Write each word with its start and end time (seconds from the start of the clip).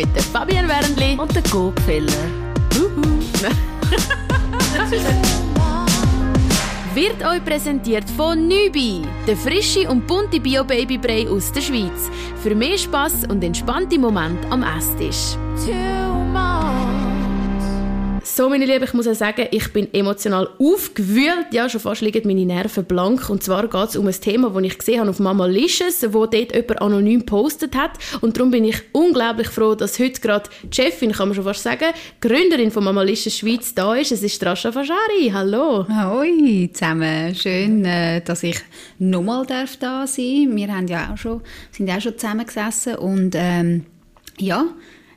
mit 0.00 0.16
der 0.16 0.22
Fabian 0.22 0.66
Wernli 0.66 1.18
und 1.18 1.34
der 1.34 1.42
Gopfeller. 1.42 2.12
wird 6.94 7.22
euch 7.24 7.44
präsentiert 7.44 8.08
von 8.16 8.48
Nübi, 8.48 9.02
der 9.26 9.36
frische 9.36 9.90
und 9.90 10.06
bunte 10.06 10.40
Bio-Babybrei 10.40 11.28
aus 11.28 11.52
der 11.52 11.60
Schweiz. 11.60 12.10
Für 12.42 12.54
mehr 12.54 12.78
Spass 12.78 13.24
und 13.28 13.44
entspannte 13.44 13.98
Momente 13.98 14.48
am 14.50 14.62
Esstisch. 14.62 15.36
So, 18.40 18.48
meine 18.48 18.64
Lieben, 18.64 18.84
ich 18.84 18.94
muss 18.94 19.06
auch 19.06 19.14
sagen, 19.14 19.48
ich 19.50 19.70
bin 19.70 19.92
emotional 19.92 20.48
aufgewühlt. 20.58 21.48
Ja, 21.52 21.68
schon 21.68 21.78
fast 21.78 22.00
liegen 22.00 22.26
meine 22.26 22.46
Nerven 22.46 22.86
blank. 22.86 23.28
Und 23.28 23.42
zwar 23.42 23.68
geht 23.68 23.90
es 23.90 23.96
um 23.96 24.06
ein 24.06 24.18
Thema, 24.18 24.48
das 24.48 24.62
ich 24.62 24.78
gesehen 24.78 25.00
habe 25.00 25.10
auf 25.10 25.18
Mama 25.18 25.44
Licious, 25.44 26.02
wo 26.14 26.24
dort 26.24 26.54
jemand 26.54 26.80
anonym 26.80 27.26
postet 27.26 27.76
hat. 27.76 27.98
Und 28.22 28.38
darum 28.38 28.50
bin 28.50 28.64
ich 28.64 28.80
unglaublich 28.92 29.48
froh, 29.48 29.74
dass 29.74 29.98
heute 29.98 30.22
gerade 30.22 30.48
die 30.62 30.74
Chefin, 30.74 31.12
kann 31.12 31.28
man 31.28 31.34
schon 31.34 31.44
fast 31.44 31.64
sagen, 31.64 31.92
Gründerin 32.22 32.70
von 32.70 32.82
Mama 32.82 33.02
Licious 33.02 33.36
Schweiz 33.36 33.74
da 33.74 33.94
ist. 33.94 34.10
Es 34.10 34.22
ist 34.22 34.42
Rascha 34.42 34.72
Fajari. 34.72 35.30
Hallo. 35.30 35.86
Hoi 35.86 36.70
zusammen. 36.72 37.34
Schön, 37.34 37.84
äh, 37.84 38.22
dass 38.22 38.42
ich 38.42 38.58
nochmal 38.98 39.44
da 39.44 39.66
sein 39.66 39.80
darf. 39.80 40.16
Wir 40.16 40.74
haben 40.74 40.88
ja 40.88 41.12
auch 41.12 41.18
schon, 41.18 41.42
sind 41.72 41.88
ja 41.88 41.98
auch 41.98 42.00
schon 42.00 42.16
zusammengesessen 42.16 42.94
und 42.94 43.34
ähm, 43.34 43.84
ja, 44.38 44.64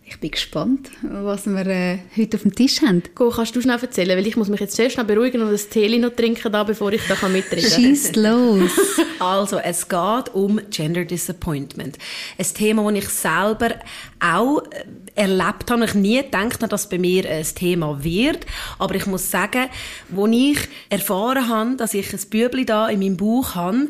ich 0.06 0.20
bin 0.20 0.32
gespannt, 0.32 0.92
was 1.02 1.46
wir 1.48 1.66
äh, 1.66 2.00
heute 2.18 2.38
auf 2.38 2.44
dem 2.44 2.54
Tisch 2.54 2.82
haben. 2.82 3.04
Go, 3.16 3.30
kannst 3.30 3.56
du 3.56 3.62
schnell 3.62 3.80
erzählen? 3.80 4.18
Weil 4.18 4.28
ich 4.28 4.36
muss 4.36 4.50
mich 4.50 4.60
jetzt 4.60 4.76
sehr 4.76 4.90
schnell 4.90 5.06
beruhigen 5.06 5.42
und 5.42 5.52
das 5.52 5.70
Tee 5.70 5.98
noch 5.98 6.12
trinken, 6.12 6.52
da, 6.52 6.64
bevor 6.64 6.92
ich 6.92 7.02
da 7.08 7.28
mitreden 7.30 7.70
kann. 7.70 7.82
Schieß 7.82 8.16
los! 8.16 8.72
also, 9.20 9.58
es 9.58 9.88
geht 9.88 10.34
um 10.34 10.60
Gender 10.70 11.06
Disappointment. 11.06 11.98
Ein 12.38 12.46
Thema, 12.54 12.92
das 12.92 13.04
ich 13.04 13.10
selber 13.10 13.76
auch 14.20 14.64
äh, 14.72 14.84
erlebt 15.16 15.72
habe. 15.72 15.86
Ich 15.86 15.94
nie 15.94 16.22
gedacht 16.22 16.62
dass 16.72 16.90
bei 16.90 16.98
mir 17.00 17.30
ein 17.30 17.46
Thema 17.56 18.04
wird. 18.04 18.46
Aber 18.80 18.96
ich 18.96 19.06
muss 19.06 19.32
sagen, 19.32 19.70
als 20.16 20.32
ich 20.32 20.58
erfahren 20.90 21.48
habe, 21.48 21.76
dass 21.78 21.94
ich 21.94 22.12
ein 22.14 22.30
Bübli 22.30 22.66
da 22.66 22.90
in 22.90 23.00
meinem 23.00 23.18
Bauch 23.18 23.56
habe, 23.56 23.88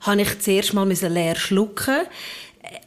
habe 0.00 0.22
ich 0.22 0.38
zuerst 0.40 0.72
mal 0.72 0.88
leer 0.88 1.36
schlucken 1.36 2.00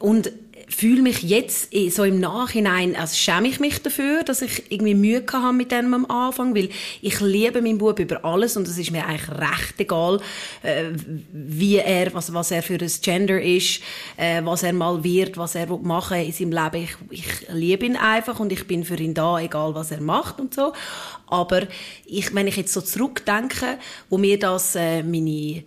und 0.00 0.32
fühle 0.68 1.02
mich 1.02 1.22
jetzt 1.22 1.72
so 1.90 2.04
im 2.04 2.18
Nachhinein, 2.18 2.96
also 2.96 3.14
schäme 3.14 3.48
ich 3.48 3.60
mich 3.60 3.80
dafür, 3.82 4.24
dass 4.24 4.42
ich 4.42 4.70
irgendwie 4.70 4.94
Mühe 4.94 5.24
hatte 5.32 5.52
mit 5.52 5.70
dem 5.70 5.94
am 5.94 6.06
Anfang, 6.06 6.54
weil 6.54 6.70
ich 7.02 7.20
liebe 7.20 7.62
meinen 7.62 7.78
Bub 7.78 7.98
über 7.98 8.24
alles 8.24 8.56
und 8.56 8.66
es 8.66 8.76
ist 8.76 8.90
mir 8.90 9.06
eigentlich 9.06 9.28
recht 9.28 9.74
egal, 9.78 10.20
äh, 10.62 10.84
wie 11.32 11.76
er, 11.76 12.12
was, 12.14 12.32
was 12.34 12.50
er 12.50 12.62
für 12.62 12.78
ein 12.80 12.90
Gender 13.00 13.40
ist, 13.40 13.80
äh, 14.16 14.42
was 14.44 14.64
er 14.64 14.72
mal 14.72 15.02
wird, 15.04 15.36
was 15.36 15.54
er 15.54 15.66
machen 15.78 16.18
in 16.18 16.32
seinem 16.32 16.52
Leben. 16.52 16.88
Ich, 17.10 17.20
ich 17.20 17.48
liebe 17.52 17.86
ihn 17.86 17.96
einfach 17.96 18.40
und 18.40 18.52
ich 18.52 18.66
bin 18.66 18.84
für 18.84 18.96
ihn 18.96 19.14
da, 19.14 19.38
egal 19.38 19.74
was 19.74 19.92
er 19.92 20.00
macht 20.00 20.40
und 20.40 20.54
so. 20.54 20.72
Aber 21.28 21.62
ich, 22.06 22.34
wenn 22.34 22.46
ich 22.46 22.56
jetzt 22.56 22.72
so 22.72 22.80
zurückdenke, 22.80 23.78
wo 24.10 24.18
mir 24.18 24.38
das 24.38 24.74
äh, 24.74 25.02
meine 25.02 25.62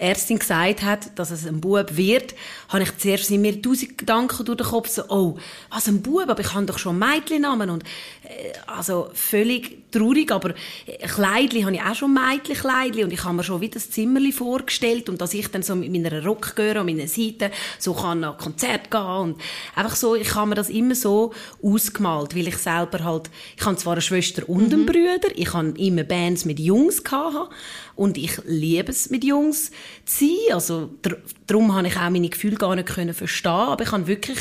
Ärztin 0.00 0.38
gesagt 0.38 0.82
hat, 0.82 1.18
dass 1.18 1.30
es 1.30 1.46
ein 1.46 1.60
Bub 1.60 1.96
wird, 1.96 2.34
habe 2.70 2.84
ich 2.84 2.96
zuerst 2.98 3.26
sind 3.26 3.42
mir 3.42 3.60
tausend 3.60 3.98
Gedanken 3.98 4.44
durch 4.44 4.58
den 4.58 4.66
Kopf 4.66 4.88
so, 4.88 5.02
oh, 5.08 5.36
was 5.70 5.88
ein 5.88 6.02
Bub, 6.02 6.28
aber 6.28 6.40
ich 6.40 6.54
habe 6.54 6.64
doch 6.66 6.78
schon 6.78 6.98
Mädchennamen 6.98 7.68
und 7.68 7.82
äh, 8.22 8.52
also 8.66 9.10
völlig 9.12 9.90
traurig, 9.90 10.30
aber 10.30 10.54
äh, 10.86 11.06
Kleidli 11.06 11.62
habe 11.62 11.74
ich 11.74 11.82
auch 11.82 11.94
schon 11.96 12.14
Mädchenkleidli 12.14 13.02
und 13.02 13.12
ich 13.12 13.24
habe 13.24 13.34
mir 13.34 13.42
schon 13.42 13.60
wieder 13.60 13.74
das 13.74 13.90
Zimmerli 13.90 14.30
vorgestellt 14.30 15.08
und 15.08 15.20
dass 15.20 15.34
ich 15.34 15.48
dann 15.48 15.62
so 15.62 15.74
mit 15.74 15.90
meiner 15.90 16.24
Rockgöre 16.24 16.80
an 16.80 16.86
meiner 16.86 17.08
Seite 17.08 17.50
so 17.78 17.92
kann 17.92 18.22
an 18.22 18.38
Konzert 18.38 18.90
gehen 18.90 19.00
und 19.00 19.40
einfach 19.74 19.96
so, 19.96 20.14
ich 20.14 20.32
habe 20.36 20.50
mir 20.50 20.54
das 20.54 20.70
immer 20.70 20.94
so 20.94 21.32
ausgemalt, 21.62 22.36
weil 22.36 22.46
ich 22.46 22.56
selber 22.58 23.02
halt, 23.02 23.30
ich 23.56 23.66
habe 23.66 23.76
zwar 23.76 23.94
eine 23.94 24.02
Schwester 24.02 24.48
und 24.48 24.72
einen 24.72 24.82
mhm. 24.82 24.86
Bruder, 24.86 25.28
ich 25.34 25.52
habe 25.52 25.74
immer 25.76 26.04
Bands 26.04 26.44
mit 26.44 26.60
Jungs 26.60 27.02
gehabt 27.02 27.52
und 27.96 28.16
ich 28.16 28.38
liebe 28.46 28.92
es 28.92 29.10
mit 29.10 29.24
Jungs 29.24 29.72
zu 30.04 30.24
sein, 30.24 30.54
also 30.54 30.90
darum 31.46 31.74
habe 31.74 31.88
ich 31.88 31.96
auch 31.96 32.10
meine 32.10 32.28
Gefühle 32.28 32.59
gar 32.60 32.76
nicht 32.76 32.88
verstehen 32.88 33.50
aber 33.50 33.82
ich 33.82 33.90
habe 33.90 34.06
wirklich 34.06 34.38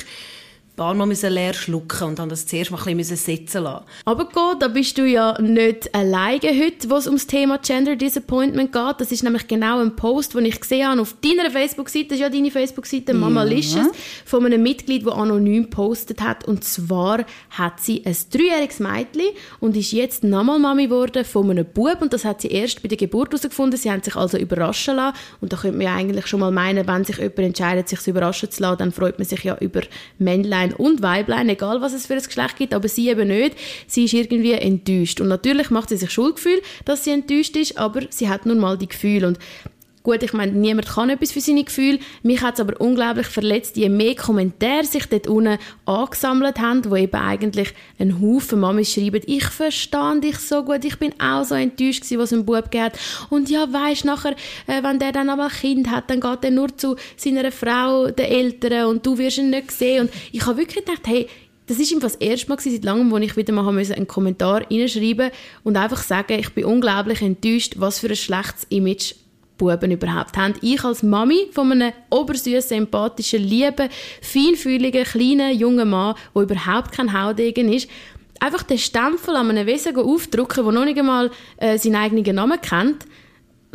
paar 0.80 0.94
Mal 0.94 1.10
leer 1.12 1.54
schlucken 1.54 2.08
und 2.08 2.20
dann 2.20 2.30
das 2.30 2.48
zuerst 2.48 2.72
mal 2.72 2.80
ein 2.86 2.96
bisschen 2.96 3.18
setzen 3.18 3.64
lassen. 3.64 3.84
Aber 4.06 4.24
gut, 4.30 4.62
da 4.62 4.70
bist 4.70 4.98
du 4.98 5.06
ja 5.06 5.40
nicht 5.42 5.94
alleine 5.94 6.58
heute, 6.58 6.90
wo 6.90 6.96
es 6.96 7.06
ums 7.06 7.28
Thema 7.28 7.58
Gender 7.58 7.98
Disappointment 7.98 8.72
geht. 8.72 8.96
Das 9.00 9.12
ist 9.12 9.22
nämlich 9.22 9.46
genau 9.48 9.80
ein 9.80 9.98
Post, 9.98 10.36
den 10.36 10.46
ich 10.46 10.58
gesehen 10.58 10.88
habe 10.88 11.02
auf 11.02 11.16
deiner 11.22 11.52
Facebook-Seite, 11.52 12.06
das 12.06 12.16
ist 12.16 12.22
ja 12.22 12.30
deine 12.30 12.50
Facebook-Seite, 12.50 13.14
Mama 13.14 13.44
ja. 13.46 13.88
Von 14.24 14.46
einem 14.46 14.64
Mitglied, 14.64 15.06
das 15.06 15.14
anonym 15.14 15.70
postet 15.70 16.22
hat. 16.22 16.46
Und 16.46 16.64
zwar 16.64 17.26
hat 17.50 17.82
sie 17.82 18.06
ein 18.06 18.16
dreijähriges 18.32 18.80
Mädchen 18.80 19.32
und 19.60 19.76
ist 19.76 19.92
jetzt 19.92 20.24
nochmal 20.24 20.60
Mami 20.60 20.86
geworden 20.86 21.26
von 21.26 21.52
einem 21.52 21.66
Bub 21.66 21.98
und 22.02 22.14
das 22.14 22.24
hat 22.24 22.40
sie 22.40 22.48
erst 22.48 22.82
bei 22.82 22.88
der 22.88 22.98
Geburt 22.98 23.32
herausgefunden. 23.32 23.78
Sie 23.78 23.92
haben 23.92 24.02
sich 24.02 24.16
also 24.16 24.38
überraschen 24.38 24.96
lassen 24.96 25.18
und 25.42 25.52
da 25.52 25.58
könnte 25.58 25.78
man 25.78 25.88
ja 25.88 25.96
eigentlich 25.96 26.28
schon 26.28 26.40
mal 26.40 26.52
meinen, 26.52 26.88
wenn 26.88 27.04
sich 27.04 27.18
jemand 27.18 27.40
entscheidet, 27.40 27.90
sich 27.90 28.08
überraschen 28.08 28.50
zu 28.50 28.62
lassen, 28.62 28.78
dann 28.78 28.92
freut 28.94 29.20
man 29.20 29.28
sich 29.28 29.44
ja 29.44 29.58
über 29.60 29.82
Männlein 30.20 30.69
Männlein 30.70 30.74
und 30.74 31.02
Weiblein, 31.02 31.50
egal 31.50 31.82
was 31.82 31.94
es 31.94 32.06
für 32.06 32.14
ein 32.14 32.22
Geschlecht 32.22 32.58
gibt, 32.58 32.74
aber 32.74 32.88
sie 32.88 33.10
eben 33.10 33.28
nicht. 33.28 33.56
Sie 33.88 34.06
ist 34.06 34.14
irgendwie 34.14 34.54
enttäuscht. 34.54 35.22
Und 35.22 35.28
natürlich 35.28 35.70
macht 35.70 35.90
sie 35.90 35.98
sich 35.98 36.12
Schuldgefühl, 36.12 36.62
dass 36.86 37.04
sie 37.04 37.12
enttäuscht 37.12 37.56
ist, 37.56 37.78
aber 37.78 38.02
sie 38.10 38.30
hat 38.30 38.46
nun 38.46 38.60
mal 38.60 38.78
die 38.78 38.88
Gefühle. 38.88 39.28
Und 39.28 39.40
Gut, 40.02 40.24
ich 40.24 40.32
meine, 40.32 40.54
niemand 40.54 40.88
kann 40.88 41.10
etwas 41.10 41.34
für 41.34 41.42
seine 41.42 41.64
Gefühle. 41.64 42.00
Mich 42.24 42.42
hat 42.42 42.54
es 42.54 42.62
aber 42.62 42.80
unglaublich 42.80 43.28
verletzt, 43.28 43.76
je 43.76 43.90
mehr 43.90 44.16
Kommentare 44.16 44.86
sich 44.86 45.06
dort 45.08 45.28
unten 45.28 45.58
angesammelt 45.86 46.58
haben, 46.60 46.90
wo 46.90 46.96
eben 46.96 47.16
eigentlich 47.16 47.74
ein 48.00 48.22
Haufen 48.22 48.62
Mamis 48.62 48.94
schreiben, 48.94 49.22
ich 49.26 49.46
verstehe 49.46 50.22
dich 50.22 50.38
so 50.38 50.64
gut, 50.64 50.86
ich 50.86 50.98
bin 50.98 51.14
auch 51.20 51.44
so 51.44 51.56
enttäuscht 51.56 52.04
gewesen, 52.04 52.20
was 52.20 52.32
ein 52.32 52.46
Bub 52.46 52.72
geht. 52.72 52.94
Und 53.30 53.50
ja, 53.50 53.72
weisst 53.74 54.06
nachher, 54.06 54.36
äh, 54.68 54.82
wenn 54.84 55.00
der 55.00 55.12
dann 55.12 55.30
einmal 55.30 55.50
ein 55.50 55.54
Kind 55.54 55.92
hat, 55.92 56.10
dann 56.10 56.22
geht 56.22 56.44
er 56.44 56.52
nur 56.52 56.78
zu 56.78 56.96
seiner 57.18 57.52
Frau, 57.52 58.10
den 58.10 58.26
Eltern, 58.26 58.86
und 58.86 59.06
du 59.06 59.18
wirst 59.18 59.38
ihn 59.38 59.50
nicht 59.50 59.72
sehen. 59.72 60.04
Und 60.08 60.12
ich 60.32 60.46
habe 60.46 60.58
wirklich 60.58 60.86
gedacht, 60.86 61.06
hey, 61.08 61.28
das 61.68 61.78
ist 61.78 61.94
das 62.02 62.16
erste 62.16 62.50
Mal 62.50 62.60
seit 62.60 62.84
langem, 62.84 63.12
wo 63.12 63.18
ich 63.18 63.36
wieder 63.36 63.54
mal 63.54 63.68
einen 63.68 64.08
Kommentar 64.08 64.64
reinschreiben 64.72 65.30
und 65.64 65.78
einfach 65.78 66.02
sagen, 66.02 66.40
ich 66.40 66.50
bin 66.54 66.66
unglaublich 66.66 67.22
enttäuscht, 67.22 67.76
was 67.78 68.00
für 68.00 68.08
ein 68.08 68.16
schlechtes 68.16 68.66
Image 68.70 69.14
Buben 69.60 69.92
überhaupt 69.92 70.36
haben. 70.36 70.56
Ich 70.62 70.84
als 70.84 71.04
Mami 71.04 71.50
von 71.52 71.72
einem 71.72 71.94
obersüßen, 72.10 72.76
empathischen, 72.76 73.44
lieben, 73.44 73.90
feinfühligen, 74.24 75.04
kleinen, 75.04 75.56
jungen 75.56 75.92
Mann, 75.92 76.16
der 76.34 76.42
überhaupt 76.42 76.94
kein 76.94 77.14
Haudegen 77.14 77.72
ist, 77.72 77.88
einfach 78.40 78.64
den 78.64 78.80
Stempel 78.80 79.36
an 79.36 79.52
einem 79.52 79.68
Wesen 79.68 79.96
aufdrücken, 79.96 80.64
der 80.64 80.74
noch 80.74 80.86
nicht 80.86 80.98
einmal 80.98 81.30
äh, 81.58 81.78
seinen 81.78 81.98
eigenen 81.98 82.36
Namen 82.36 82.60
kennt, 82.60 83.06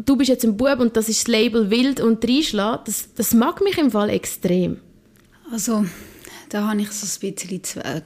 du 0.05 0.17
bist 0.17 0.29
jetzt 0.29 0.45
ein 0.45 0.57
Bub 0.57 0.81
und 0.81 0.97
das 0.97 1.09
ist 1.09 1.23
das 1.23 1.29
Label 1.29 1.71
wild 1.71 2.01
und 2.01 2.25
reinschlagen, 2.25 2.83
das, 2.87 3.15
das 3.15 3.35
mag 3.35 3.63
mich 3.63 3.79
im 3.79 3.91
Fall 3.91 4.11
extrem. 4.11 4.79
Also, 5.53 5.85
da 6.49 6.69
habe 6.69 6.81
ich 6.81 6.91
so 6.93 7.07
ein 7.07 7.33
bisschen 7.35 7.61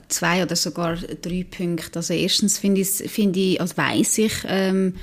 zwei 0.09 0.43
oder 0.43 0.57
sogar 0.57 0.97
drei 0.97 1.45
Punkte. 1.49 1.99
Also 1.99 2.15
erstens 2.15 2.59
finde 2.59 2.81
ich, 2.81 2.89
find 2.89 3.37
ich 3.37 3.61
also 3.61 3.77
weiss 3.77 4.19
ich, 4.19 4.33
ähm, 4.47 4.95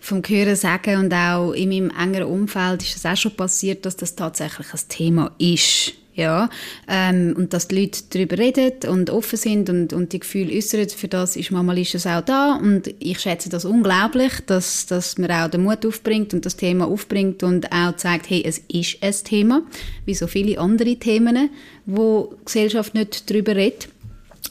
vom 0.00 0.22
Hören 0.26 0.56
sagen 0.56 0.96
und 0.96 1.12
auch 1.12 1.52
in 1.52 1.68
meinem 1.68 1.90
engeren 1.90 2.28
Umfeld 2.28 2.82
ist 2.82 2.96
es 2.96 3.06
auch 3.06 3.16
schon 3.16 3.36
passiert, 3.36 3.84
dass 3.86 3.96
das 3.96 4.16
tatsächlich 4.16 4.72
ein 4.72 4.80
Thema 4.88 5.32
ist. 5.38 5.94
Ja, 6.12 6.50
ähm, 6.88 7.34
und 7.38 7.54
dass 7.54 7.68
die 7.68 7.80
Leute 7.80 8.02
darüber 8.10 8.36
reden 8.36 8.90
und 8.90 9.08
offen 9.10 9.38
sind 9.38 9.70
und, 9.70 9.92
und 9.92 10.12
die 10.12 10.18
Gefühle 10.18 10.54
äußern, 10.54 10.88
für 10.90 11.08
das 11.08 11.36
ist 11.36 11.52
Mama 11.52 11.72
Licious 11.72 12.06
auch 12.06 12.20
da 12.20 12.56
und 12.56 12.92
ich 12.98 13.20
schätze 13.20 13.48
das 13.48 13.64
unglaublich, 13.64 14.32
dass, 14.44 14.86
dass 14.86 15.16
man 15.18 15.30
auch 15.30 15.48
den 15.48 15.62
Mut 15.62 15.86
aufbringt 15.86 16.34
und 16.34 16.44
das 16.44 16.56
Thema 16.56 16.88
aufbringt 16.88 17.42
und 17.44 17.72
auch 17.72 17.94
zeigt, 17.96 18.28
hey, 18.28 18.42
es 18.44 18.58
ist 18.68 19.02
ein 19.02 19.14
Thema, 19.24 19.62
wie 20.04 20.14
so 20.14 20.26
viele 20.26 20.58
andere 20.58 20.96
Themen, 20.96 21.48
wo 21.86 22.34
die 22.40 22.44
Gesellschaft 22.44 22.92
nicht 22.92 23.30
darüber 23.30 23.54
redet. 23.54 23.88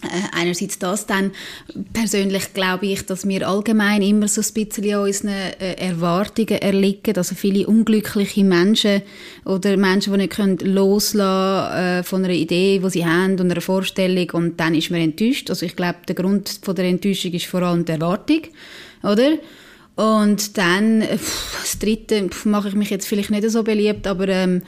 Äh, 0.01 0.37
einerseits 0.37 0.79
das, 0.79 1.07
dann 1.07 1.31
persönlich 1.91 2.53
glaube 2.53 2.85
ich, 2.85 3.05
dass 3.05 3.27
wir 3.27 3.47
allgemein 3.47 4.01
immer 4.01 4.27
so 4.29 4.39
ein 4.39 4.53
bisschen 4.53 4.93
an 4.93 5.01
unseren 5.01 5.29
äh, 5.29 5.73
Erwartungen 5.73 6.61
erliegen, 6.61 7.17
also 7.17 7.35
viele 7.35 7.67
unglückliche 7.67 8.45
Menschen 8.45 9.01
oder 9.43 9.75
Menschen, 9.75 10.13
die 10.13 10.19
nicht 10.19 10.33
können 10.33 10.57
loslassen 10.59 11.99
äh, 11.99 12.03
von 12.03 12.23
einer 12.23 12.33
Idee, 12.33 12.79
die 12.81 12.89
sie 12.89 13.05
haben 13.05 13.39
und 13.39 13.51
einer 13.51 13.61
Vorstellung 13.61 14.29
und 14.33 14.59
dann 14.59 14.75
ist 14.75 14.89
man 14.89 15.01
enttäuscht. 15.01 15.49
Also 15.49 15.65
ich 15.65 15.75
glaube, 15.75 15.97
der 16.07 16.15
Grund 16.15 16.59
von 16.61 16.75
der 16.75 16.85
Enttäuschung 16.85 17.33
ist 17.33 17.47
vor 17.47 17.63
allem 17.63 17.83
die 17.83 17.91
Erwartung, 17.91 18.41
oder? 19.03 19.37
Und 19.95 20.57
dann, 20.57 21.01
pff, 21.01 21.59
das 21.61 21.77
Dritte, 21.77 22.29
mache 22.45 22.69
ich 22.69 22.75
mich 22.75 22.89
jetzt 22.89 23.05
vielleicht 23.05 23.31
nicht 23.31 23.49
so 23.49 23.63
beliebt, 23.63 24.07
aber 24.07 24.29
ähm, 24.29 24.61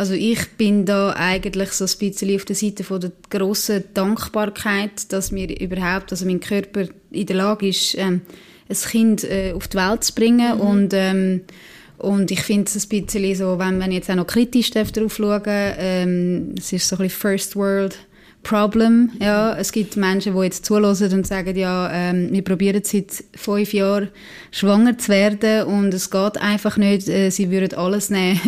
also 0.00 0.14
ich 0.14 0.48
bin 0.56 0.86
da 0.86 1.12
eigentlich 1.14 1.72
so 1.72 1.84
ein 1.84 1.98
bisschen 1.98 2.34
auf 2.34 2.46
der 2.46 2.56
Seite 2.56 2.84
von 2.84 3.02
der 3.02 3.12
grossen 3.28 3.84
Dankbarkeit, 3.92 5.12
dass 5.12 5.30
mir 5.30 5.60
überhaupt, 5.60 6.10
also 6.10 6.24
mein 6.24 6.40
Körper 6.40 6.86
in 7.10 7.26
der 7.26 7.36
Lage 7.36 7.68
ist, 7.68 7.98
ähm, 7.98 8.22
ein 8.70 8.76
Kind 8.76 9.24
äh, 9.24 9.52
auf 9.52 9.68
die 9.68 9.76
Welt 9.76 10.02
zu 10.02 10.14
bringen 10.14 10.54
mhm. 10.54 10.60
und 10.62 10.94
ähm, 10.94 11.40
und 11.98 12.30
ich 12.30 12.40
finde 12.40 12.64
es 12.64 12.82
ein 12.82 12.88
bisschen 12.88 13.34
so, 13.34 13.58
wenn 13.58 13.76
man 13.76 13.92
jetzt 13.92 14.10
auch 14.10 14.14
noch 14.14 14.26
kritisch 14.26 14.70
darauf 14.70 15.14
schauen 15.14 15.42
ähm, 15.46 16.54
es 16.56 16.72
ist 16.72 16.88
so 16.88 16.96
ein 16.96 17.02
bisschen 17.02 17.20
First 17.20 17.56
World 17.56 17.98
Problem. 18.42 19.10
Ja, 19.20 19.56
es 19.56 19.70
gibt 19.70 19.96
Menschen, 19.96 20.34
die 20.34 20.42
jetzt 20.42 20.64
zulassen 20.64 21.12
und 21.12 21.26
sagen, 21.26 21.56
ja, 21.56 21.90
ähm, 21.92 22.32
wir 22.32 22.42
probieren 22.42 22.82
seit 22.84 23.24
fünf 23.36 23.72
Jahren 23.72 24.08
schwanger 24.50 24.96
zu 24.98 25.10
werden 25.10 25.64
und 25.64 25.92
es 25.92 26.10
geht 26.10 26.38
einfach 26.38 26.76
nicht. 26.76 27.08
Äh, 27.08 27.30
sie 27.30 27.50
würden 27.50 27.78
alles 27.78 28.10
nehmen, 28.10 28.40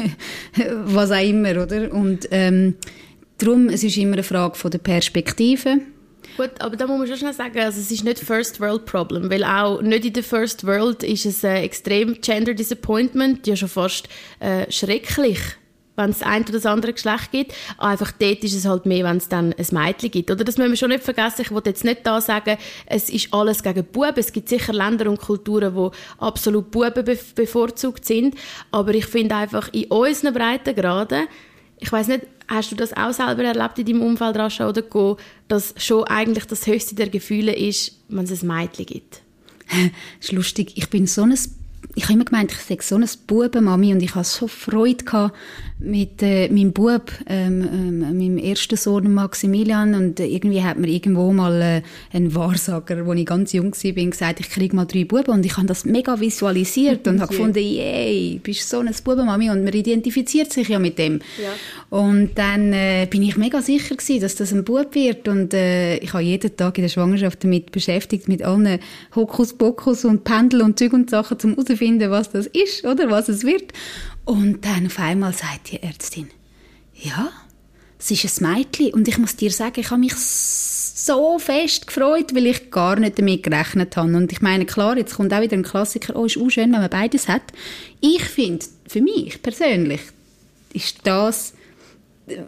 was 0.84 1.10
auch 1.10 1.22
immer, 1.22 1.62
oder? 1.62 1.92
Und 1.92 2.28
ähm, 2.30 2.76
darum, 3.38 3.68
es 3.68 3.84
ist 3.84 3.96
immer 3.96 4.14
eine 4.14 4.22
Frage 4.22 4.54
von 4.54 4.70
der 4.70 4.78
Perspektive. 4.78 5.80
Gut, 6.36 6.52
aber 6.60 6.76
da 6.76 6.86
muss 6.86 6.98
man 6.98 7.08
schon 7.08 7.18
schnell 7.18 7.34
sagen, 7.34 7.58
also 7.58 7.78
es 7.78 7.90
ist 7.90 8.04
nicht 8.04 8.18
First 8.18 8.60
World 8.60 8.86
Problem, 8.86 9.30
weil 9.30 9.44
auch 9.44 9.82
nicht 9.82 10.06
in 10.06 10.14
der 10.14 10.22
First 10.22 10.66
World 10.66 11.02
ist 11.02 11.26
es 11.26 11.44
äh, 11.44 11.56
extrem 11.56 12.18
Gender 12.22 12.54
Disappointment, 12.54 13.46
ja 13.46 13.54
schon 13.54 13.68
fast 13.68 14.08
äh, 14.40 14.70
schrecklich 14.70 15.38
wenn 15.96 16.10
es 16.10 16.22
ein 16.22 16.42
oder 16.42 16.52
das 16.52 16.66
andere 16.66 16.92
Geschlecht 16.92 17.32
gibt. 17.32 17.54
Einfach 17.78 18.12
dort 18.12 18.42
ist 18.44 18.54
es 18.54 18.64
halt 18.64 18.86
mehr, 18.86 19.04
wenn 19.04 19.18
es 19.18 19.28
dann 19.28 19.52
ein 19.52 19.66
Mädchen 19.72 20.10
gibt. 20.10 20.30
Oder 20.30 20.44
das 20.44 20.56
müssen 20.56 20.70
wir 20.70 20.76
schon 20.76 20.90
nicht 20.90 21.04
vergessen. 21.04 21.42
Ich 21.42 21.50
wollte 21.50 21.70
jetzt 21.70 21.84
nicht 21.84 22.06
da 22.06 22.20
sagen, 22.20 22.56
es 22.86 23.10
ist 23.10 23.32
alles 23.32 23.62
gegen 23.62 23.84
Buben. 23.84 24.14
Es 24.16 24.32
gibt 24.32 24.48
sicher 24.48 24.72
Länder 24.72 25.08
und 25.10 25.20
Kulturen, 25.20 25.74
wo 25.74 25.92
absolut 26.18 26.70
Buben 26.70 27.04
bevorzugt 27.34 28.04
sind. 28.04 28.34
Aber 28.70 28.94
ich 28.94 29.06
finde 29.06 29.36
einfach 29.36 29.68
in 29.72 29.84
unseren 29.84 30.34
Breitengraden, 30.34 31.26
ich 31.78 31.90
weiß 31.90 32.08
nicht, 32.08 32.26
hast 32.48 32.70
du 32.70 32.76
das 32.76 32.96
auch 32.96 33.12
selber 33.12 33.42
erlebt 33.42 33.78
in 33.78 33.86
deinem 33.86 34.02
Umfeld, 34.02 34.36
Rascha 34.36 34.68
oder 34.68 34.82
Go, 34.82 35.16
dass 35.48 35.74
schon 35.78 36.04
eigentlich 36.04 36.46
das 36.46 36.66
höchste 36.66 36.94
der 36.94 37.08
Gefühle 37.08 37.54
ist, 37.54 37.98
wenn 38.08 38.24
es 38.24 38.42
ein 38.42 38.46
Mädchen 38.46 38.86
gibt? 38.86 39.22
das 39.68 39.80
ist 40.20 40.32
lustig. 40.32 40.72
Ich 40.76 40.88
bin 40.90 41.06
so 41.06 41.22
ein 41.22 41.36
ich 41.94 42.04
habe 42.04 42.14
immer 42.14 42.24
gemeint, 42.24 42.52
ich 42.52 42.58
sei 42.58 42.78
so 42.80 42.96
eine 42.96 43.06
Bubenmami 43.26 43.92
und 43.92 44.02
ich 44.02 44.14
hatte 44.14 44.28
so 44.28 44.48
Freude 44.48 45.04
gehabt 45.04 45.34
mit 45.78 46.22
äh, 46.22 46.48
meinem 46.48 46.72
Bub, 46.72 47.10
ähm, 47.26 47.62
ähm, 47.62 48.00
meinem 48.00 48.38
ersten 48.38 48.76
Sohn 48.76 49.12
Maximilian. 49.12 49.94
Und 49.94 50.20
äh, 50.20 50.26
irgendwie 50.26 50.62
hat 50.62 50.78
mir 50.78 50.88
irgendwo 50.88 51.32
mal 51.32 51.60
äh, 51.60 51.82
ein 52.16 52.34
Wahrsager, 52.34 53.04
als 53.06 53.18
ich 53.18 53.26
ganz 53.26 53.52
jung 53.52 53.72
war, 53.72 54.04
gesagt, 54.04 54.40
ich 54.40 54.48
kriege 54.48 54.76
mal 54.76 54.84
drei 54.84 55.04
Buben. 55.04 55.32
Und 55.32 55.44
ich 55.44 55.56
habe 55.56 55.66
das 55.66 55.84
mega 55.84 56.18
visualisiert 56.20 57.06
und 57.08 57.20
habe 57.20 57.32
gefunden, 57.32 57.58
yay, 57.58 58.40
bist 58.42 58.68
so 58.68 58.78
eine 58.78 58.92
Bubenmami 58.92 59.50
und 59.50 59.64
man 59.64 59.72
identifiziert 59.72 60.52
sich 60.52 60.68
ja 60.68 60.78
mit 60.78 60.98
dem. 60.98 61.20
Ja. 61.42 61.98
Und 61.98 62.30
dann 62.36 62.72
äh, 62.72 63.06
bin 63.10 63.22
ich 63.22 63.36
mega 63.36 63.60
sicher 63.60 63.96
gewesen, 63.96 64.20
dass 64.20 64.36
das 64.36 64.52
ein 64.52 64.64
Bub 64.64 64.94
wird. 64.94 65.28
Und 65.28 65.52
äh, 65.52 65.96
ich 65.98 66.12
habe 66.12 66.22
jeden 66.22 66.56
Tag 66.56 66.78
in 66.78 66.82
der 66.82 66.88
Schwangerschaft 66.88 67.42
damit 67.44 67.72
beschäftigt, 67.72 68.28
mit 68.28 68.42
allen 68.42 68.78
Hokuspokus 69.14 70.04
und 70.04 70.24
Pendel 70.24 70.62
und 70.62 70.78
Zeug 70.78 70.92
und 70.92 71.10
Sachen, 71.10 71.38
um 71.42 71.54
herauszufinden, 71.72 72.10
was 72.10 72.30
das 72.30 72.46
ist 72.46 72.84
oder 72.84 73.10
was 73.10 73.28
es 73.28 73.44
wird. 73.44 73.72
Und 74.24 74.64
dann 74.64 74.86
auf 74.86 74.98
einmal 74.98 75.32
sagt 75.32 75.72
die 75.72 75.82
Ärztin, 75.82 76.28
ja, 76.94 77.30
es 77.98 78.10
ist 78.10 78.40
ein 78.40 78.54
Mädchen. 78.54 78.92
Und 78.94 79.08
ich 79.08 79.18
muss 79.18 79.36
dir 79.36 79.50
sagen, 79.50 79.80
ich 79.80 79.90
habe 79.90 80.00
mich 80.00 80.14
so 80.14 81.38
fest 81.38 81.86
gefreut, 81.86 82.34
weil 82.34 82.46
ich 82.46 82.70
gar 82.70 82.98
nicht 82.98 83.18
damit 83.18 83.42
gerechnet 83.42 83.96
habe. 83.96 84.16
Und 84.16 84.32
ich 84.32 84.40
meine, 84.40 84.66
klar, 84.66 84.96
jetzt 84.96 85.16
kommt 85.16 85.32
auch 85.32 85.40
wieder 85.40 85.56
ein 85.56 85.64
Klassiker, 85.64 86.16
oh, 86.16 86.26
ist 86.26 86.38
auch 86.38 86.50
schön, 86.50 86.72
wenn 86.72 86.80
man 86.80 86.90
beides 86.90 87.28
hat. 87.28 87.42
Ich 88.00 88.22
finde, 88.24 88.64
für 88.86 89.00
mich 89.00 89.40
persönlich, 89.42 90.00
ist 90.72 90.98
das 91.04 91.54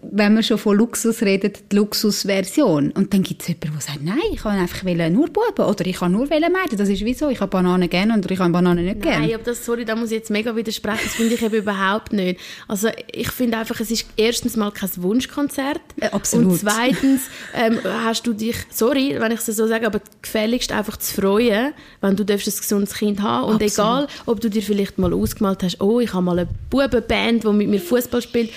wenn 0.03 0.35
man 0.35 0.43
schon 0.43 0.59
von 0.59 0.77
Luxus 0.77 1.23
redet, 1.23 1.73
die 1.73 1.77
Luxusversion. 1.77 2.91
Und 2.93 3.13
dann 3.13 3.23
gibt 3.23 3.43
es 3.43 3.49
jemanden, 3.49 3.73
der 3.73 3.81
sagt, 3.81 4.03
nein, 4.03 4.19
ich 4.33 4.41
kann 4.41 4.59
einfach 4.59 4.83
nur 5.11 5.29
Buben 5.29 5.65
oder 5.65 5.87
ich 5.87 5.97
kann 5.97 6.13
nur 6.13 6.27
Mädchen. 6.27 6.79
Das 6.79 6.89
ist 6.89 7.05
wieso, 7.05 7.29
ich 7.29 7.41
habe 7.41 7.51
Bananen 7.51 7.89
gerne 7.89 8.17
oder 8.17 8.31
ich 8.31 8.39
habe 8.39 8.51
Bananen 8.51 8.85
nicht 8.85 9.03
gerne. 9.03 9.27
Nein, 9.27 9.35
aber 9.35 9.45
das, 9.45 9.65
sorry, 9.65 9.85
da 9.85 9.97
muss 9.97 10.11
ich 10.11 10.19
jetzt 10.19 10.31
mega 10.31 10.55
widersprechen. 10.55 11.01
Das 11.05 11.15
finde 11.15 11.35
ich 11.35 11.43
eben 11.43 11.55
überhaupt 11.55 12.13
nicht. 12.13 12.41
Also 12.69 12.89
ich 13.13 13.31
finde 13.31 13.59
einfach, 13.59 13.81
es 13.81 13.91
ist 13.91 14.07
erstens 14.17 14.57
mal 14.57 14.71
kein 14.71 14.91
Wunschkonzert. 14.97 15.81
Äh, 16.01 16.09
absolut. 16.09 16.53
Und 16.53 16.59
zweitens 16.59 17.23
ähm, 17.55 17.79
hast 17.85 18.27
du 18.27 18.33
dich, 18.33 18.57
sorry, 18.71 19.17
wenn 19.19 19.33
ich 19.33 19.41
es 19.41 19.47
so 19.47 19.67
sage, 19.67 19.87
aber 19.87 20.01
gefälligst 20.23 20.73
einfach 20.73 20.97
zu 20.97 21.21
freuen, 21.21 21.73
wenn 22.01 22.17
du 22.17 22.25
ein 22.25 22.39
gesundes 22.39 22.95
Kind 22.95 23.23
haben 23.23 23.45
Und 23.45 23.63
absolut. 23.63 23.73
egal, 23.73 24.09
ob 24.27 24.41
du 24.41 24.51
dir 24.51 24.63
vielleicht 24.63 24.99
mal 24.99 25.13
ausgemalt 25.13 25.63
hast, 25.63 25.81
oh, 25.81 26.01
ich 26.01 26.13
habe 26.13 26.25
mal 26.25 26.39
eine 26.39 26.49
Bubenband, 26.71 27.45
die 27.45 27.49
mit 27.49 27.69
mir 27.69 27.81
Fußball 27.81 28.23
spielt, 28.23 28.51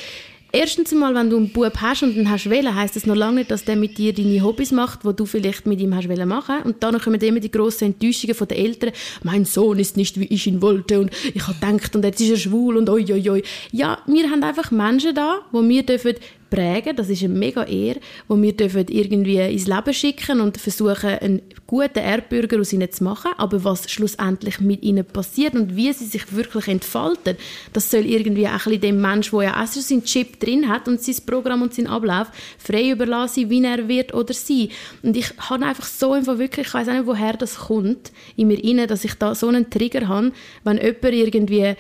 Erstens 0.54 0.94
einmal, 0.94 1.14
wenn 1.14 1.30
du 1.30 1.38
einen 1.38 1.52
Bub 1.52 1.74
hast 1.82 2.04
und 2.04 2.16
einen 2.16 2.30
hast 2.30 2.50
wählen, 2.50 2.74
heisst 2.74 2.96
das 2.96 3.06
noch 3.06 3.16
lange 3.16 3.36
nicht, 3.36 3.52
dass 3.52 3.66
der 3.66 3.76
mit 3.76 3.98
dir 3.98 4.14
deine 4.14 4.42
Hobbys 4.42 4.72
macht, 4.72 5.04
wo 5.04 5.12
du 5.12 5.26
vielleicht 5.26 5.66
mit 5.66 5.82
ihm 5.82 5.94
hast 5.94 6.08
machen. 6.08 6.62
Und 6.64 6.82
dann 6.84 7.00
kommen 7.00 7.20
immer 7.20 7.42
die 7.42 7.52
grossen 7.52 7.86
Enttäuschungen 7.86 8.36
von 8.36 8.48
den 8.48 8.58
Eltern. 8.58 8.92
Mein 9.24 9.44
Sohn 9.44 9.78
ist 9.78 9.98
nicht, 9.98 10.20
wie 10.20 10.26
ich 10.26 10.48
ihn 10.48 10.62
wollte 10.62 11.02
und 11.02 11.12
ich 11.34 11.46
habe 11.48 11.60
gedacht 11.60 11.96
und 11.96 12.06
jetzt 12.06 12.22
ist 12.22 12.30
er 12.30 12.38
schwul 12.38 12.78
und 12.78 12.90
oi, 12.90 13.06
oi, 13.12 13.30
oi. 13.30 13.44
Ja, 13.72 14.00
wir 14.08 14.30
haben 14.30 14.42
einfach 14.42 14.72
Menschen 14.72 15.14
da, 15.14 15.42
wo 15.52 15.68
wir 15.68 15.84
dürfen 15.84 16.16
prägen. 16.50 16.96
Das 16.96 17.10
ist 17.10 17.24
eine 17.24 17.34
mega 17.34 17.64
Ehre, 17.64 18.00
wo 18.28 18.42
wir 18.42 18.54
dürfen 18.54 18.86
irgendwie 18.90 19.38
ins 19.38 19.68
Leben 19.68 19.94
schicken 19.94 20.42
und 20.42 20.58
versuchen, 20.58 21.10
einen 21.10 21.42
guten 21.66 22.00
Erbürger 22.00 22.60
aus 22.60 22.74
ihnen 22.74 22.92
zu 22.92 23.04
machen. 23.04 23.32
Aber 23.38 23.64
was 23.64 23.90
schlussendlich 23.90 24.60
mit 24.60 24.84
ihnen 24.84 25.06
passiert 25.06 25.56
und 25.56 25.76
wie 25.76 25.92
sie 25.94 26.06
sich 26.06 26.34
wirklich 26.36 26.68
entfalten, 26.68 27.38
das 27.74 27.92
soll 27.92 28.06
irgendwie 28.06 28.48
auch 28.48 28.66
dem 28.68 29.02
Mensch, 29.02 29.32
der 29.32 29.44
ja 29.44 29.64
auch 29.64 29.68
so 29.68 29.82
seinen 29.82 30.04
Chip 30.04 30.40
drin 30.40 30.70
hat 30.70 30.88
und 30.88 31.02
sein 31.02 31.16
Programm 31.26 31.62
und 31.62 31.74
seinen 31.74 31.88
Ablauf 31.88 32.28
frei 32.58 32.92
überlassen, 32.92 33.50
wie 33.50 33.64
er 33.64 33.88
wird 33.88 34.14
oder 34.14 34.34
sie. 34.34 34.70
Und 35.04 35.18
ich 35.18 35.32
habe 35.38 35.66
einfach 35.66 35.86
so 35.86 36.14
einfach 36.14 36.38
wirklich, 36.38 36.68
ich 36.68 36.74
weiß 36.74 36.88
nicht, 36.88 37.06
woher 37.06 37.34
das 37.34 37.58
kommt 37.58 38.12
in 38.36 38.48
mir 38.48 38.64
rein, 38.64 38.88
dass 38.88 39.06
ich 39.06 39.16
da 39.16 39.36
so 39.36 39.48
einen 39.48 39.70
Trigger 39.70 40.08
habe, 40.08 40.32
wenn 40.64 40.78
jemand 40.78 41.04
irgendwie 41.04 41.76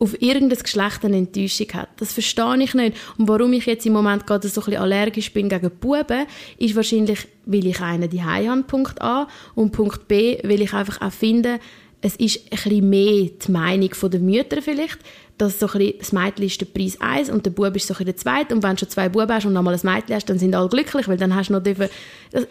auf 0.00 0.20
irgendein 0.20 0.58
Geschlecht 0.58 1.04
eine 1.04 1.18
Enttäuschung 1.18 1.68
hat. 1.74 1.90
Das 1.98 2.14
verstehe 2.14 2.62
ich 2.62 2.74
nicht. 2.74 2.96
Und 3.18 3.28
warum 3.28 3.52
ich 3.52 3.66
jetzt 3.66 3.84
im 3.84 3.92
Moment 3.92 4.26
gerade 4.26 4.48
so 4.48 4.60
ein 4.62 4.64
bisschen 4.64 4.82
allergisch 4.82 5.32
bin 5.32 5.50
gegen 5.50 5.70
Buben, 5.70 6.26
ist 6.58 6.74
wahrscheinlich, 6.74 7.28
weil 7.44 7.66
ich 7.66 7.80
einen 7.80 8.08
die 8.08 8.24
habe, 8.24 8.62
Punkt 8.62 9.00
A, 9.02 9.28
und 9.54 9.72
Punkt 9.72 10.08
B, 10.08 10.38
weil 10.42 10.62
ich 10.62 10.72
einfach 10.72 11.02
auch 11.02 11.12
finde, 11.12 11.60
es 12.00 12.16
ist 12.16 12.40
ein 12.44 12.50
bisschen 12.50 12.88
mehr 12.88 13.28
die 13.46 13.52
Meinung 13.52 13.90
der 14.10 14.20
Mütter 14.20 14.62
vielleicht, 14.62 14.98
dass 15.36 15.60
so 15.60 15.68
ein 15.68 15.92
das 15.98 16.12
Mädchen 16.12 16.46
ist 16.46 16.60
der 16.60 16.66
Preis 16.66 16.98
1 16.98 17.28
und 17.28 17.44
der 17.44 17.50
Bub 17.50 17.76
ist 17.76 17.86
so 17.86 17.94
ein 17.94 18.04
der 18.06 18.16
zweite 18.16 18.54
und 18.54 18.62
wenn 18.62 18.76
du 18.76 18.80
schon 18.80 18.88
zwei 18.88 19.10
Buben 19.10 19.30
hast 19.30 19.44
und 19.44 19.52
nochmal 19.52 19.74
ein 19.74 19.80
Mädchen 19.82 20.16
hast, 20.16 20.30
dann 20.30 20.38
sind 20.38 20.54
alle 20.54 20.70
glücklich, 20.70 21.08
weil 21.08 21.18
dann 21.18 21.34
hast 21.34 21.48
du 21.48 21.54
noch 21.54 21.62
dürfen, 21.62 21.88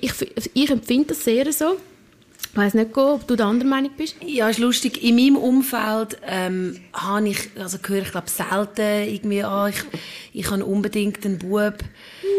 ich, 0.01 0.13
ich 0.53 0.69
empfinde 0.69 1.07
das 1.07 1.23
sehr 1.23 1.51
so 1.51 1.77
ich 2.51 2.57
weiss 2.57 2.73
nicht, 2.73 2.97
ob 2.97 3.27
du 3.27 3.35
der 3.35 3.45
anderen 3.45 3.69
Meinung 3.69 3.91
bist. 3.95 4.15
Ja, 4.25 4.49
ist 4.49 4.57
lustig. 4.57 5.03
In 5.03 5.15
meinem 5.15 5.35
Umfeld 5.35 6.17
ähm, 6.25 6.79
habe 6.93 7.29
ich, 7.29 7.49
also 7.59 7.77
höre 7.85 8.01
ich 8.01 8.11
glaube 8.11 8.29
selten 8.29 9.07
irgendwie, 9.07 9.43
ah, 9.43 9.67
ich, 9.67 9.75
ich 10.33 10.49
habe 10.49 10.65
unbedingt 10.65 11.23
einen 11.25 11.37
Bub 11.37 11.75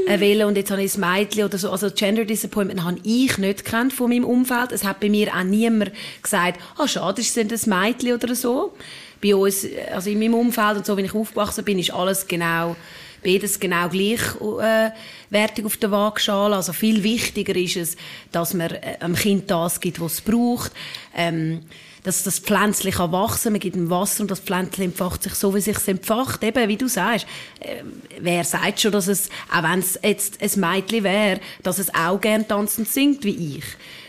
äh, 0.09 0.19
wählen 0.19 0.49
und 0.49 0.57
jetzt 0.57 0.73
habe 0.73 0.83
ich 0.83 0.97
ein 0.97 1.01
Mädchen 1.01 1.45
oder 1.45 1.59
so. 1.59 1.71
Also 1.71 1.91
Gender 1.91 2.25
Disappointment 2.25 2.83
habe 2.83 2.99
ich 3.05 3.39
nicht 3.39 3.65
kennt 3.65 3.93
von 3.93 4.11
meinem 4.11 4.25
Umfeld. 4.25 4.73
Es 4.73 4.85
hat 4.85 4.99
bei 4.99 5.09
mir 5.09 5.33
auch 5.33 5.45
niemand 5.45 5.93
gesagt, 6.21 6.61
ah, 6.77 6.89
schade, 6.89 7.21
ist 7.21 7.37
es 7.37 7.67
ein 7.67 7.81
Mädchen 7.81 8.15
oder 8.15 8.35
so. 8.35 8.75
Bei 9.23 9.37
uns, 9.37 9.65
also 9.93 10.11
in 10.11 10.19
meinem 10.19 10.35
Umfeld 10.35 10.79
und 10.79 10.87
so, 10.87 10.97
wie 10.97 11.03
ich 11.03 11.15
aufgewachsen 11.15 11.65
bin, 11.65 11.79
ist 11.79 11.93
alles 11.93 12.27
genau 12.27 12.75
beides 13.23 13.61
genau 13.61 13.89
gleich 13.89 14.21
äh, 14.41 14.91
wertig 15.31 15.65
auf 15.65 15.77
der 15.77 15.91
Waagschale. 15.91 16.57
Also 16.57 16.73
viel 16.73 17.03
wichtiger 17.03 17.55
ist 17.57 17.77
es, 17.77 17.97
dass 18.33 18.55
man 18.55 18.71
äh, 18.71 18.99
dem 18.99 19.15
Kind 19.15 19.51
das 19.51 19.81
gibt, 19.81 20.01
was 20.01 20.15
es 20.15 20.21
braucht. 20.21 20.73
Ähm, 21.15 21.63
dass 22.03 22.23
das 22.23 22.39
Pflänzchen 22.39 22.93
kann 22.93 23.13
wachsen, 23.13 23.53
man 23.53 23.61
gibt 23.61 23.77
ihm 23.77 23.91
Wasser 23.91 24.23
und 24.23 24.31
das 24.31 24.41
Pflänzchen 24.41 24.85
entfacht 24.85 25.23
sich 25.23 25.35
so, 25.35 25.55
wie 25.55 25.61
sich 25.61 25.77
entfacht. 25.87 26.43
Eben, 26.43 26.69
wie 26.69 26.77
du 26.77 26.89
sagst, 26.89 27.27
äh, 27.61 27.83
wer 28.21 28.45
sagt 28.45 28.81
schon, 28.81 28.93
dass 28.93 29.07
es, 29.07 29.29
auch 29.55 29.63
wenn 29.63 29.81
es 29.81 29.99
jetzt 30.03 30.41
ein 30.43 30.61
Mädchen 30.61 31.05
wäre, 31.05 31.41
dass 31.63 31.79
es 31.79 31.95
auch 31.95 32.21
gern 32.21 32.49
tanzend 32.49 32.89
singt 32.89 33.25
wie 33.25 33.59
ich. 33.59 33.65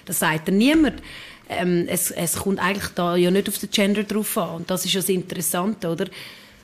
Das 0.05 0.19
sagt 0.19 0.47
er 0.47 0.53
niemand. 0.53 1.01
Ähm, 1.49 1.85
es, 1.89 2.11
es 2.11 2.37
kommt 2.37 2.59
eigentlich 2.59 2.91
da 2.95 3.15
ja 3.17 3.29
nicht 3.29 3.49
auf 3.49 3.57
den 3.57 3.69
Gender 3.69 4.03
drauf 4.03 4.37
an. 4.37 4.57
Und 4.57 4.69
das 4.69 4.85
ist 4.85 4.93
ja 4.93 5.01
das 5.01 5.09
Interessante, 5.09 5.89
oder? 5.89 6.05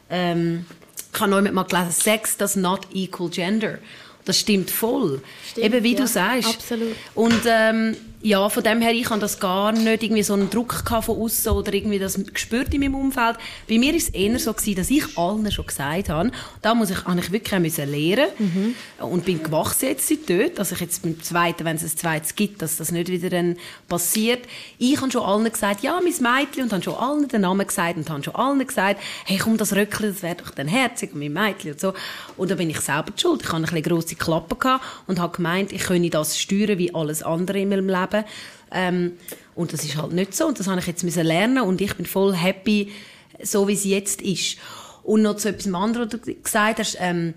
Ähm, 0.09 0.65
ich 1.17 1.21
habe 1.21 1.31
noch 1.43 1.51
mal 1.51 1.63
gelesen, 1.63 1.91
Sex 1.91 2.37
does 2.37 2.55
not 2.55 2.81
equal 2.93 3.29
gender. 3.29 3.79
Das 4.25 4.39
stimmt 4.39 4.69
voll. 4.69 5.21
Stimmt, 5.49 5.65
Eben 5.65 5.83
wie 5.83 5.93
ja, 5.93 5.99
du 5.99 6.07
sagst. 6.07 6.49
Absolut. 6.49 6.95
Und 7.15 7.41
ähm, 7.45 7.95
ja, 8.23 8.49
von 8.49 8.63
dem 8.63 8.81
her, 8.81 8.93
ich 8.93 9.09
habe 9.11 9.19
das 9.19 9.39
gar 9.39 9.71
nicht 9.71 10.01
irgendwie 10.01 10.23
so 10.23 10.33
einen 10.33 10.49
Druck 10.49 10.83
von 10.87 11.17
außen 11.17 11.51
oder 11.51 11.71
irgendwie 11.71 11.99
das 11.99 12.19
gespürt 12.33 12.73
in 12.73 12.79
meinem 12.79 12.95
Umfeld. 12.95 13.37
Bei 13.69 13.77
mir 13.77 13.93
ist 13.93 14.09
es 14.09 14.15
eher 14.15 14.39
so 14.39 14.53
gewesen, 14.53 14.75
dass 14.75 14.89
ich 14.89 15.17
allen 15.17 15.51
schon 15.51 15.67
gesagt 15.67 16.09
habe, 16.09 16.31
da 16.63 16.73
muss 16.73 16.89
ich, 16.89 17.05
habe 17.05 17.19
ich 17.19 17.31
wirklich 17.31 17.59
müssen 17.59 17.91
lernen 17.91 18.27
mhm. 18.39 18.75
und 19.05 19.23
bin 19.23 19.43
gewachsen 19.43 19.89
jetzt 19.89 20.11
dort, 20.27 20.57
dass 20.57 20.71
ich 20.71 20.79
jetzt 20.79 21.03
beim 21.03 21.21
zweiten, 21.21 21.63
wenn 21.63 21.75
es 21.75 21.83
ein 21.83 21.95
zweites 21.95 22.35
gibt, 22.35 22.63
dass 22.63 22.77
das 22.77 22.91
nicht 22.91 23.09
wieder 23.09 23.29
dann 23.29 23.55
passiert. 23.87 24.47
Ich 24.79 24.99
habe 24.99 25.11
schon 25.11 25.21
allen 25.21 25.51
gesagt, 25.51 25.83
ja, 25.83 25.99
mein 26.01 26.05
Mädchen 26.05 26.63
und 26.63 26.73
habe 26.73 26.83
schon 26.83 26.95
allen 26.95 27.27
den 27.27 27.41
Namen 27.41 27.67
gesagt 27.67 27.97
und 27.97 28.09
habe 28.09 28.23
schon 28.23 28.35
allen 28.35 28.65
gesagt, 28.65 28.99
hey, 29.25 29.37
komm, 29.37 29.57
das 29.57 29.75
Röckchen, 29.75 30.11
das 30.11 30.23
wäre 30.23 30.35
doch 30.35 30.49
dann 30.51 30.67
herzig 30.67 31.13
und 31.13 31.19
mein 31.19 31.33
Mädchen 31.33 31.73
und 31.73 31.79
so. 31.79 31.93
Und 32.35 32.49
da 32.49 32.55
bin 32.55 32.69
ich 32.71 32.79
selber 32.79 33.13
schuld. 33.15 33.43
Ich 33.43 33.51
hatte 33.51 33.67
eine 33.69 33.81
grosse 33.83 34.15
Klappe 34.15 34.55
gehabt 34.55 34.83
und 35.05 35.19
habe 35.19 35.35
gemeint, 35.35 35.71
ich 35.71 35.83
könne 35.83 36.09
das 36.09 36.39
steuern 36.39 36.79
wie 36.79 36.95
alles 36.95 37.21
andere 37.21 37.59
in 37.59 37.69
meinem 37.69 37.87
Leben. 37.87 38.06
Ähm, 38.71 39.13
und 39.55 39.73
das 39.73 39.83
ist 39.83 39.97
halt 39.97 40.13
nicht 40.13 40.35
so. 40.35 40.47
Und 40.47 40.59
das 40.59 40.67
habe 40.67 40.79
ich 40.79 40.87
jetzt 40.87 41.03
müssen 41.03 41.25
lernen 41.25 41.59
und 41.59 41.81
ich 41.81 41.95
bin 41.95 42.05
voll 42.05 42.35
happy, 42.35 42.91
so 43.41 43.67
wie 43.67 43.73
es 43.73 43.85
jetzt 43.85 44.21
ist. 44.21 44.57
Und 45.03 45.21
noch 45.21 45.37
zu 45.37 45.49
etwas 45.49 45.73
anderem, 45.73 46.09
was 46.11 46.19
du 46.21 46.35
gesagt 46.35 46.79
hast, 46.79 46.97
ähm, 46.99 47.33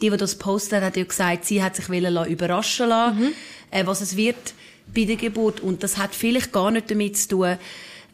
die, 0.00 0.10
die 0.10 0.16
das 0.16 0.36
postet, 0.36 0.82
hat 0.82 0.96
ja 0.96 1.04
gesagt, 1.04 1.44
sie 1.44 1.62
hat 1.62 1.76
sich 1.76 1.88
überraschen 1.88 2.88
lassen, 2.88 3.20
mhm. 3.20 3.32
äh, 3.70 3.86
was 3.86 4.00
es 4.00 4.16
wird 4.16 4.54
bei 4.92 5.04
der 5.04 5.16
Geburt. 5.16 5.60
Und 5.60 5.82
das 5.82 5.96
hat 5.96 6.14
vielleicht 6.14 6.52
gar 6.52 6.70
nicht 6.70 6.90
damit 6.90 7.16
zu 7.16 7.28
tun, 7.28 7.56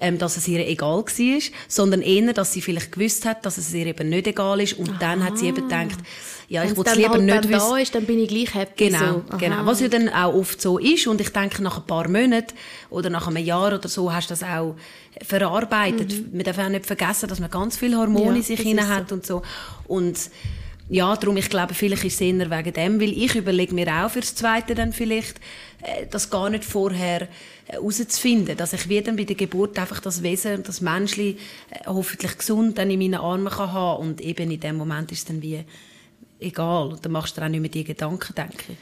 ähm, 0.00 0.18
dass 0.18 0.36
es 0.36 0.48
ihr 0.48 0.66
egal 0.66 1.04
war, 1.04 1.40
sondern 1.68 2.02
eher, 2.02 2.32
dass 2.32 2.52
sie 2.52 2.60
vielleicht 2.60 2.92
gewusst 2.92 3.26
hat, 3.26 3.44
dass 3.44 3.58
es 3.58 3.72
ihr 3.72 3.86
eben 3.86 4.08
nicht 4.08 4.26
egal 4.26 4.60
ist. 4.60 4.74
Und 4.74 4.90
Aha. 4.90 4.96
dann 4.98 5.24
hat 5.24 5.38
sie 5.38 5.48
eben 5.48 5.68
gedacht, 5.68 5.98
ja, 6.48 6.64
ich 6.64 6.76
will 6.76 6.84
es 6.84 6.96
lieber 6.96 7.10
halt 7.10 7.22
nicht 7.22 7.48
wissen. 7.48 7.70
da 7.70 7.76
ist, 7.76 7.94
dann 7.94 8.06
bin 8.06 8.18
ich 8.18 8.28
gleich 8.28 8.54
happy. 8.54 8.88
Genau, 8.88 9.22
so. 9.30 9.36
genau. 9.38 9.66
Was 9.66 9.80
ja 9.80 9.88
dann 9.88 10.08
auch 10.08 10.34
oft 10.34 10.60
so 10.60 10.78
ist. 10.78 11.06
Und 11.06 11.20
ich 11.20 11.30
denke, 11.30 11.62
nach 11.62 11.78
ein 11.78 11.86
paar 11.86 12.08
Monaten 12.08 12.54
oder 12.90 13.08
nach 13.08 13.28
einem 13.28 13.44
Jahr 13.44 13.74
oder 13.74 13.88
so 13.88 14.12
hast 14.12 14.30
du 14.30 14.32
das 14.32 14.42
auch 14.42 14.74
verarbeitet. 15.22 16.12
Mhm. 16.12 16.36
Man 16.36 16.42
darf 16.42 16.58
auch 16.58 16.68
nicht 16.68 16.86
vergessen, 16.86 17.28
dass 17.28 17.38
man 17.38 17.50
ganz 17.50 17.76
viele 17.76 17.96
Hormone 17.98 18.30
ja, 18.30 18.36
in 18.36 18.42
sich 18.42 18.60
hinein 18.60 18.88
hat 18.88 19.10
so. 19.10 19.14
und 19.14 19.26
so. 19.26 19.42
Und 19.86 20.18
ja, 20.90 21.14
darum, 21.14 21.36
ich 21.36 21.48
glaube, 21.48 21.72
vielleicht 21.72 22.04
ist 22.04 22.14
es 22.14 22.20
eher 22.20 22.50
wegen 22.50 22.72
dem, 22.72 23.00
weil 23.00 23.12
ich 23.12 23.36
überlege 23.36 23.72
mir 23.74 23.86
auch 24.04 24.10
fürs 24.10 24.34
Zweite 24.34 24.74
dann 24.74 24.92
vielleicht, 24.92 25.38
äh, 25.82 26.06
das 26.10 26.30
gar 26.30 26.50
nicht 26.50 26.64
vorher 26.64 27.28
herauszufinden, 27.66 28.50
äh, 28.50 28.56
dass 28.56 28.72
ich 28.72 28.88
wieder 28.88 29.12
bei 29.12 29.22
der 29.22 29.36
Geburt 29.36 29.78
einfach 29.78 30.00
das 30.00 30.24
Wesen, 30.24 30.64
das 30.64 30.80
Menschli 30.80 31.38
äh, 31.70 31.86
hoffentlich 31.86 32.36
gesund 32.36 32.76
dann 32.76 32.90
in 32.90 32.98
meinen 32.98 33.20
Armen 33.20 33.48
kann 33.48 33.72
haben 33.72 34.02
und 34.02 34.20
eben 34.20 34.50
in 34.50 34.58
dem 34.58 34.76
Moment 34.76 35.12
ist 35.12 35.18
es 35.18 35.24
dann 35.26 35.40
wie 35.40 35.64
egal 36.40 36.88
und 36.88 37.04
dann 37.04 37.12
machst 37.12 37.36
du 37.36 37.40
dir 37.40 37.46
auch 37.46 37.50
nicht 37.50 37.60
mehr 37.60 37.70
die 37.70 37.84
Gedanken, 37.84 38.34
denke 38.34 38.72
ich. 38.72 38.76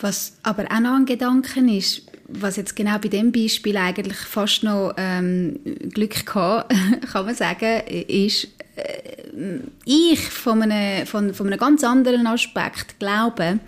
Was 0.00 0.34
aber 0.42 0.66
auch 0.66 0.80
noch 0.80 0.96
ein 0.96 1.06
Gedanken 1.06 1.68
ist, 1.70 2.02
was 2.28 2.56
jetzt 2.56 2.76
genau 2.76 2.98
bei 2.98 3.08
dem 3.08 3.32
Beispiel 3.32 3.76
eigentlich 3.78 4.18
fast 4.18 4.62
noch 4.64 4.92
ähm, 4.98 5.58
Glück 5.94 6.34
hatte, 6.34 6.74
kann 7.12 7.24
man 7.24 7.34
sagen, 7.34 7.80
ist, 7.86 8.48
ich 9.84 10.20
von 10.20 10.62
einem, 10.62 11.06
von, 11.06 11.34
von 11.34 11.46
einem 11.46 11.58
ganz 11.58 11.84
anderen 11.84 12.26
Aspekt 12.26 12.98
glaube, 12.98 13.60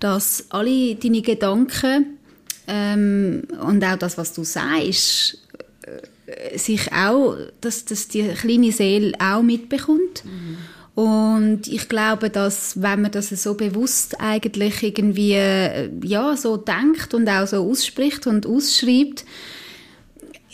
dass 0.00 0.46
alle 0.50 0.94
deine 0.94 1.22
Gedanken 1.22 2.18
ähm, 2.66 3.44
und 3.60 3.84
auch 3.84 3.96
das, 3.96 4.18
was 4.18 4.32
du 4.32 4.44
sagst, 4.44 5.38
äh, 6.26 6.58
sich 6.58 6.92
auch, 6.92 7.36
dass, 7.60 7.84
dass 7.84 8.08
die 8.08 8.28
kleine 8.28 8.72
Seele 8.72 9.12
auch 9.20 9.42
mitbekommt. 9.42 10.24
Mhm. 10.24 10.58
Und 10.96 11.68
ich 11.68 11.90
glaube, 11.90 12.30
dass 12.30 12.80
wenn 12.80 13.02
man 13.02 13.10
das 13.10 13.28
so 13.28 13.54
bewusst 13.54 14.18
eigentlich 14.18 14.82
irgendwie 14.82 15.34
äh, 15.34 15.90
ja 16.02 16.36
so 16.36 16.56
denkt 16.56 17.12
und 17.12 17.28
auch 17.28 17.46
so 17.46 17.68
ausspricht 17.70 18.26
und 18.26 18.46
ausschreibt, 18.46 19.26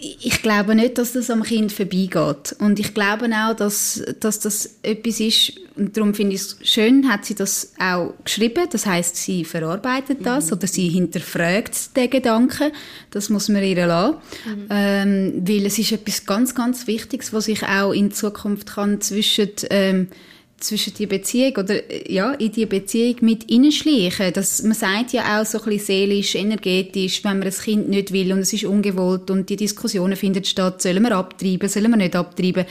ich 0.03 0.43
glaube 0.43 0.75
nicht, 0.75 0.99
dass 0.99 1.13
das 1.13 1.31
am 1.31 1.43
Kind 1.43 1.73
vorbeigeht. 1.73 2.57
Und 2.59 2.81
ich 2.81 2.93
glaube 2.93 3.31
auch, 3.33 3.55
dass, 3.55 4.03
dass 4.19 4.41
das 4.41 4.79
etwas 4.83 5.21
ist, 5.21 5.53
und 5.77 5.97
darum 5.97 6.13
finde 6.13 6.35
ich 6.35 6.41
es 6.43 6.59
schön, 6.63 7.09
hat 7.09 7.25
sie 7.25 7.35
das 7.35 7.73
auch 7.79 8.13
geschrieben. 8.25 8.67
Das 8.71 8.85
heißt, 8.85 9.17
sie 9.17 9.45
verarbeitet 9.45 10.19
das 10.27 10.47
mhm. 10.47 10.53
oder 10.55 10.67
sie 10.67 10.89
hinterfragt 10.89 11.97
den 11.97 12.11
Gedanken. 12.11 12.73
Das 13.11 13.31
muss 13.31 13.49
man 13.49 13.63
ihr 13.63 13.87
lassen. 13.87 14.17
Mhm. 14.45 14.67
Ähm, 14.71 15.43
weil 15.47 15.67
es 15.67 15.79
ist 15.79 15.93
etwas 15.93 16.27
ganz, 16.27 16.55
ganz 16.55 16.87
Wichtiges, 16.87 17.33
was 17.33 17.49
ich 17.49 17.63
auch 17.63 17.93
in 17.93 18.11
Zukunft 18.11 18.75
kann 18.75 19.01
zwischen 19.01 19.51
ähm, 19.71 20.09
zwischen 20.63 20.95
die 20.95 21.07
Beziehung 21.07 21.57
oder 21.57 22.11
ja 22.11 22.33
in 22.33 22.53
die 22.53 22.67
Beziehung 22.67 23.17
mit 23.21 23.45
hineinschleichen. 23.49 24.33
Das, 24.33 24.63
man 24.63 24.75
sagt 24.75 25.13
ja 25.13 25.41
auch 25.41 25.47
so 25.47 25.59
ein 25.59 25.65
bisschen 25.65 25.87
seelisch, 25.87 26.35
energetisch, 26.35 27.25
wenn 27.25 27.39
man 27.39 27.49
ein 27.49 27.55
Kind 27.55 27.89
nicht 27.89 28.13
will 28.13 28.33
und 28.33 28.41
es 28.41 28.53
ist 28.53 28.65
ungewollt 28.65 29.31
und 29.31 29.49
die 29.49 29.57
Diskussionen 29.57 30.17
finden 30.17 30.45
statt, 30.45 30.83
sollen 30.83 31.03
wir 31.03 31.13
abtreiben, 31.13 31.69
sollen 31.69 31.91
wir 31.91 31.97
nicht 31.97 32.17
abtreiben. 32.17 32.65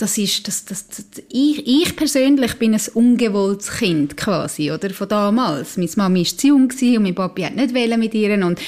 Das 0.00 0.16
ist, 0.16 0.48
das, 0.48 0.64
das, 0.64 0.88
das, 0.88 1.04
ich, 1.28 1.66
ich 1.66 1.94
persönlich 1.94 2.54
bin 2.54 2.72
ein 2.72 2.80
ungewolltes 2.94 3.70
Kind 3.70 4.16
quasi, 4.16 4.72
oder, 4.72 4.88
von 4.88 5.06
damals. 5.06 5.76
Meine 5.76 5.90
Mami 5.94 6.20
war 6.20 6.38
zu 6.38 6.46
jung 6.46 6.70
und 6.70 7.02
mein 7.02 7.14
Papi 7.14 7.42
hat 7.42 7.54
nicht 7.54 7.74
mit 7.74 8.14
ihr 8.14 8.32
und, 8.42 8.58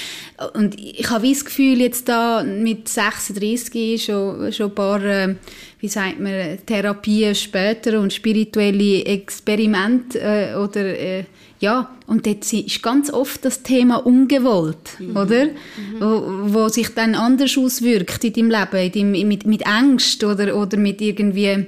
und 0.52 0.78
ich 0.78 1.08
habe 1.08 1.26
das 1.26 1.42
Gefühl, 1.42 1.80
jetzt 1.80 2.06
da 2.06 2.42
mit 2.44 2.86
36 2.86 4.04
schon, 4.04 4.52
schon 4.52 4.66
ein 4.72 4.74
paar, 4.74 5.02
äh, 5.02 5.36
wie 5.80 5.88
sagt 5.88 6.20
man, 6.20 6.58
Therapien 6.66 7.34
später 7.34 7.98
und 7.98 8.12
spirituelle 8.12 9.02
Experimente 9.06 10.20
äh, 10.20 10.54
oder 10.54 10.84
äh, 10.84 11.24
ja, 11.62 11.88
und 12.08 12.26
dort 12.26 12.52
ist 12.52 12.82
ganz 12.82 13.08
oft 13.12 13.44
das 13.44 13.62
Thema 13.62 14.04
ungewollt, 14.04 14.98
mhm. 14.98 15.16
oder? 15.16 15.44
Mhm. 15.44 16.00
Wo, 16.00 16.54
wo, 16.54 16.68
sich 16.68 16.88
dann 16.88 17.14
anders 17.14 17.56
auswirkt 17.56 18.24
in 18.24 18.32
deinem 18.32 18.50
Leben, 18.50 18.92
in 18.92 19.12
deinem, 19.14 19.28
mit, 19.28 19.46
mit 19.46 19.64
Angst 19.64 20.24
oder, 20.24 20.56
oder 20.56 20.76
mit 20.76 21.00
irgendwie, 21.00 21.66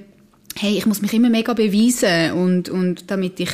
hey, 0.57 0.77
ich 0.77 0.87
muss 0.87 1.01
mich 1.01 1.15
immer 1.15 1.31
mega 1.31 1.53
beweisen 1.55 2.33
und, 2.33 2.69
und 2.69 3.09
damit 3.09 3.39
ich 3.39 3.51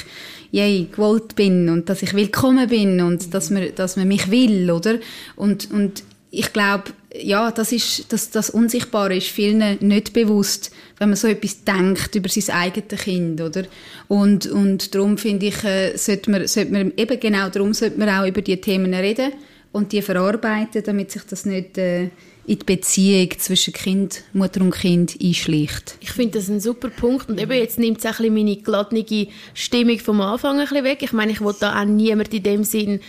yay, 0.51 0.89
gewollt 0.91 1.37
bin 1.37 1.69
und 1.69 1.91
dass 1.91 2.03
ich 2.03 2.15
willkommen 2.15 2.69
bin 2.69 3.03
und 3.03 3.27
mhm. 3.27 3.31
dass, 3.31 3.51
man, 3.51 3.75
dass 3.75 3.99
man 3.99 4.09
mich 4.09 4.31
will, 4.31 4.71
oder? 4.71 4.99
Und, 5.37 5.71
und 5.71 6.03
ich 6.31 6.55
glaube, 6.55 6.85
ja, 7.15 7.51
das 7.51 7.73
ist, 7.73 8.13
das, 8.13 8.31
das 8.31 8.51
Unsichtbare 8.51 9.17
ist 9.17 9.29
vielen 9.29 9.79
nicht 9.81 10.13
bewusst, 10.13 10.71
wenn 10.99 11.09
man 11.09 11.17
so 11.17 11.27
etwas 11.27 11.65
denkt 11.65 12.15
über 12.15 12.29
sein 12.29 12.55
eigenes 12.55 13.01
Kind, 13.01 13.41
oder? 13.41 13.65
Und, 14.07 14.47
und 14.47 14.95
darum 14.95 15.19
finde 15.19 15.47
ich, 15.47 15.65
äh, 15.65 15.97
sollte 15.97 16.31
man, 16.31 16.47
sollte 16.47 16.73
man, 16.73 16.93
eben 16.97 17.19
genau 17.19 17.49
darum 17.49 17.75
sollte 17.75 17.99
man 17.99 18.09
auch 18.09 18.27
über 18.27 18.43
die 18.43 18.61
Themen 18.61 18.95
reden 18.95 19.33
und 19.73 19.93
die 19.93 20.03
verarbeiten, 20.03 20.83
damit 20.85 21.11
sich 21.11 21.23
das 21.23 21.47
nicht 21.47 21.79
äh, 21.79 22.11
in 22.47 22.59
die 22.59 22.65
Beziehung 22.65 23.31
zwischen 23.39 23.73
Kind, 23.73 24.23
Mutter 24.33 24.61
und 24.61 24.73
Kind 24.73 25.17
einschleicht. 25.23 25.97
Ich 26.01 26.11
finde 26.13 26.39
das 26.39 26.49
ein 26.49 26.61
super 26.61 26.89
Punkt 26.89 27.29
und 27.29 27.41
eben 27.41 27.53
jetzt 27.53 27.79
nimmt 27.79 27.99
es 27.99 28.07
ein 28.07 28.13
bisschen 28.13 28.35
meine 28.35 28.57
glattnige 28.57 29.29
Stimmung 29.55 29.99
vom 29.99 30.21
Anfang 30.21 30.59
ein 30.59 30.67
bisschen 30.67 30.85
weg. 30.85 31.03
Ich 31.03 31.13
meine, 31.13 31.33
ich 31.33 31.41
will 31.41 31.55
da 31.59 31.81
auch 31.81 31.85
niemand 31.85 32.33
in 32.33 32.43
dem 32.43 32.65
Sinn 32.65 33.01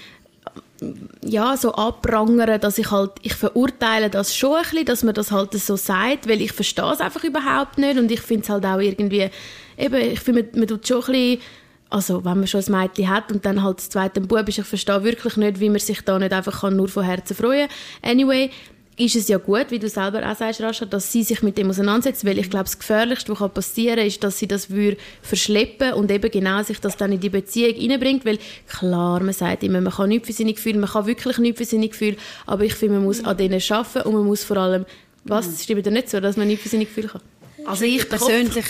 ja, 1.24 1.56
so 1.58 1.74
abprangern, 1.74 2.60
dass 2.60 2.78
ich 2.78 2.90
halt, 2.90 3.12
ich 3.22 3.36
verurteile 3.36 4.10
das 4.10 4.36
schon 4.36 4.56
ein 4.56 4.64
bisschen, 4.64 4.86
dass 4.86 5.04
man 5.04 5.14
das 5.14 5.32
halt 5.32 5.54
so 5.54 5.76
sagt, 5.76 6.28
weil 6.28 6.42
ich 6.42 6.54
verstehe 6.54 6.92
es 6.92 7.02
einfach 7.02 7.24
überhaupt 7.24 7.78
nicht 7.78 8.00
und 8.00 8.12
ich 8.12 8.22
finde 8.22 8.44
es 8.44 8.50
halt 8.50 8.66
auch 8.66 8.80
irgendwie, 8.80 9.30
eben, 9.78 9.96
ich 9.96 10.20
finde, 10.20 10.44
man, 10.44 10.60
man 10.60 10.68
tut 10.68 10.88
schon 10.88 11.04
ein 11.04 11.12
bisschen, 11.12 11.42
also 11.92 12.26
wenn 12.26 12.40
man 12.40 12.48
schon 12.48 12.64
ein 12.66 12.72
Mädchen 12.72 13.10
hat 13.10 13.32
und 13.32 13.46
dann 13.46 13.62
halt 13.62 13.78
das 13.78 13.90
zweite 13.90 14.22
Bub 14.22 14.48
ist, 14.48 14.58
ich 14.58 14.66
verstehe 14.66 15.04
wirklich 15.04 15.38
nicht, 15.38 15.60
wie 15.60 15.70
man 15.70 15.80
sich 15.80 16.02
da 16.02 16.18
nicht 16.18 16.34
einfach 16.34 16.62
kann 16.62 16.76
nur 16.76 16.88
von 16.88 17.04
Herzen 17.04 17.36
freuen 17.36 17.68
kann. 18.02 18.12
Anyway, 18.12 18.50
ist 18.98 19.16
es 19.16 19.28
ja 19.30 19.38
gut, 19.38 19.68
wie 19.70 19.80
du 19.80 19.88
selber 19.88 20.30
auch 20.30 20.36
sagst, 20.36 20.62
Rascha, 20.62 20.86
dass 20.86 21.12
sie 21.12 21.24
sich 21.24 21.42
mit 21.42 21.58
dem 21.58 21.70
auseinandersetzt, 21.70 22.26
weil 22.26 22.38
ich 22.38 22.50
glaube, 22.50 22.66
das 22.66 22.78
Gefährlichste, 22.78 23.40
was 23.40 23.52
passieren 23.52 23.98
kann, 23.98 24.08
ist, 24.08 24.24
dass 24.24 24.38
sie 24.38 24.48
das 24.48 24.68
verschleppen 25.22 25.94
und 25.94 26.12
eben 26.12 26.30
genau 26.30 26.62
sich 26.64 26.80
das 26.80 26.98
dann 26.98 27.12
in 27.12 27.20
die 27.20 27.30
Beziehung 27.30 27.76
reinbringt, 27.76 28.26
weil 28.26 28.38
klar, 28.68 29.22
man 29.24 29.34
sagt 29.34 29.64
immer, 29.64 29.82
man 29.82 29.94
kann 29.94 30.10
nichts 30.10 30.28
für 30.28 30.34
seine 30.34 30.54
Gefühle, 30.54 30.80
man 30.80 30.90
kann 30.90 31.06
wirklich 31.06 31.38
nichts 31.38 31.60
für 31.60 31.66
seine 31.66 31.88
Gefühle, 31.88 32.18
aber 32.46 32.66
ich 32.66 32.74
finde, 32.74 32.96
man 32.96 33.06
muss 33.06 33.24
an 33.24 33.38
denen 33.38 33.62
arbeiten 33.70 34.08
und 34.08 34.14
man 34.14 34.26
muss 34.26 34.44
vor 34.44 34.58
allem, 34.58 34.86
was, 35.24 35.48
mhm. 35.48 35.56
stimmt 35.58 35.86
dir 35.86 35.92
nicht 35.92 36.10
so, 36.10 36.20
dass 36.20 36.36
man 36.36 36.48
nichts 36.48 36.64
für 36.64 36.70
seine 36.70 36.86
Gefühle 36.86 37.08
kann? 37.08 37.22
Also 37.66 37.86
ich 37.86 38.10
persönlich, 38.10 38.66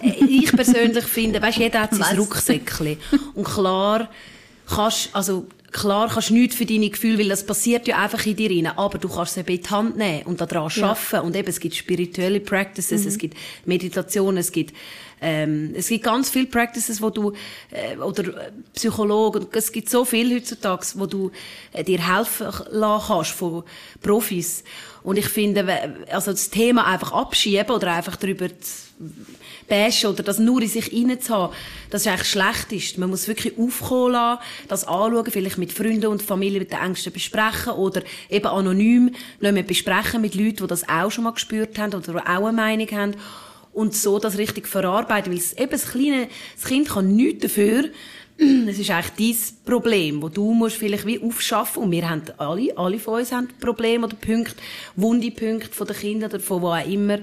ich 0.00 0.52
persönlich 0.52 1.04
finde, 1.04 1.42
weißt, 1.42 1.58
jeder 1.58 1.82
hat 1.82 1.94
sein 1.94 2.16
Rucksäckchen 2.16 2.96
und 3.34 3.44
klar 3.44 4.08
kannst, 4.66 5.10
also 5.12 5.46
Klar 5.72 6.10
kannst 6.10 6.28
du 6.28 6.34
nichts 6.34 6.54
für 6.54 6.66
deine 6.66 6.90
Gefühle, 6.90 7.18
weil 7.18 7.28
das 7.30 7.46
passiert 7.46 7.88
ja 7.88 7.96
einfach 7.96 8.24
in 8.26 8.36
dir 8.36 8.50
rein, 8.50 8.66
aber 8.66 8.98
du 8.98 9.08
kannst 9.08 9.32
es 9.32 9.38
eben 9.38 9.56
in 9.56 9.62
die 9.62 9.70
Hand 9.70 9.96
nehmen 9.96 10.22
und 10.24 10.40
daran 10.40 10.70
ja. 10.74 10.90
arbeiten. 10.90 11.26
Und 11.26 11.34
eben, 11.34 11.48
es 11.48 11.60
gibt 11.60 11.74
spirituelle 11.74 12.40
Practices, 12.40 13.02
mhm. 13.02 13.08
es 13.08 13.18
gibt 13.18 13.38
Meditation, 13.64 14.36
es 14.36 14.52
gibt, 14.52 14.76
ähm, 15.22 15.72
es 15.74 15.88
gibt 15.88 16.04
ganz 16.04 16.28
viele 16.28 16.46
Practices, 16.46 17.00
wo 17.00 17.08
du, 17.08 17.32
äh, 17.70 17.96
oder 17.96 18.22
äh, 18.24 18.52
Psychologen, 18.74 19.46
es 19.52 19.72
gibt 19.72 19.88
so 19.88 20.04
viel 20.04 20.34
heutzutage, 20.34 20.86
wo 20.96 21.06
du 21.06 21.30
äh, 21.72 21.82
dir 21.82 22.06
helfen 22.06 22.48
lassen 22.70 23.06
kannst 23.06 23.30
von 23.30 23.62
Profis. 24.02 24.64
Und 25.02 25.16
ich 25.16 25.26
finde, 25.26 25.66
also 26.10 26.32
das 26.32 26.50
Thema 26.50 26.86
einfach 26.86 27.12
abschieben 27.12 27.70
oder 27.70 27.94
einfach 27.94 28.16
darüber 28.16 28.48
bashen 29.72 30.10
oder 30.10 30.22
das 30.22 30.38
nur 30.38 30.60
in 30.60 30.68
sich 30.68 30.92
reinzuhaben, 30.92 31.56
das 31.88 32.02
ist 32.02 32.08
eigentlich 32.08 32.28
schlechtest. 32.28 32.98
Man 32.98 33.08
muss 33.08 33.26
wirklich 33.26 33.58
aufkommen 33.58 34.12
lassen, 34.12 34.42
das 34.68 34.84
anschauen, 34.84 35.30
vielleicht 35.30 35.56
mit 35.56 35.72
Freunden 35.72 36.08
und 36.08 36.22
Familie 36.22 36.60
mit 36.60 36.70
den 36.70 36.78
Ängsten 36.78 37.10
besprechen 37.10 37.72
oder 37.72 38.02
eben 38.28 38.46
anonym 38.46 39.14
wir 39.40 39.62
besprechen 39.62 40.20
mit 40.20 40.34
Leuten, 40.34 40.56
die 40.56 40.66
das 40.66 40.86
auch 40.88 41.10
schon 41.10 41.24
mal 41.24 41.32
gespürt 41.32 41.78
haben 41.78 41.94
oder 41.94 42.18
auch 42.18 42.46
eine 42.46 42.52
Meinung 42.52 42.88
haben 42.90 43.12
und 43.72 43.94
so 43.94 44.18
das 44.18 44.36
richtig 44.36 44.68
verarbeiten, 44.68 45.32
weil 45.32 45.38
es, 45.38 45.54
eben 45.54 45.70
das 45.70 45.90
kleine 45.90 46.28
das 46.54 46.66
Kind 46.66 46.88
kann 46.90 47.16
nichts 47.16 47.42
dafür, 47.42 47.84
es 48.68 48.78
ist 48.78 48.90
eigentlich 48.90 49.36
dein 49.36 49.64
Problem, 49.64 50.22
wo 50.22 50.28
du 50.28 50.52
musst 50.52 50.76
vielleicht 50.76 51.06
wie 51.06 51.22
aufschaffen 51.22 51.84
und 51.84 51.90
wir 51.90 52.08
haben 52.08 52.22
alle, 52.36 52.76
alle 52.76 52.98
von 52.98 53.20
uns 53.20 53.32
haben 53.32 53.48
Probleme 53.58 54.06
oder 54.06 54.16
Punkte, 54.16 54.56
wunde 54.96 55.30
Punkte 55.30 55.70
von 55.70 55.86
den 55.86 55.96
Kindern 55.96 56.30
oder 56.30 56.40
von 56.40 56.60
wo 56.60 56.68
auch 56.68 56.86
immer 56.86 57.18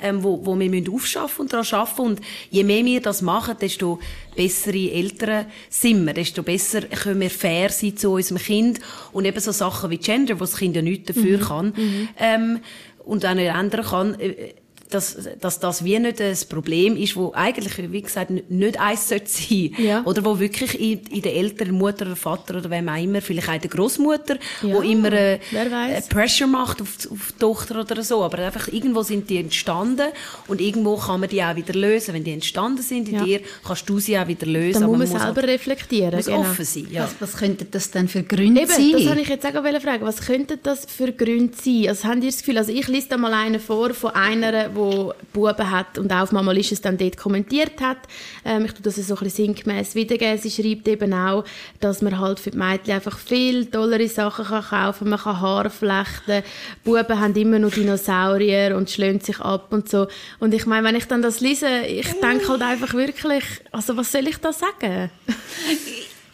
ähm, 0.00 0.22
wo, 0.22 0.44
wo 0.44 0.58
wir 0.58 0.70
müssen 0.70 0.92
aufschaffen 0.92 1.42
und 1.42 1.52
daran 1.52 1.66
arbeiten. 1.70 2.00
Und 2.02 2.20
je 2.50 2.64
mehr 2.64 2.84
wir 2.84 3.00
das 3.00 3.22
machen, 3.22 3.56
desto 3.60 3.98
bessere 4.36 4.90
Eltern 4.90 5.46
sind 5.68 6.04
wir, 6.06 6.14
desto 6.14 6.42
besser 6.42 6.82
können 6.82 7.20
wir 7.20 7.30
fair 7.30 7.70
sein 7.70 7.96
zu 7.96 8.12
unserem 8.12 8.38
Kind. 8.38 8.80
Und 9.12 9.24
eben 9.24 9.40
so 9.40 9.52
Sachen 9.52 9.90
wie 9.90 9.98
Gender, 9.98 10.36
wo 10.36 10.44
das 10.44 10.56
Kind 10.56 10.76
ja 10.76 10.82
nichts 10.82 11.12
dafür 11.12 11.38
mhm. 11.38 11.42
kann, 11.42 11.66
mhm. 11.76 12.08
Ähm, 12.18 12.60
und 13.04 13.24
auch 13.24 13.34
nicht 13.34 13.52
ändern 13.54 13.84
kann, 13.84 14.20
äh, 14.20 14.54
dass, 14.90 15.16
dass 15.40 15.60
das 15.60 15.84
wie 15.84 15.98
nicht 15.98 16.20
ein 16.20 16.36
Problem 16.48 16.96
ist, 16.96 17.16
wo 17.16 17.32
eigentlich, 17.34 17.74
wie 17.92 18.02
gesagt, 18.02 18.30
nicht 18.30 18.80
eins 18.80 19.08
sollte 19.08 19.26
sein. 19.28 19.74
Ja. 19.78 20.02
Oder 20.04 20.24
wo 20.24 20.38
wirklich 20.38 20.80
in, 20.80 21.00
in 21.10 21.22
der 21.22 21.34
Eltern, 21.34 21.72
Mutter 21.72 22.06
oder 22.06 22.16
Vater 22.16 22.56
oder 22.56 22.70
wem 22.70 22.88
auch 22.88 23.02
immer, 23.02 23.20
vielleicht 23.20 23.48
auch 23.48 23.58
der 23.58 23.70
Großmutter, 23.70 24.36
Ja, 24.62 24.74
wo 24.74 24.80
immer 24.80 25.12
äh, 25.12 25.34
äh, 25.34 26.00
Pressure 26.08 26.46
macht 26.46 26.80
auf, 26.82 26.96
die- 26.96 27.08
auf 27.10 27.32
die 27.34 27.38
Tochter 27.38 27.80
oder 27.80 28.02
so. 28.02 28.22
Aber 28.22 28.38
einfach 28.38 28.68
irgendwo 28.68 29.02
sind 29.02 29.28
die 29.30 29.38
entstanden 29.38 30.08
und 30.46 30.60
irgendwo 30.60 30.96
kann 30.96 31.20
man 31.20 31.28
die 31.28 31.42
auch 31.42 31.54
wieder 31.56 31.74
lösen. 31.74 32.14
Wenn 32.14 32.24
die 32.24 32.32
entstanden 32.32 32.82
sind 32.82 33.08
in 33.08 33.16
Ja. 33.16 33.24
dir, 33.24 33.40
kannst 33.66 33.88
du 33.88 33.98
sie 33.98 34.18
auch 34.18 34.26
wieder 34.28 34.46
lösen. 34.46 34.80
Da 34.80 34.86
aber 34.86 34.96
muss 34.96 35.10
man 35.10 35.20
selber 35.22 35.42
reflektieren. 35.42 36.14
muss 36.14 36.26
genau. 36.26 36.40
offen 36.40 36.64
sein. 36.64 36.86
Ja. 36.90 37.04
Was, 37.04 37.14
was 37.20 37.36
könnten 37.40 37.66
das 37.70 37.90
denn 37.90 38.08
für 38.08 38.22
Gründe 38.22 38.62
Eben, 38.62 38.70
sein? 38.70 38.92
das 38.92 39.06
habe 39.06 39.20
ich 39.20 39.28
jetzt 39.28 39.46
auch 39.46 39.52
fragen. 39.52 40.04
Was 40.06 40.20
könnten 40.20 40.58
das 40.62 40.86
für 40.86 41.12
Gründe 41.12 41.52
sein? 41.62 41.88
Also 41.88 42.08
habt 42.08 42.22
ihr 42.24 42.30
das 42.30 42.38
Gefühl, 42.38 42.58
also 42.58 42.72
ich 42.72 42.86
lese 42.88 43.08
da 43.10 43.16
mal 43.16 43.32
einen 43.34 43.60
vor 43.60 43.92
von 43.94 44.12
einer, 44.12 44.74
die 44.78 45.26
Buben 45.32 45.70
hat 45.70 45.98
und 45.98 46.12
auch 46.12 46.22
auf 46.22 46.32
Mama 46.32 46.52
Licious 46.52 46.80
dann 46.80 46.96
dort 46.96 47.16
kommentiert 47.16 47.80
hat. 47.80 47.98
Ähm, 48.44 48.64
ich 48.64 48.72
tue 48.72 48.82
das 48.82 48.96
so 48.96 49.14
ein 49.14 49.24
bisschen 49.24 49.54
sinngemäß 49.54 49.94
wiedergeben. 49.94 50.38
Sie 50.38 50.50
schreibt 50.50 50.88
eben 50.88 51.12
auch, 51.12 51.44
dass 51.80 52.02
man 52.02 52.18
halt 52.18 52.40
für 52.40 52.50
die 52.50 52.58
Mädchen 52.58 52.94
einfach 52.94 53.18
viel 53.18 53.66
tollere 53.66 54.08
Sachen 54.08 54.44
kann 54.44 54.64
kaufen 54.64 55.08
Man 55.08 55.18
kann 55.18 55.40
Haare 55.40 55.70
flechten. 55.70 56.42
Buben 56.84 57.20
haben 57.20 57.34
immer 57.34 57.58
noch 57.58 57.72
Dinosaurier 57.72 58.76
und 58.76 58.90
schlönt 58.90 59.24
sich 59.24 59.40
ab 59.40 59.68
und 59.70 59.88
so. 59.88 60.06
Und 60.38 60.54
ich 60.54 60.66
meine, 60.66 60.86
wenn 60.86 60.96
ich 60.96 61.06
dann 61.06 61.22
das 61.22 61.40
lese, 61.40 61.80
ich 61.86 62.12
denke 62.20 62.48
halt 62.48 62.62
einfach 62.62 62.94
wirklich, 62.94 63.44
also 63.72 63.96
was 63.96 64.12
soll 64.12 64.28
ich 64.28 64.38
da 64.38 64.52
sagen? 64.52 65.10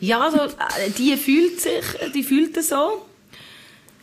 Ja, 0.01 0.21
also, 0.21 0.39
äh, 0.39 0.91
die 0.99 1.17
fühlt 1.17 1.61
sich, 1.61 1.85
die 2.15 2.23
fühlt 2.23 2.57
es 2.57 2.69
so. 2.69 3.07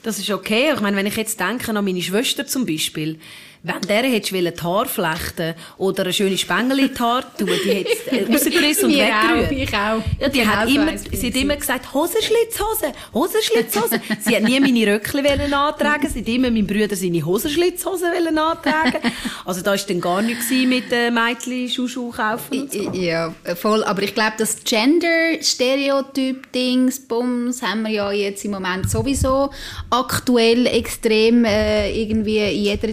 Das 0.04 0.18
ist 0.18 0.32
okay. 0.32 0.72
Ich 0.74 0.82
meine, 0.82 0.98
wenn 0.98 1.06
ich 1.06 1.16
jetzt 1.16 1.40
denke 1.40 1.70
an 1.70 1.86
meine 1.86 2.02
Schwester 2.02 2.48
zum 2.48 2.66
Beispiel, 2.66 3.20
wenn 3.64 3.82
der 3.82 4.04
hättest 4.04 4.34
wollen 4.34 4.52
die 4.56 4.62
Haare 4.62 4.88
flechten 4.88 5.54
oder 5.78 6.04
eine 6.04 6.14
schöne 6.14 6.36
Spengel 6.36 6.80
in 6.80 6.92
die 6.94 7.00
Haare 7.00 7.24
tun, 7.38 7.48
die 7.64 7.70
hättest 7.70 8.08
du 8.10 8.16
äh, 8.16 8.24
rausgerissen 8.34 8.86
und 8.86 8.96
weggerührt. 8.96 9.52
ich 9.52 9.70
auch. 9.70 10.02
Ja, 10.20 10.30
die 10.30 10.40
Genau 10.40 10.52
hat 10.52 10.68
so 10.68 10.74
immer, 10.76 10.98
sie 10.98 11.28
hat 11.28 11.36
immer 11.36 11.58
gesagt, 11.58 11.94
Hosenschlitzhose, 11.94 12.92
Hosenschlitzhose. 13.14 14.02
sie 14.20 14.36
hat 14.36 14.42
nie 14.44 14.60
meine 14.60 14.88
Röckchen 14.88 15.24
wollen 15.24 15.54
antragen, 15.54 16.10
sie 16.10 16.22
hat 16.22 16.28
immer 16.28 16.50
meinem 16.50 16.66
Bruder 16.66 16.96
seine 16.96 17.24
Hosenschlitzhose 17.24 18.06
wollen 18.06 18.36
antragen. 18.38 18.98
Also 19.46 19.62
da 19.62 19.70
war 19.72 19.78
dann 19.78 20.02
gar 20.02 20.24
nichts 20.24 20.50
mit 20.50 20.92
äh, 20.92 21.12
Mädchen 21.12 21.70
Schuhschuh 21.70 22.10
kaufen 22.10 22.62
und 22.62 22.74
so. 22.74 22.92
Ja, 22.94 23.36
voll. 23.56 23.84
Aber 23.84 24.02
ich 24.02 24.16
glaube, 24.16 24.34
das 24.38 24.64
Gender-Stereotyp-Dings, 24.64 27.02
Bums, 27.02 27.62
haben 27.62 27.84
wir 27.84 27.92
ja 27.92 28.12
jetzt 28.12 28.44
im 28.44 28.50
Moment 28.52 28.90
sowieso 28.90 29.52
aktuell 29.90 30.66
extrem 30.66 31.46
äh, 31.46 31.92
irgendwie 31.92 32.40
in 32.40 32.64
jeder 32.64 32.88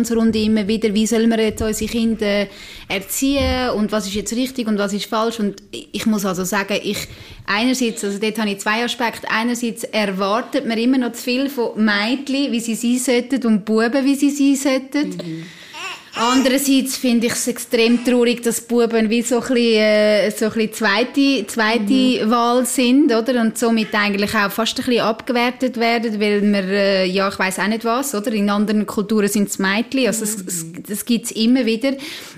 Diskussionsrunde 0.00 0.38
immer 0.38 0.66
wieder, 0.66 0.92
wie 0.94 1.06
sollen 1.06 1.30
wir 1.30 1.40
jetzt 1.40 1.62
unsere 1.62 1.90
Kinder 1.90 2.46
erziehen 2.88 3.70
und 3.70 3.92
was 3.92 4.06
ist 4.06 4.14
jetzt 4.14 4.34
richtig 4.34 4.66
und 4.66 4.78
was 4.78 4.92
ist 4.92 5.06
falsch. 5.06 5.40
Und 5.40 5.62
ich 5.72 6.06
muss 6.06 6.24
also 6.24 6.44
sagen, 6.44 6.78
ich 6.82 6.98
einerseits, 7.46 8.04
also 8.04 8.18
dort 8.18 8.38
habe 8.38 8.50
ich 8.50 8.60
zwei 8.60 8.84
Aspekte. 8.84 9.30
Einerseits 9.30 9.84
erwartet 9.84 10.66
man 10.66 10.78
immer 10.78 10.98
noch 10.98 11.12
zu 11.12 11.22
viel 11.22 11.48
von 11.48 11.84
Mädchen, 11.84 12.52
wie 12.52 12.60
sie 12.60 12.74
sein 12.74 12.98
sollten 12.98 13.46
und 13.46 13.64
Buben, 13.64 14.04
wie 14.04 14.14
sie 14.14 14.30
sein 14.30 14.56
sollten. 14.90 15.44
Andererseits 16.22 16.98
finde 16.98 17.28
ich 17.28 17.32
es 17.32 17.48
extrem 17.48 18.04
traurig, 18.04 18.42
dass 18.42 18.60
Buben 18.60 19.08
wie 19.08 19.22
so 19.22 19.36
ein 19.36 19.40
bisschen, 19.40 19.56
äh, 19.56 20.30
so 20.30 20.44
ein 20.44 20.52
bisschen 20.52 20.72
zweite, 20.74 21.46
zweite 21.46 22.30
Wahl 22.30 22.66
sind, 22.66 23.10
oder? 23.10 23.40
Und 23.40 23.56
somit 23.56 23.94
eigentlich 23.94 24.34
auch 24.34 24.50
fast 24.50 24.78
ein 24.78 24.84
bisschen 24.84 25.00
abgewertet 25.00 25.78
werden, 25.78 26.20
weil 26.20 26.42
wir, 26.42 26.64
äh, 26.64 27.06
ja, 27.06 27.26
ich 27.26 27.38
weiß 27.38 27.60
auch 27.60 27.68
nicht 27.68 27.86
was, 27.86 28.14
oder? 28.14 28.32
In 28.32 28.50
anderen 28.50 28.84
Kulturen 28.84 29.28
sind 29.28 29.48
es 29.48 29.58
Mädchen, 29.58 30.08
also 30.08 30.24
es, 30.24 30.36
es, 30.46 30.66
das 30.86 31.06
gibt 31.06 31.24
es 31.24 31.30
immer 31.30 31.64
wieder. 31.64 31.92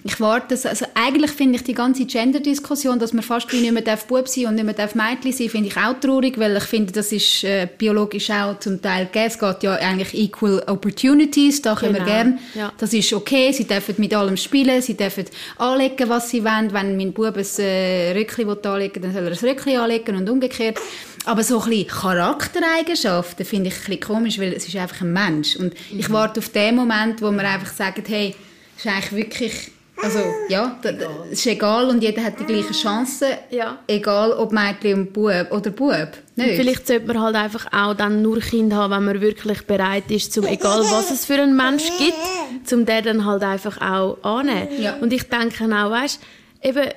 Ich 0.04 0.18
warte, 0.20 0.46
das, 0.50 0.66
also 0.66 0.84
eigentlich 0.94 1.30
finde 1.30 1.56
ich 1.56 1.62
die 1.64 1.74
ganze 1.74 2.04
Gender-Diskussion, 2.06 2.98
dass 2.98 3.12
man 3.12 3.22
fast 3.22 3.52
wie 3.52 3.60
nicht 3.60 3.72
mehr 3.72 3.82
darf 3.82 4.06
Bub 4.06 4.26
sein 4.26 4.46
und 4.46 4.56
nicht 4.56 4.64
mehr 4.64 4.74
darf 4.74 4.96
Mädchen 4.96 5.30
sein, 5.32 5.48
finde 5.48 5.68
ich 5.68 5.76
auch 5.76 5.94
traurig, 6.00 6.38
weil 6.38 6.56
ich 6.56 6.64
finde, 6.64 6.92
das 6.92 7.12
ist 7.12 7.44
äh, 7.44 7.68
biologisch 7.78 8.28
auch 8.30 8.58
zum 8.58 8.82
Teil 8.82 9.06
gegeben. 9.06 9.26
Es 9.28 9.38
geht 9.38 9.62
ja 9.62 9.74
eigentlich 9.74 10.12
equal 10.14 10.60
opportunities, 10.66 11.62
da 11.62 11.76
können 11.76 11.94
wir 11.94 12.00
Genau, 12.00 12.12
gerne 12.12 12.38
ja. 12.54 12.72
das 12.78 12.92
ist 12.92 13.12
okay, 13.12 13.52
sie 13.52 13.64
dürfen 13.66 13.94
mit 13.98 14.12
allem 14.12 14.36
spielen, 14.36 14.82
sie 14.82 14.96
dürfen 14.96 15.26
anlegen, 15.58 16.08
was 16.08 16.30
sie 16.30 16.42
wollen. 16.42 16.72
Wenn 16.72 16.96
mein 16.96 17.12
Bub 17.12 17.36
ein 17.36 17.46
äh, 17.58 18.12
Röckchen 18.12 18.48
will 18.48 18.58
anlegen 18.64 19.02
dann 19.02 19.12
soll 19.12 19.22
er 19.24 19.30
ein 19.30 19.38
Röckchen 19.38 19.76
anlegen 19.76 20.16
und 20.16 20.28
umgekehrt. 20.28 20.78
Aber 21.24 21.44
so 21.44 21.60
ein 21.60 21.70
bisschen 21.70 21.86
Charaktereigenschaften 21.86 23.44
finde 23.46 23.68
ich 23.68 23.74
ein 23.76 23.80
bisschen 23.84 24.00
komisch, 24.00 24.38
weil 24.40 24.52
es 24.52 24.66
ist 24.66 24.76
einfach 24.76 25.00
ein 25.02 25.12
Mensch. 25.12 25.56
Und 25.56 25.74
ich 25.96 26.08
Mhm. 26.08 26.12
warte 26.12 26.40
auf 26.40 26.48
den 26.48 26.74
Moment, 26.74 27.22
wo 27.22 27.30
wir 27.30 27.48
einfach 27.48 27.72
sagen, 27.72 28.02
hey, 28.06 28.34
ist 28.76 28.86
eigentlich 28.86 29.12
wirklich, 29.12 29.52
also 30.02 30.18
ja, 30.48 30.78
es 31.30 31.38
ist 31.38 31.46
egal 31.46 31.88
und 31.88 32.02
jeder 32.02 32.24
hat 32.24 32.38
die 32.40 32.44
gleichen 32.44 32.72
Chancen. 32.72 33.28
Ja. 33.50 33.78
Egal 33.86 34.32
ob 34.32 34.52
Mädchen 34.52 35.00
und 35.00 35.12
Bub 35.12 35.46
oder 35.50 35.70
Bub. 35.70 36.08
Nicht? 36.34 36.56
Vielleicht 36.56 36.86
sollte 36.86 37.06
man 37.06 37.20
halt 37.20 37.36
einfach 37.36 37.66
auch 37.72 37.94
dann 37.94 38.22
nur 38.22 38.40
Kinder 38.40 38.76
haben, 38.76 38.92
wenn 38.92 39.04
man 39.04 39.20
wirklich 39.20 39.66
bereit 39.66 40.10
ist, 40.10 40.32
zum 40.32 40.46
egal 40.46 40.80
was 40.90 41.10
es 41.10 41.26
für 41.26 41.34
einen 41.34 41.56
Mensch 41.56 41.88
gibt, 41.98 42.66
zum 42.66 42.84
der 42.84 43.02
dann 43.02 43.24
halt 43.24 43.42
einfach 43.42 43.80
auch 43.80 44.18
annehmen. 44.22 44.68
Ja. 44.80 44.96
Und 45.00 45.12
ich 45.12 45.28
denke 45.28 45.64
auch, 45.64 45.90
weißt, 45.90 46.20
eben 46.62 46.88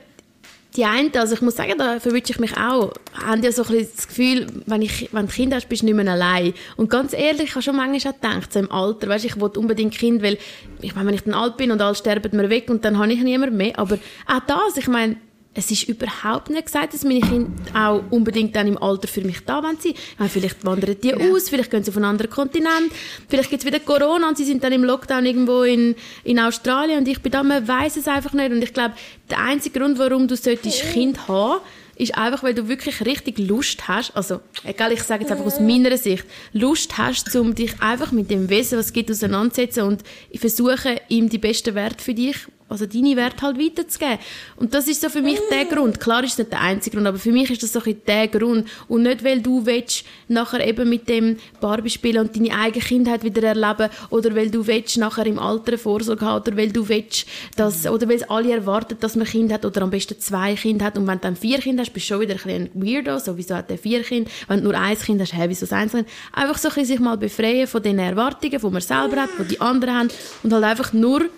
die 0.76 0.86
einen, 0.86 1.16
also 1.16 1.34
ich 1.34 1.42
muss 1.42 1.56
sagen, 1.56 1.74
da 1.78 2.00
verwünsche 2.00 2.34
ich 2.34 2.40
mich 2.40 2.58
auch, 2.58 2.92
haben 3.14 3.42
ja 3.44 3.52
so 3.52 3.64
ein 3.64 3.70
bisschen 3.70 3.90
das 3.96 4.08
Gefühl, 4.08 4.48
wenn, 4.66 4.82
ich, 4.82 5.10
wenn 5.12 5.28
du 5.28 5.32
Kind 5.32 5.54
hast, 5.54 5.70
bist 5.70 5.82
du 5.82 5.86
nicht 5.86 5.96
mehr 5.96 6.12
allein. 6.12 6.54
Und 6.76 6.90
ganz 6.90 7.14
ehrlich, 7.14 7.50
ich 7.50 7.52
habe 7.52 7.62
schon 7.62 7.76
manchmal 7.76 8.14
auch 8.14 8.20
gedacht, 8.20 8.54
so 8.54 8.60
im 8.60 8.72
Alter, 8.72 9.08
weißt, 9.08 9.26
ich 9.26 9.40
will 9.40 9.50
unbedingt 9.56 9.94
Kind, 9.94 10.22
weil 10.22 10.38
ich 10.82 10.96
meine, 10.96 11.08
wenn 11.08 11.16
ich 11.16 11.24
dann 11.24 11.34
alt 11.34 11.58
bin 11.58 11.72
und 11.72 11.82
alle 11.82 11.96
sterben 11.96 12.36
mir 12.36 12.50
weg 12.50 12.70
und 12.70 12.84
dann 12.84 12.98
habe 12.98 13.14
ich 13.14 13.22
niemand 13.22 13.54
mehr. 13.54 13.78
Aber 13.80 13.98
auch 14.28 14.42
das, 14.48 14.78
ich 14.78 14.88
meine, 14.88 15.18
es 15.56 15.72
ist 15.72 15.84
überhaupt 15.84 16.50
nicht 16.50 16.66
gesagt, 16.66 16.94
dass 16.94 17.04
meine 17.04 17.22
Kinder 17.22 17.50
auch 17.74 18.04
unbedingt 18.10 18.56
dann 18.56 18.68
im 18.68 18.78
Alter 18.78 19.08
für 19.08 19.22
mich 19.22 19.40
da 19.46 19.62
sein 19.62 19.78
wollen. 20.18 20.30
Vielleicht 20.30 20.66
wandern 20.66 20.98
die 21.02 21.14
aus, 21.16 21.50
vielleicht 21.50 21.72
gehen 21.72 21.84
sie 21.84 21.92
auf 21.92 21.96
einen 21.96 22.06
anderen 22.06 22.30
Kontinent, 22.30 22.92
vielleicht 23.30 23.50
gibt 23.50 23.64
es 23.64 23.66
wieder 23.66 23.80
Corona 23.80 24.28
und 24.28 24.38
sie 24.38 24.44
sind 24.44 24.64
dann 24.64 24.74
im 24.74 24.84
Lockdown 24.84 25.26
irgendwo 25.26 25.64
in, 25.64 25.96
in 26.26 26.40
Australien 26.40 27.00
und 27.00 27.08
ich 27.08 27.22
bin 27.22 27.32
da, 27.32 27.42
man 27.42 27.66
weiß 27.66 27.96
es 27.96 28.08
einfach 28.08 28.34
nicht. 28.34 28.52
Und 28.52 28.62
ich 28.64 28.74
glaube, 28.74 28.96
der 29.30 29.40
einzige 29.40 29.80
Grund, 29.80 29.98
warum 29.98 30.28
du 30.28 30.36
solltest 30.36 30.82
Kind 30.92 31.28
haben 31.28 31.62
ist 31.98 32.18
einfach, 32.18 32.44
weil 32.44 32.54
du 32.54 32.68
wirklich 32.68 33.06
richtig 33.06 33.40
Lust 33.40 33.88
hast, 33.88 34.16
also, 34.16 34.42
egal, 34.64 34.92
ich 34.92 35.04
sage 35.04 35.24
jetzt 35.24 35.32
einfach 35.32 35.46
aus 35.46 35.60
meiner 35.60 35.98
Sicht, 35.98 36.26
Lust 36.52 36.98
hast, 36.98 37.34
um 37.36 37.56
dich 37.56 37.82
einfach 37.82 38.12
mit 38.12 38.30
dem 38.30 38.50
Wesen, 38.50 38.78
was 38.78 38.88
es 38.88 38.94
gibt, 38.94 39.10
auseinanderzusetzen 39.10 39.84
und 39.84 40.04
versuchen, 40.36 40.98
ihm 41.08 41.30
die 41.30 41.38
besten 41.38 41.76
Werte 41.76 42.04
für 42.04 42.14
dich, 42.14 42.36
also 42.68 42.88
deine 42.88 43.16
Werte 43.16 43.44
halt 43.44 43.60
weiterzugeben. 43.60 44.18
Und 44.56 44.74
das 44.74 44.88
ist 44.88 45.02
so 45.02 45.10
für 45.10 45.22
mich 45.22 45.40
der 45.52 45.66
Grund. 45.66 46.00
Klar 46.00 46.24
ist 46.24 46.32
es 46.32 46.38
nicht 46.40 46.52
der 46.52 46.62
einzige 46.62 46.96
Grund, 46.96 47.08
aber 47.08 47.20
für 47.20 47.32
mich 47.32 47.52
ist 47.52 47.62
das 47.62 47.74
so 47.74 47.80
ein 47.86 48.02
der 48.08 48.28
Grund. 48.28 48.68
Und 48.88 49.04
nicht, 49.04 49.24
weil 49.24 49.40
du 49.40 49.66
willst 49.68 50.04
nachher 50.28 50.66
eben 50.68 50.90
mit 50.90 51.08
dem 51.08 51.38
Barbie 51.62 51.92
spielen 51.92 52.26
und 52.26 52.36
deine 52.36 52.58
eigene 52.58 52.84
Kindheit 52.84 53.24
wieder 53.24 53.44
erleben 53.44 53.90
oder 54.10 54.36
weil 54.36 54.50
du 54.50 54.66
willst 54.66 54.98
nachher 54.98 55.28
im 55.28 55.38
Alter 55.38 55.70
eine 55.74 55.78
Vorsorge 55.78 56.26
haben 56.26 56.42
oder 56.42 56.58
weil 56.58 56.72
du 56.72 56.90
willst, 56.90 57.28
dass, 57.56 57.86
oder 57.86 58.10
weil 58.10 58.16
es 58.16 58.30
alle 58.30 58.54
erwarten, 58.54 58.98
dass 59.00 59.16
man 59.16 59.28
Kind 59.28 59.54
hat 59.54 59.64
oder 59.64 59.84
am 59.84 59.92
besten 59.92 60.20
zwei 60.20 60.56
Kinder 60.56 60.86
hat 60.86 60.98
und 60.98 61.06
wenn 61.06 61.20
du 61.20 61.22
dann 61.22 61.36
vier 61.36 61.60
Kinder 61.60 61.84
hast, 61.84 61.94
bist 61.94 62.10
du 62.10 62.14
schon 62.14 62.22
wieder 62.22 62.34
ein 62.34 62.42
bisschen 62.42 62.70
ein 62.74 62.86
Weirdo, 62.86 63.20
sowieso 63.20 63.56
hat 63.56 63.70
er 63.70 63.78
vier 63.78 64.02
Kinder. 64.02 64.30
Wenn 64.48 64.60
du 64.60 64.66
nur 64.66 64.76
ein 64.76 64.98
Kind 64.98 65.22
hast, 65.22 65.34
hey, 65.34 65.50
wieso 65.50 65.68
das 65.68 65.74
Einzelne? 65.74 66.06
Einfach 66.34 66.58
so 66.58 66.70
ein 66.70 66.74
bisschen 66.74 66.98
sich 66.98 67.00
mal 67.00 67.18
befreien 67.18 67.68
von 67.68 67.84
den 67.84 68.00
Erwartungen, 68.00 68.60
die 68.60 68.70
man 68.70 68.82
selber 68.82 69.22
hat, 69.22 69.30
die 69.40 69.44
die 69.50 69.62
anderen 69.62 69.96
haben 69.96 70.10
und 70.42 70.52
halt 70.52 70.64
einfach 70.64 70.94
nur 70.94 71.30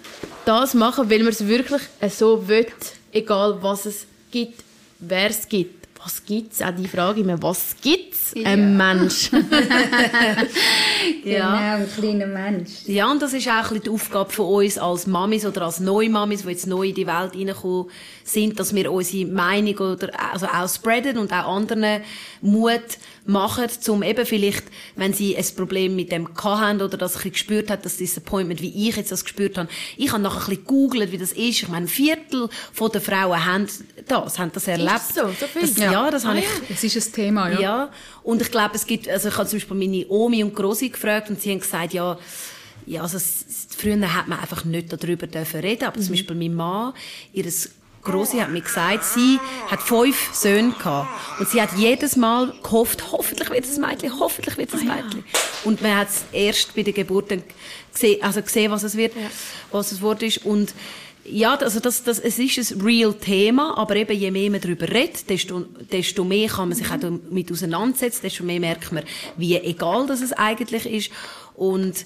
das 0.48 0.74
machen, 0.74 1.10
weil 1.17 1.23
man 1.23 1.34
es 1.34 1.47
wirklich 1.47 1.82
so 2.15 2.47
will, 2.47 2.67
egal 3.12 3.58
was 3.62 3.88
es 3.88 4.06
gibt, 4.30 4.63
wer 4.99 5.32
es 5.32 5.49
gibt. 5.49 5.88
Was 6.03 6.23
gibt 6.23 6.53
es? 6.53 6.62
Auch 6.62 6.69
die 6.77 6.88
Frage 6.88 7.21
immer, 7.21 7.41
was 7.41 7.75
gibt 7.82 8.13
es? 8.13 8.36
Ein 8.45 8.77
Mensch. 8.77 9.32
Genau, 11.23 11.53
ein 11.53 11.88
kleiner 11.97 12.27
Mensch. 12.27 12.69
Ja, 12.86 13.12
und 13.12 13.21
das 13.21 13.34
ist 13.34 13.47
auch 13.47 13.53
ein 13.53 13.62
bisschen 13.63 13.84
die 13.84 13.89
Aufgabe 13.89 14.32
von 14.32 14.45
uns 14.45 14.77
als 14.77 15.08
Mamis 15.08 15.45
oder 15.45 15.63
als 15.63 15.80
neue 15.80 16.10
Mamis, 16.10 16.43
die 16.43 16.49
jetzt 16.49 16.67
neu 16.67 16.89
in 16.89 16.95
die 16.95 17.08
Welt 17.08 17.34
reingekommen 17.34 17.89
sind, 18.28 18.60
dass 18.60 18.76
wir 18.76 18.92
unsere 18.92 19.26
Meinung 19.26 19.78
oder, 19.78 20.12
also 20.32 20.48
auch 20.48 20.70
spreaden 20.70 21.18
und 21.18 21.32
auch 21.32 21.56
anderen 21.56 22.02
Mut 22.42 22.82
machen, 23.26 23.68
um 23.88 24.04
eben 24.04 24.26
vielleicht, 24.26 24.66
wenn 24.96 25.13
sie 25.13 25.38
ein 25.38 25.46
Problem 25.56 25.96
mit 25.96 26.12
dem 26.12 26.30
haben 26.38 26.82
oder 26.82 26.98
das 26.98 27.12
ein 27.12 27.16
bisschen 27.16 27.32
gespürt 27.32 27.70
hat, 27.70 27.86
das 27.86 27.98
Disappointment, 27.98 28.62
wie 28.62 28.90
ich 28.90 28.96
jetzt 28.96 29.12
das 29.12 29.24
gespürt 29.24 29.58
habe. 29.58 29.70
Ich 29.98 30.12
habe 30.12 30.22
nachher 30.22 30.42
ein 30.42 30.50
bisschen 30.50 30.66
gegoogelt, 30.66 31.12
wie 31.12 31.18
das 31.18 31.32
ist. 31.32 31.63
Ich 31.63 31.68
meine, 31.68 31.86
ein 31.86 31.90
Viertel 31.90 32.50
von 32.74 32.92
den 32.92 33.02
Frauen 33.02 33.46
haben 33.46 33.68
das, 34.08 34.40
haben 34.40 34.52
das 34.54 34.68
erlebt. 34.68 34.96
Ist 34.96 35.16
so? 35.16 35.28
So 35.28 35.48
viel? 35.48 35.62
Das, 35.62 35.78
ja. 35.78 36.12
das 36.12 36.26
habe 36.26 36.40
ich 36.40 36.46
Es 36.70 36.84
ist 36.84 36.96
ein 37.08 37.13
Thema, 37.13 37.50
ja. 37.50 37.60
ja. 37.60 37.90
Und 38.24 38.42
ich 38.42 38.52
glaube, 38.52 38.76
es 38.76 38.86
gibt, 38.86 39.08
also 39.10 39.30
ich 39.30 39.38
habe 39.38 39.48
zum 39.48 39.60
Beispiel 39.60 39.78
meine 39.78 40.08
Omi 40.08 40.44
und 40.44 40.56
Grosi 40.56 40.90
gefragt 40.90 41.30
und 41.30 41.42
sie 41.42 41.52
haben 41.52 41.60
gesagt, 41.60 41.94
ja, 41.94 42.18
ja, 42.86 43.02
also 43.02 43.18
früher 43.78 44.16
hat 44.16 44.30
man 44.30 44.40
einfach 44.40 44.63
nicht 44.63 44.92
darüber 44.92 45.28
dürfen 45.28 45.60
reden, 45.60 45.84
aber 45.84 46.00
zum 46.00 46.12
Beispiel 46.12 46.36
mein 46.36 46.56
Mann, 46.56 46.94
ihr 47.34 47.46
Große 48.04 48.42
hat 48.42 48.52
mir 48.52 48.62
gesagt, 48.62 49.04
sie 49.04 49.40
hat 49.68 49.82
fünf 49.82 50.34
Söhne 50.34 50.72
gehabt. 50.72 51.10
Und 51.40 51.50
sie 51.50 51.62
hat 51.62 51.70
jedes 51.78 52.16
Mal 52.16 52.54
gehofft, 52.64 53.12
hoffentlich 53.12 53.50
wird 53.50 53.66
es 53.66 53.78
ein 53.78 53.82
Mädchen, 53.82 54.20
hoffentlich 54.20 54.58
wird 54.58 54.74
es 54.74 54.82
ein 54.82 54.88
Mädchen. 54.88 55.24
Und 55.64 55.82
man 55.82 55.98
hat 55.98 56.10
es 56.10 56.26
erst 56.32 56.76
bei 56.76 56.84
der 56.84 56.94
Geburt 56.94 57.30
gesehen, 57.94 58.24
also 58.24 58.42
gesehen, 58.42 58.72
was 58.72 58.84
es 58.84 58.96
wird, 58.96 59.16
ja. 59.16 59.30
was 59.72 59.92
es 59.92 60.02
Wort 60.02 60.24
ist. 60.24 60.46
Und 60.46 60.74
ja, 61.30 61.56
also 61.56 61.80
das, 61.80 62.04
das, 62.04 62.20
es 62.20 62.40
ist 62.40 62.72
ein 62.72 62.82
real 62.82 63.14
Thema, 63.14 63.78
aber 63.78 63.98
eben 63.98 64.18
je 64.18 64.32
mehr 64.32 64.50
man 64.50 64.62
darüber 64.62 64.88
redet, 64.88 65.30
desto, 65.30 65.66
desto 65.92 66.24
mehr 66.24 66.48
kann 66.48 66.70
man 66.70 66.78
sich 66.78 66.90
auch 66.90 67.00
damit 67.00 67.52
auseinandersetzen, 67.52 68.22
desto 68.24 68.44
mehr 68.44 68.62
merkt 68.62 68.92
man, 68.94 69.04
wie 69.36 69.58
egal 69.58 70.08
das 70.08 70.22
es 70.22 70.32
eigentlich 70.32 70.86
ist. 70.86 71.12
Und 71.54 72.06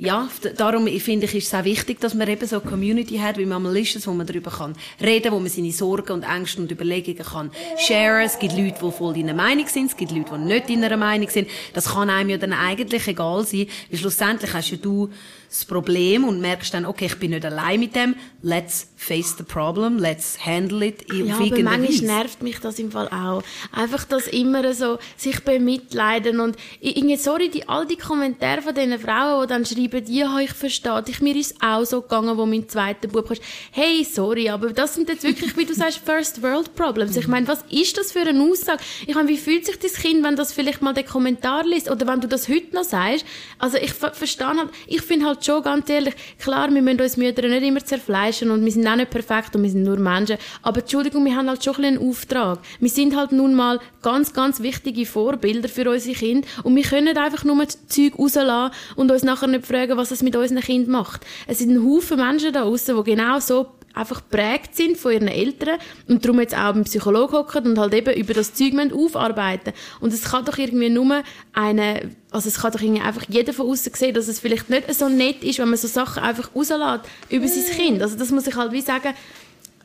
ja, 0.00 0.28
darum 0.56 0.86
finde 0.86 1.26
ich, 1.26 1.34
ist 1.34 1.48
es 1.48 1.54
auch 1.54 1.64
wichtig, 1.64 2.00
dass 2.00 2.14
man 2.14 2.28
eben 2.28 2.46
so 2.46 2.60
eine 2.60 2.70
Community 2.70 3.18
hat, 3.18 3.36
wie 3.36 3.44
Mammalisches, 3.44 4.06
wo 4.06 4.12
man 4.12 4.28
darüber 4.28 4.52
kann 4.52 4.76
reden, 5.00 5.32
wo 5.32 5.40
man 5.40 5.48
seine 5.48 5.72
Sorgen 5.72 6.12
und 6.12 6.22
Ängste 6.22 6.62
und 6.62 6.70
Überlegungen 6.70 7.18
kann 7.18 7.50
sharen. 7.76 8.24
Es 8.24 8.38
gibt 8.38 8.56
Leute, 8.56 8.78
die 8.80 8.92
voll 8.92 9.14
deiner 9.14 9.34
Meinung 9.34 9.66
sind, 9.66 9.86
es 9.86 9.96
gibt 9.96 10.12
Leute, 10.12 10.30
die 10.38 10.44
nicht 10.44 10.70
deiner 10.70 10.96
Meinung 10.96 11.28
sind. 11.28 11.48
Das 11.74 11.94
kann 11.94 12.10
einem 12.10 12.30
ja 12.30 12.38
dann 12.38 12.52
eigentlich 12.52 13.08
egal 13.08 13.44
sein, 13.44 13.66
weil 13.90 13.98
schlussendlich 13.98 14.54
hast 14.54 14.70
ja 14.70 14.76
du 14.76 15.10
das 15.48 15.64
Problem 15.64 16.24
und 16.24 16.40
merkst 16.40 16.74
dann, 16.74 16.84
okay, 16.84 17.06
ich 17.06 17.18
bin 17.18 17.30
nicht 17.30 17.44
allein 17.44 17.80
mit 17.80 17.96
dem, 17.96 18.14
let's 18.42 18.88
face 18.96 19.34
the 19.38 19.42
problem, 19.42 19.98
let's 19.98 20.38
handle 20.44 20.86
it 20.86 21.10
ja, 21.10 21.36
aber 21.36 21.62
manchmal 21.62 22.18
nervt 22.18 22.42
mich 22.42 22.60
das 22.60 22.78
im 22.78 22.90
Fall 22.92 23.08
auch. 23.08 23.42
Einfach 23.72 24.04
das 24.04 24.26
immer 24.26 24.74
so, 24.74 24.98
sich 25.16 25.40
bemitleiden 25.40 26.40
und 26.40 26.56
irgendwie, 26.80 27.16
sorry, 27.16 27.48
die, 27.48 27.66
all 27.66 27.86
die 27.86 27.96
Kommentare 27.96 28.60
von 28.60 28.74
diesen 28.74 28.98
Frauen, 28.98 29.42
die 29.42 29.48
dann 29.48 29.64
schreiben, 29.64 29.87
ja, 30.08 30.38
ich 30.38 30.52
verstehe 30.52 31.02
dich, 31.02 31.20
mir 31.20 31.36
ist 31.36 31.56
auch 31.60 31.84
so 31.84 32.00
gegangen, 32.00 32.36
wo 32.38 32.46
mein 32.46 32.68
zweiter 32.68 33.08
Bub 33.08 33.30
ist. 33.30 33.42
Hey, 33.72 34.04
sorry, 34.04 34.48
aber 34.48 34.72
das 34.72 34.94
sind 34.94 35.08
jetzt 35.08 35.24
wirklich, 35.24 35.56
wie 35.56 35.64
du 35.64 35.74
sagst, 35.74 35.98
First 35.98 36.42
World 36.42 36.74
Problems. 36.74 37.16
Ich 37.16 37.28
meine, 37.28 37.46
was 37.48 37.64
ist 37.70 37.98
das 37.98 38.12
für 38.12 38.20
eine 38.20 38.42
Aussage? 38.42 38.82
Ich 39.06 39.14
meine, 39.14 39.28
wie 39.28 39.36
fühlt 39.36 39.66
sich 39.66 39.78
das 39.78 39.94
Kind, 39.94 40.24
wenn 40.24 40.36
das 40.36 40.52
vielleicht 40.52 40.80
mal 40.80 40.94
den 40.94 41.06
Kommentar 41.06 41.66
liest 41.66 41.90
oder 41.90 42.06
wenn 42.06 42.20
du 42.20 42.28
das 42.28 42.48
heute 42.48 42.74
noch 42.74 42.84
sagst? 42.84 43.26
Also 43.58 43.76
ich 43.76 43.92
verstehe 43.92 44.46
halt, 44.46 44.70
ich 44.86 45.02
finde 45.02 45.26
halt 45.26 45.44
schon 45.44 45.62
ganz 45.62 45.90
ehrlich, 45.90 46.14
klar, 46.38 46.72
wir 46.72 46.80
müssen 46.80 47.00
uns 47.00 47.16
Mütter 47.16 47.48
nicht 47.48 47.62
immer 47.62 47.84
zerfleischen 47.84 48.50
und 48.50 48.64
wir 48.64 48.72
sind 48.72 48.86
auch 48.86 48.96
nicht 48.96 49.10
perfekt 49.10 49.56
und 49.56 49.62
wir 49.62 49.70
sind 49.70 49.82
nur 49.82 49.98
Menschen. 49.98 50.38
Aber 50.62 50.80
Entschuldigung, 50.80 51.24
wir 51.24 51.36
haben 51.36 51.48
halt 51.48 51.62
schon 51.64 51.84
ein 51.84 51.98
einen 51.98 52.10
Auftrag. 52.10 52.60
Wir 52.80 52.88
sind 52.88 53.16
halt 53.16 53.32
nun 53.32 53.54
mal 53.54 53.80
ganz, 54.02 54.32
ganz 54.32 54.60
wichtige 54.60 55.06
Vorbilder 55.06 55.68
für 55.68 55.90
unsere 55.90 56.16
Kinder 56.16 56.46
und 56.62 56.76
wir 56.76 56.82
können 56.82 57.16
einfach 57.16 57.44
nur 57.44 57.64
das 57.64 57.86
Zeug 57.86 58.18
rauslassen 58.18 58.74
und 58.96 59.10
uns 59.10 59.22
nachher 59.22 59.48
nicht 59.48 59.66
fragen, 59.66 59.77
was 59.96 60.10
es 60.10 60.22
mit 60.22 60.36
unseren 60.36 60.60
Kindern 60.60 60.92
macht. 60.92 61.24
Es 61.46 61.58
sind 61.58 61.70
ein 61.70 61.84
Haufen 61.84 62.18
Menschen 62.18 62.52
da 62.52 62.62
draußen, 62.62 62.96
die 62.96 63.10
genau 63.10 63.38
so 63.40 63.66
einfach 63.94 64.22
prägt 64.28 64.76
sind 64.76 64.96
von 64.96 65.12
ihren 65.12 65.28
Eltern 65.28 65.78
und 66.06 66.24
darum 66.24 66.40
jetzt 66.40 66.54
auch 66.54 66.72
beim 66.72 66.84
Psychologen 66.84 67.36
hocken 67.36 67.66
und 67.66 67.78
halt 67.78 67.94
eben 67.94 68.14
über 68.14 68.34
das 68.34 68.54
Zeug 68.54 68.74
aufarbeiten 68.92 69.72
Und 70.00 70.12
es 70.12 70.22
kann 70.22 70.44
doch 70.44 70.56
irgendwie 70.56 70.88
nur 70.88 71.22
eine, 71.52 72.10
also 72.30 72.48
es 72.48 72.60
kann 72.60 72.72
doch 72.72 72.80
irgendwie 72.80 73.02
einfach 73.02 73.24
jeder 73.28 73.52
von 73.52 73.68
außen 73.68 73.92
sehen, 73.94 74.14
dass 74.14 74.28
es 74.28 74.40
vielleicht 74.40 74.70
nicht 74.70 74.94
so 74.94 75.08
nett 75.08 75.42
ist, 75.42 75.58
wenn 75.58 75.68
man 75.68 75.78
so 75.78 75.88
Sachen 75.88 76.22
einfach 76.22 76.54
rauslässt 76.54 77.04
über 77.28 77.48
sein 77.48 77.76
Kind. 77.76 78.02
Also 78.02 78.16
das 78.16 78.30
muss 78.30 78.46
ich 78.46 78.54
halt 78.54 78.72
wie 78.72 78.80
sagen, 78.80 79.14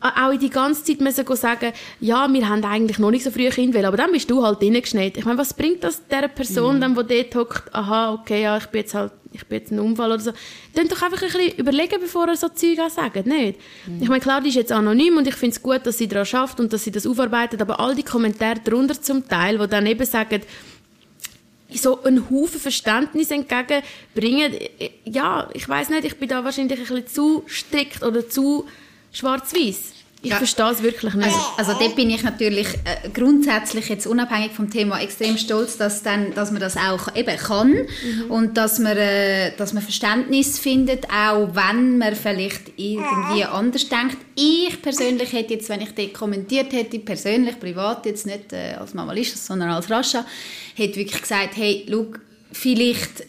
auch 0.04 0.32
in 0.32 0.40
die 0.40 0.50
ganze 0.50 0.84
Zeit 0.84 1.00
müssen 1.00 1.26
sagen, 1.36 1.72
ja, 2.02 2.32
wir 2.32 2.50
haben 2.50 2.64
eigentlich 2.66 3.00
noch 3.00 3.12
nicht 3.12 3.24
so 3.24 3.32
früh 3.32 3.50
Kind 3.50 3.74
will, 3.74 3.86
aber 3.86 3.98
dann 3.98 4.12
bist 4.12 4.30
du 4.30 4.44
halt 4.44 4.62
reingeschneit. 4.62 5.18
Ich 5.18 5.26
meine, 5.26 5.38
was 5.38 5.54
bringt 5.54 5.84
das 5.84 6.06
der 6.08 6.28
Person, 6.28 6.78
mhm. 6.78 6.82
dann, 6.82 7.08
die 7.08 7.30
dort 7.30 7.36
hockt, 7.36 7.74
aha, 7.74 8.14
okay, 8.14 8.44
ja, 8.44 8.58
ich 8.58 8.66
bin 8.66 8.82
jetzt 8.82 8.94
halt, 8.94 9.14
ich 9.32 9.46
bin 9.46 9.60
jetzt 9.60 9.72
ein 9.72 9.80
Unfall 9.80 10.12
oder 10.12 10.20
so. 10.20 10.32
Dann 10.74 10.88
doch 10.90 11.02
einfach 11.02 11.22
ein 11.22 11.32
bisschen 11.32 11.58
überlegen, 11.58 12.00
bevor 12.02 12.28
er 12.28 12.36
so 12.36 12.50
Zeug 12.50 12.80
sagt, 12.90 13.26
nicht? 13.26 13.60
Mhm. 13.88 14.02
Ich 14.02 14.10
meine, 14.10 14.20
klar, 14.20 14.42
die 14.42 14.50
ist 14.50 14.56
jetzt 14.56 14.72
anonym 14.72 15.18
und 15.18 15.28
ich 15.28 15.36
finde 15.36 15.56
es 15.56 15.62
gut, 15.62 15.86
dass 15.86 15.98
sie 15.98 16.08
daran 16.08 16.26
schafft 16.26 16.60
und 16.60 16.74
dass 16.74 16.84
sie 16.84 16.92
das 16.92 17.08
aufarbeitet, 17.08 17.62
aber 17.62 17.80
all 17.80 17.96
die 17.96 18.04
Kommentare 18.04 18.60
darunter 18.64 19.02
zum 19.02 19.28
Teil, 19.28 19.58
die 19.58 19.68
dann 19.68 19.86
eben 19.86 20.06
sagen, 20.06 20.42
so 21.76 22.04
einen 22.04 22.30
Haufen 22.30 22.60
Verständnis 22.60 23.32
entgegenbringen, 23.32 24.54
ja, 25.06 25.50
ich 25.54 25.68
weiß 25.68 25.90
nicht, 25.90 26.06
ich 26.06 26.18
bin 26.18 26.30
da 26.30 26.44
wahrscheinlich 26.44 26.80
ein 26.80 26.86
bisschen 26.86 27.08
zu 27.08 27.44
strikt 27.48 28.04
oder 28.04 28.28
zu 28.30 28.66
schwarz-weiß. 29.14 29.94
Ich 30.26 30.30
ja. 30.30 30.38
verstehe 30.38 30.72
es 30.72 30.82
wirklich 30.82 31.14
nicht. 31.16 31.28
Also, 31.28 31.40
also 31.58 31.74
dort 31.78 31.98
bin 31.98 32.10
ich 32.10 32.24
natürlich 32.24 32.68
äh, 32.86 33.10
grundsätzlich 33.14 33.90
jetzt 33.90 34.08
unabhängig 34.08 34.54
vom 34.54 34.70
Thema 34.70 35.02
extrem 35.02 35.38
stolz, 35.38 35.76
dass, 35.76 36.02
dann, 36.02 36.34
dass 36.34 36.50
man 36.50 36.62
das 36.62 36.78
auch 36.78 37.14
eben 37.14 37.36
kann 37.36 37.72
mhm. 37.72 38.32
und 38.32 38.56
dass 38.56 38.80
man, 38.80 38.96
äh, 38.96 39.52
dass 39.58 39.74
man 39.74 39.84
Verständnis 39.84 40.60
findet, 40.60 41.10
auch 41.10 41.54
wenn 41.54 41.98
man 41.98 42.16
vielleicht 42.16 42.72
irgendwie 42.78 43.44
anders 43.44 43.90
denkt. 43.90 44.16
Ich 44.36 44.82
persönlich 44.82 45.34
hätte 45.34 45.56
jetzt, 45.56 45.68
wenn 45.68 45.82
ich 45.82 45.94
dort 45.94 46.14
kommentiert 46.14 46.72
hätte, 46.72 47.00
persönlich, 47.00 47.60
privat, 47.60 48.06
jetzt 48.06 48.26
nicht 48.26 48.54
äh, 48.54 48.76
als 48.80 48.94
Mama 48.94 49.12
Lishas, 49.12 49.46
sondern 49.46 49.72
als 49.72 49.92
Rascha, 49.92 50.26
hätte 50.76 50.96
wirklich 50.96 51.22
gesagt, 51.22 51.58
hey, 51.58 51.86
schau, 51.90 52.06
vielleicht 52.54 53.26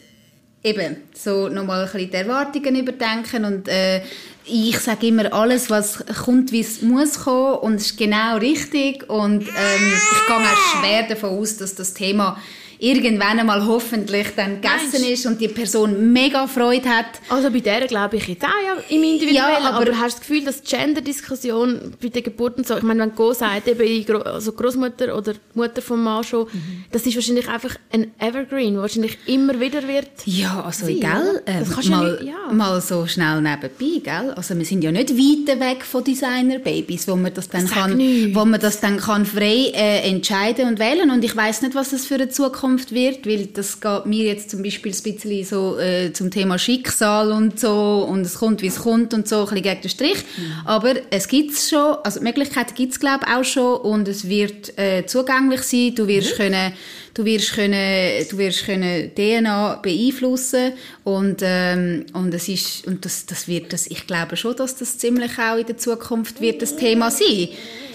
eben 0.63 0.95
so 1.13 1.49
nochmal 1.49 1.81
ein 1.81 1.91
bisschen 1.91 2.09
die 2.09 2.15
Erwartungen 2.15 2.75
überdenken 2.77 3.43
und 3.43 3.67
äh, 3.67 4.01
ich 4.47 4.79
sage 4.79 5.07
immer, 5.07 5.33
alles, 5.33 5.69
was 5.69 6.03
kommt, 6.23 6.51
wie 6.51 6.61
es 6.61 6.81
muss 6.81 7.19
kommen 7.19 7.55
und 7.59 7.75
es 7.75 7.87
ist 7.87 7.97
genau 7.97 8.37
richtig 8.37 9.09
und 9.09 9.43
ähm, 9.43 9.93
ich 9.93 10.27
gehe 10.27 10.35
auch 10.35 10.79
schwer 10.79 11.03
davon 11.07 11.31
aus, 11.31 11.57
dass 11.57 11.75
das 11.75 11.93
Thema 11.93 12.37
irgendwann 12.79 13.39
einmal 13.39 13.65
hoffentlich 13.65 14.27
dann 14.35 14.61
gegessen 14.61 15.01
Meinst? 15.01 15.09
ist 15.09 15.25
und 15.25 15.41
die 15.41 15.47
Person 15.47 16.11
mega 16.11 16.47
Freude 16.47 16.89
hat. 16.89 17.05
Also 17.29 17.49
bei 17.49 17.59
der 17.59 17.87
glaube 17.87 18.17
ich 18.17 18.27
jetzt 18.27 18.43
auch 18.43 18.47
ja, 18.47 18.81
im 18.89 19.03
Individuellen, 19.03 19.35
ja, 19.35 19.69
aber, 19.69 19.87
aber 19.87 19.97
hast 19.97 20.17
du 20.17 20.19
das 20.19 20.27
Gefühl, 20.27 20.45
dass 20.45 20.63
Gender-Diskussion 20.63 21.93
bei 22.01 22.09
der 22.09 22.21
Geburt 22.21 22.57
und 22.57 22.67
so, 22.67 22.75
ich 22.77 22.83
meine, 22.83 23.01
wenn 23.01 23.15
Go 23.15 23.33
sagt, 23.33 23.67
eben 23.67 24.25
also 24.25 24.51
Großmutter 24.51 25.17
oder 25.17 25.33
Mutter 25.53 25.81
vom 25.81 26.03
Mann 26.03 26.23
schon, 26.23 26.45
mhm. 26.51 26.85
das 26.91 27.05
ist 27.05 27.15
wahrscheinlich 27.15 27.47
einfach 27.47 27.75
ein 27.91 28.11
Evergreen, 28.19 28.77
wahrscheinlich 28.77 29.17
immer 29.25 29.59
wieder 29.59 29.87
wird 29.87 30.09
Ja, 30.25 30.63
also 30.65 30.85
sein, 30.85 30.99
gell, 30.99 31.41
äh, 31.45 31.89
mal, 31.89 32.19
ja, 32.21 32.31
ja. 32.47 32.53
mal 32.53 32.81
so 32.81 33.07
schnell 33.07 33.41
nebenbei, 33.41 34.01
gell? 34.03 34.33
Also 34.35 34.57
wir 34.57 34.65
sind 34.65 34.83
ja 34.83 34.91
nicht 34.91 35.11
weit 35.11 35.59
weg 35.59 35.85
von 35.85 36.03
Designer-Babys, 36.03 37.07
wo 37.07 37.15
man 37.15 37.33
das 37.33 37.49
dann 37.49 37.67
kann, 37.67 37.99
wo 38.33 38.45
man 38.45 38.59
das 38.59 38.79
dann 38.79 38.97
kann 38.97 39.25
frei 39.25 39.71
äh, 39.73 40.09
entscheiden 40.09 40.67
und 40.67 40.79
wählen 40.79 41.11
und 41.11 41.23
ich 41.23 41.35
weiß 41.35 41.61
nicht, 41.61 41.75
was 41.75 41.91
das 41.91 42.05
für 42.05 42.15
eine 42.15 42.29
Zukunft 42.29 42.64
Zukunft 42.65 42.91
wird, 42.93 43.27
weil 43.27 43.45
das 43.47 43.79
geht 43.79 44.05
mir 44.07 44.25
jetzt 44.25 44.49
zum 44.49 44.63
Beispiel 44.63 44.91
ein 44.91 45.03
bisschen 45.03 45.45
so 45.45 45.77
äh, 45.77 46.11
zum 46.13 46.31
Thema 46.31 46.57
Schicksal 46.57 47.31
und 47.31 47.59
so 47.59 48.07
und 48.09 48.21
es 48.21 48.35
kommt, 48.35 48.63
wie 48.63 48.67
es 48.67 48.79
kommt 48.79 49.13
und 49.13 49.27
so, 49.27 49.41
ein 49.41 49.45
bisschen 49.45 49.61
gegen 49.61 49.81
den 49.81 49.89
Strich. 49.89 50.17
Mhm. 50.37 50.51
Aber 50.65 50.93
es 51.11 51.27
gibt 51.27 51.51
es 51.51 51.69
schon, 51.69 51.97
also 52.03 52.19
die 52.19 52.25
Möglichkeiten 52.25 52.73
gibt 52.73 52.93
es 52.93 52.99
glaube 52.99 53.25
ich 53.27 53.35
auch 53.35 53.43
schon 53.43 53.77
und 53.81 54.07
es 54.07 54.27
wird 54.27 54.77
äh, 54.79 55.05
zugänglich 55.05 55.61
sein. 55.61 55.93
Du 55.93 56.07
wirst 56.07 56.33
mhm. 56.33 56.37
können 56.37 56.73
du 57.15 57.25
wirst 57.25 57.53
können, 57.53 58.27
du 58.29 58.37
wirst 58.37 58.65
können 58.65 59.11
DNA 59.15 59.79
beeinflussen 59.81 60.73
und 61.03 61.37
ähm, 61.41 62.05
und 62.13 62.33
es 62.33 62.47
ist 62.47 62.85
und 62.85 63.03
das 63.05 63.25
das 63.25 63.47
wird 63.47 63.73
das 63.73 63.87
ich 63.87 64.05
glaube 64.05 64.37
schon, 64.37 64.55
dass 64.55 64.75
das 64.75 64.99
ziemlich 64.99 65.31
auch 65.39 65.57
in 65.57 65.65
der 65.65 65.77
Zukunft 65.77 66.39
wird 66.41 66.61
das 66.61 66.75
Thema 66.75 67.09
sein 67.09 67.49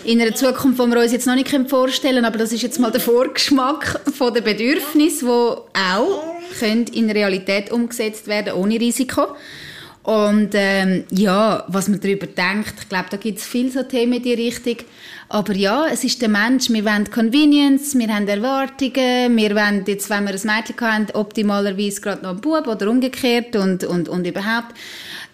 in 0.04 0.20
einer 0.20 0.34
Zukunft, 0.34 0.80
die 0.80 0.86
wir 0.86 0.98
uns 0.98 1.12
jetzt 1.12 1.26
noch 1.26 1.34
nicht 1.34 1.50
vorstellen 1.68 2.14
können, 2.14 2.24
aber 2.24 2.38
das 2.38 2.52
ist 2.52 2.62
jetzt 2.62 2.80
mal 2.80 2.90
der 2.90 3.02
Vorgeschmack 3.02 4.00
von 4.16 4.32
den 4.32 4.42
Bedürfnissen, 4.42 5.28
die 5.28 5.78
auch 5.78 6.24
können 6.58 6.86
in 6.86 7.10
Realität 7.10 7.70
umgesetzt 7.70 8.26
werden 8.26 8.54
ohne 8.54 8.80
Risiko. 8.80 9.26
Und 10.10 10.50
ähm, 10.54 11.04
ja, 11.12 11.62
was 11.68 11.86
man 11.86 12.00
darüber 12.00 12.26
denkt, 12.26 12.74
ich 12.80 12.88
glaube, 12.88 13.06
da 13.10 13.16
gibt 13.16 13.38
es 13.38 13.46
viele 13.46 13.70
so 13.70 13.84
Themen 13.84 14.14
in 14.14 14.22
die 14.24 14.34
Richtung. 14.34 14.78
Aber 15.28 15.54
ja, 15.54 15.86
es 15.86 16.02
ist 16.02 16.20
der 16.20 16.28
Mensch, 16.28 16.68
wir 16.68 16.84
wollen 16.84 17.08
Convenience, 17.08 17.96
wir 17.96 18.12
haben 18.12 18.26
Erwartungen, 18.26 19.36
wir 19.36 19.54
wollen 19.54 19.84
jetzt, 19.86 20.10
wenn 20.10 20.24
wir 20.24 20.34
ein 20.34 20.56
Mädchen 20.56 20.80
haben, 20.80 21.06
optimalerweise 21.12 22.00
gerade 22.00 22.22
noch 22.24 22.30
einen 22.30 22.40
Bub 22.40 22.66
oder 22.66 22.90
umgekehrt 22.90 23.54
und, 23.54 23.84
und, 23.84 24.08
und 24.08 24.26
überhaupt. 24.26 24.74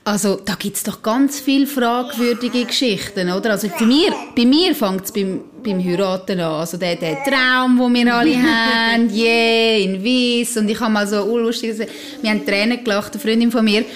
Also 0.04 0.36
da 0.44 0.54
gibt's 0.56 0.82
doch 0.82 1.02
ganz 1.02 1.40
viele 1.40 1.66
fragwürdige 1.66 2.66
Geschichten, 2.66 3.32
oder? 3.32 3.52
Also 3.52 3.68
bei 3.68 3.86
mir, 3.86 4.12
bei 4.36 4.44
mir 4.44 4.74
fängt's 4.74 5.10
beim, 5.10 5.40
beim 5.64 5.82
Heiraten 5.82 6.38
an. 6.38 6.60
Also 6.60 6.76
der, 6.76 6.96
der 6.96 7.24
Traum, 7.24 7.78
den 7.78 8.04
wir 8.04 8.14
alle 8.14 8.36
haben, 8.42 9.10
yeah, 9.10 9.78
in 9.78 10.04
Weiss. 10.04 10.54
Und 10.58 10.68
ich 10.68 10.78
habe 10.78 10.92
mal 10.92 11.06
so 11.06 11.38
lustig, 11.38 11.78
wir 12.20 12.30
haben 12.30 12.44
Tränen 12.44 12.84
gelacht, 12.84 13.14
eine 13.14 13.22
Freundin 13.22 13.50
von 13.50 13.64
mir, 13.64 13.86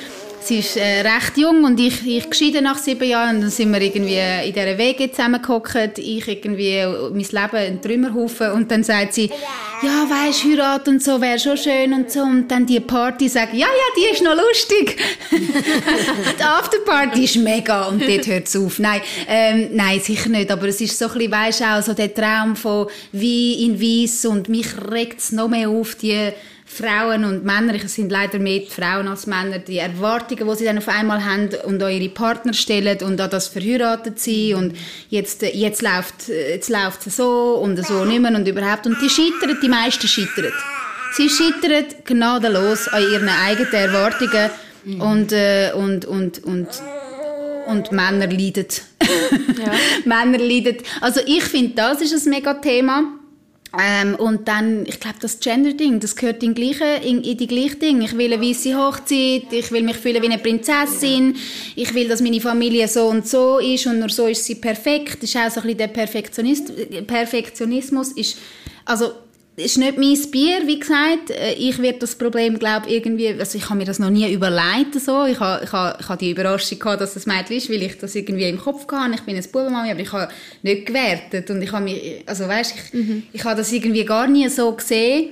sie 0.43 0.59
ist 0.59 0.77
äh, 0.77 1.01
recht 1.01 1.37
jung 1.37 1.65
und 1.65 1.79
ich, 1.79 2.07
ich 2.07 2.29
geschieden 2.29 2.65
nach 2.65 2.79
sieben 2.79 3.09
Jahren 3.09 3.37
und 3.37 3.43
dann 3.43 3.51
sind 3.51 3.73
wir 3.73 3.81
irgendwie 3.81 4.19
in 4.47 4.53
dieser 4.53 4.79
Wege 4.79 5.11
zusammengehockt, 5.11 5.99
ich 5.99 6.27
irgendwie 6.27 6.85
mein 6.85 7.13
Leben 7.13 7.57
ein 7.57 7.83
Trümmerhaufen 7.83 8.53
und 8.53 8.71
dann 8.71 8.83
sagt 8.83 9.15
sie, 9.15 9.31
ja, 9.83 10.07
weisst, 10.09 10.45
Heirat 10.45 10.89
und 10.89 11.03
so 11.03 11.21
wäre 11.21 11.39
schon 11.39 11.57
schön 11.57 11.93
und 11.93 12.11
so 12.11 12.21
und 12.21 12.49
dann 12.51 12.67
die 12.67 12.81
Party 12.81 13.29
sagt, 13.29 13.55
ja, 13.55 13.67
ja, 13.67 13.67
die 13.97 14.13
ist 14.13 14.23
noch 14.23 14.37
lustig. 14.37 14.97
die 15.31 16.43
Afterparty 16.43 17.25
ist 17.25 17.37
mega 17.37 17.85
und 17.85 18.03
dort 18.03 18.27
hört 18.27 18.47
es 18.47 18.57
auf. 18.57 18.79
Nein, 18.79 19.01
ähm, 19.27 19.69
nein, 19.73 20.01
sicher 20.01 20.29
nicht, 20.29 20.51
aber 20.51 20.69
es 20.69 20.81
ist 20.81 20.99
so 20.99 21.07
ein 21.07 21.13
bisschen, 21.15 21.33
weisst 21.33 21.63
auch 21.63 21.83
so 21.83 21.95
der 21.95 22.13
Traum 22.13 22.57
von 22.57 22.89
wie 23.13 23.65
in 23.65 23.81
Weiss 23.81 24.25
und 24.25 24.49
mich 24.49 24.67
regt 24.91 25.21
es 25.21 25.33
noch 25.33 25.49
mehr 25.49 25.69
auf, 25.69 25.95
die 25.95 26.33
Frauen 26.73 27.25
und 27.25 27.45
Männer, 27.45 27.75
es 27.75 27.97
sind 27.97 28.13
leider 28.13 28.39
mehr 28.39 28.63
Frauen 28.69 29.09
als 29.09 29.27
Männer, 29.27 29.59
die 29.59 29.79
Erwartungen, 29.79 30.49
die 30.49 30.57
sie 30.57 30.65
dann 30.65 30.79
auf 30.79 30.89
einmal 30.89 31.25
haben 31.25 31.49
und 31.65 31.83
an 31.83 31.91
ihre 31.91 32.09
Partner 32.09 32.55
stellen 32.55 32.97
und 33.03 33.21
an 33.21 33.29
das 33.29 33.49
verheiratet 33.49 34.21
sind 34.21 34.55
und 34.55 34.77
jetzt, 35.09 35.43
jetzt 35.43 35.83
läuft, 35.83 36.29
jetzt 36.29 36.69
läuft 36.69 37.07
es 37.09 37.17
so 37.17 37.59
und 37.61 37.85
so 37.85 38.05
nicht 38.05 38.21
mehr 38.21 38.33
und 38.33 38.47
überhaupt. 38.47 38.87
Und 38.87 38.97
die 39.03 39.11
scheitern, 39.11 39.59
die 39.61 39.69
meisten 39.69 40.07
scheitern. 40.07 40.53
Sie 41.17 41.29
scheitern 41.29 41.87
gnadenlos 42.05 42.87
an 42.87 43.03
ihren 43.03 43.29
eigenen 43.29 43.73
Erwartungen 43.73 44.51
mhm. 44.85 45.01
und, 45.01 45.33
äh, 45.33 45.73
und, 45.75 46.05
und, 46.05 46.45
und, 46.45 46.69
und 47.67 47.93
Männer 47.93 48.29
leiden. 48.29 48.67
Ja. 49.59 49.73
Männer 50.05 50.39
leiden. 50.39 50.77
Also 51.01 51.21
ich 51.27 51.43
finde, 51.43 51.75
das 51.75 52.01
ist 52.01 52.27
ein 52.27 52.31
mega 52.31 52.55
Thema 52.55 53.20
ähm, 53.79 54.17
und 54.17 54.49
dann, 54.49 54.85
ich 54.87 54.99
glaube, 54.99 55.19
das 55.21 55.39
Gender-Ding, 55.39 56.01
das 56.01 56.17
gehört 56.17 56.43
in, 56.43 56.55
gleiche, 56.55 56.85
in, 57.05 57.23
in 57.23 57.37
die 57.37 57.47
gleiche 57.47 57.77
Ding. 57.77 58.03
Ich 58.03 58.17
will 58.17 58.33
eine 58.33 58.43
weiße 58.43 58.75
Hochzeit, 58.77 59.53
ich 59.53 59.71
will 59.71 59.83
mich 59.83 59.97
fühlen 59.97 60.23
wie 60.23 60.27
eine 60.27 60.39
Prinzessin, 60.39 61.37
ich 61.77 61.95
will, 61.95 62.09
dass 62.09 62.21
meine 62.21 62.41
Familie 62.41 62.89
so 62.89 63.07
und 63.07 63.29
so 63.29 63.59
ist 63.59 63.87
und 63.87 64.01
nur 64.01 64.09
so 64.09 64.27
ist 64.27 64.45
sie 64.45 64.57
perfekt. 64.57 65.23
Das 65.23 65.31
ist 65.31 65.37
auch 65.37 65.51
so 65.51 65.61
ein 65.61 65.67
bisschen 65.67 65.79
der 65.79 65.89
Perfektionist, 65.89 66.73
Perfektionismus. 67.07 68.13
Ist, 68.13 68.39
also 68.85 69.13
ist 69.61 69.79
nicht 69.79 69.99
mein 69.99 70.31
Bier, 70.31 70.67
wie 70.67 70.79
gesagt. 70.79 71.31
Äh, 71.31 71.55
ich 71.55 71.79
werde 71.79 72.01
das 72.01 72.15
Problem, 72.15 72.59
glaube 72.59 72.91
irgendwie, 72.91 73.29
also 73.29 73.57
ich 73.57 73.65
habe 73.65 73.77
mir 73.77 73.85
das 73.85 73.99
noch 73.99 74.11
nie 74.11 74.33
überlegt, 74.33 74.95
so. 75.01 75.25
Ich 75.25 75.39
habe, 75.39 75.65
ich 75.65 75.73
habe, 75.73 75.99
ich 76.01 76.09
habe 76.09 76.19
die 76.19 76.31
Überraschung 76.31 76.79
gehabt, 76.79 77.01
dass 77.01 77.15
das 77.15 77.27
Mädchen 77.27 77.57
ist, 77.57 77.71
weil 77.71 77.83
ich 77.83 77.99
das 77.99 78.15
irgendwie 78.15 78.49
im 78.49 78.59
Kopf 78.59 78.87
hatte. 78.91 79.15
Ich 79.15 79.23
bin 79.23 79.37
ein 79.37 79.45
Bubenmami, 79.53 79.91
aber 79.91 80.01
ich 80.01 80.13
habe 80.13 80.33
nicht 80.63 80.87
gewertet 80.87 81.51
und 81.51 81.63
ich 81.63 81.73
habe 81.73 81.85
mich, 81.85 82.23
also 82.27 82.49
weißt, 82.49 82.75
ich, 82.77 82.93
mhm. 82.95 83.23
ich 83.33 83.45
habe 83.45 83.57
das 83.57 83.73
irgendwie 83.73 84.05
gar 84.05 84.27
nie 84.27 84.49
so 84.49 84.73
gesehen, 84.73 85.31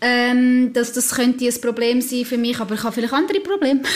ähm, 0.00 0.72
dass 0.72 0.92
das 0.92 1.10
könnte 1.10 1.44
ein 1.44 1.60
Problem 1.60 2.00
sein 2.00 2.24
für 2.24 2.38
mich, 2.38 2.58
aber 2.60 2.74
ich 2.74 2.82
habe 2.82 2.92
vielleicht 2.92 3.12
andere 3.12 3.40
Probleme. 3.40 3.82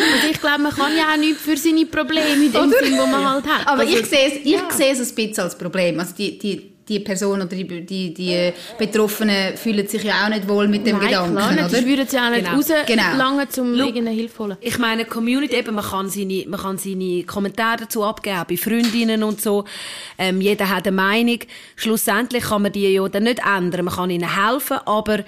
Und 0.00 0.30
ich 0.30 0.40
glaube, 0.40 0.62
man 0.62 0.72
kann 0.72 0.96
ja 0.96 1.12
auch 1.12 1.18
nichts 1.18 1.42
für 1.42 1.56
seine 1.56 1.84
Probleme 1.84 2.32
in 2.32 2.52
dem 2.52 2.70
Sinn, 2.70 2.98
wo 2.98 3.06
man 3.06 3.22
halt 3.22 3.46
hat. 3.46 3.66
Aber 3.66 3.82
also, 3.82 3.98
ich 3.98 4.06
sehe 4.06 4.28
es, 4.28 4.34
ich 4.42 4.52
ja. 4.52 4.70
sehe 4.70 4.92
es 4.92 4.98
ein 4.98 5.14
bisschen 5.14 5.44
als 5.44 5.58
Problem. 5.58 6.00
Also 6.00 6.14
die, 6.16 6.38
die, 6.38 6.69
die 6.90 6.98
Person 6.98 7.40
oder 7.40 7.46
die, 7.46 7.64
die, 7.86 8.12
die 8.12 8.52
Betroffenen 8.76 9.56
fühlen 9.56 9.86
sich 9.86 10.02
ja 10.02 10.24
auch 10.24 10.28
nicht 10.28 10.48
wohl 10.48 10.66
mit 10.66 10.84
dem 10.84 10.98
Nein, 10.98 11.06
Gedanken, 11.06 11.36
klar 11.36 11.52
nicht. 11.52 11.64
oder? 11.64 11.86
würden 11.86 12.08
sie 12.08 12.18
auch 12.18 12.30
nicht 12.30 12.44
genau. 12.44 12.56
rauslangen, 12.56 13.46
genau. 13.52 13.62
um 13.62 13.74
irgendeine 13.74 14.10
Hilfe 14.10 14.34
zu 14.34 14.44
holen. 14.44 14.56
Ich 14.60 14.78
meine, 14.78 15.04
Community, 15.04 15.54
eben, 15.54 15.74
man 15.74 15.84
kann 15.84 16.10
seine, 16.10 16.44
man 16.48 16.60
kann 16.60 16.78
seine 16.78 17.22
Kommentare 17.22 17.78
dazu 17.82 18.02
abgeben, 18.02 18.42
bei 18.48 18.56
Freundinnen 18.56 19.22
und 19.22 19.40
so. 19.40 19.64
Ähm, 20.18 20.40
jeder 20.40 20.68
hat 20.68 20.86
eine 20.88 20.96
Meinung. 20.96 21.38
Schlussendlich 21.76 22.44
kann 22.44 22.62
man 22.62 22.72
die 22.72 22.92
ja 22.92 23.08
dann 23.08 23.22
nicht 23.22 23.40
ändern. 23.40 23.84
Man 23.84 23.94
kann 23.94 24.10
ihnen 24.10 24.50
helfen, 24.50 24.78
aber 24.84 25.20
äh, 25.20 25.24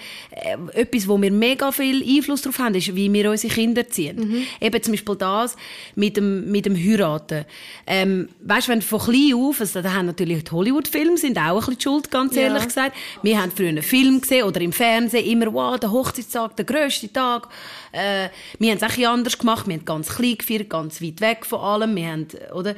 etwas, 0.74 1.06
wo 1.06 1.20
wir 1.22 1.30
mega 1.30 1.70
viel 1.70 2.02
Einfluss 2.02 2.42
darauf 2.42 2.58
haben, 2.58 2.74
ist, 2.74 2.94
wie 2.96 3.12
wir 3.12 3.30
unsere 3.30 3.54
Kinder 3.54 3.88
ziehen. 3.88 4.16
Mhm. 4.16 4.42
Eben 4.60 4.82
zum 4.82 4.92
Beispiel 4.92 5.16
das 5.16 5.56
mit 5.94 6.16
dem, 6.16 6.50
mit 6.50 6.66
dem 6.66 6.74
Heiraten. 6.76 7.44
Ähm, 7.86 8.28
weißt, 8.40 8.68
wenn 8.68 8.82
von 8.82 8.98
klein 8.98 9.34
auf, 9.34 9.60
also 9.60 9.80
da 9.80 9.92
haben 9.92 10.06
natürlich 10.06 10.42
die 10.42 10.50
Hollywood-Filme 10.50 11.16
sind 11.16 11.38
auch 11.38 11.51
auch 11.52 11.68
ein 11.68 11.74
bisschen 11.76 11.78
die 11.78 11.82
Schuld, 11.82 12.10
ganz 12.10 12.36
ehrlich 12.36 12.60
ja. 12.60 12.66
gesagt. 12.66 12.96
Wir 13.22 13.40
haben 13.40 13.50
früher 13.50 13.68
einen 13.68 13.82
Film 13.82 14.20
gesehen 14.20 14.44
oder 14.44 14.60
im 14.60 14.72
Fernsehen 14.72 15.24
immer, 15.24 15.52
wow, 15.52 15.78
der 15.78 15.90
Hochzeitstag, 15.90 16.56
der 16.56 16.64
grösste 16.64 17.12
Tag. 17.12 17.48
Äh, 17.92 18.28
wir 18.58 18.70
haben 18.70 18.78
es 18.78 18.82
ein 18.82 19.04
anders 19.04 19.38
gemacht. 19.38 19.66
Wir 19.66 19.74
haben 19.74 19.84
ganz 19.84 20.08
klein 20.08 20.38
gefeiert, 20.38 20.70
ganz 20.70 21.02
weit 21.02 21.20
weg 21.20 21.46
von 21.46 21.60
allem. 21.60 21.94
Wir 21.94 22.08
haben, 22.08 22.26
oder, 22.54 22.74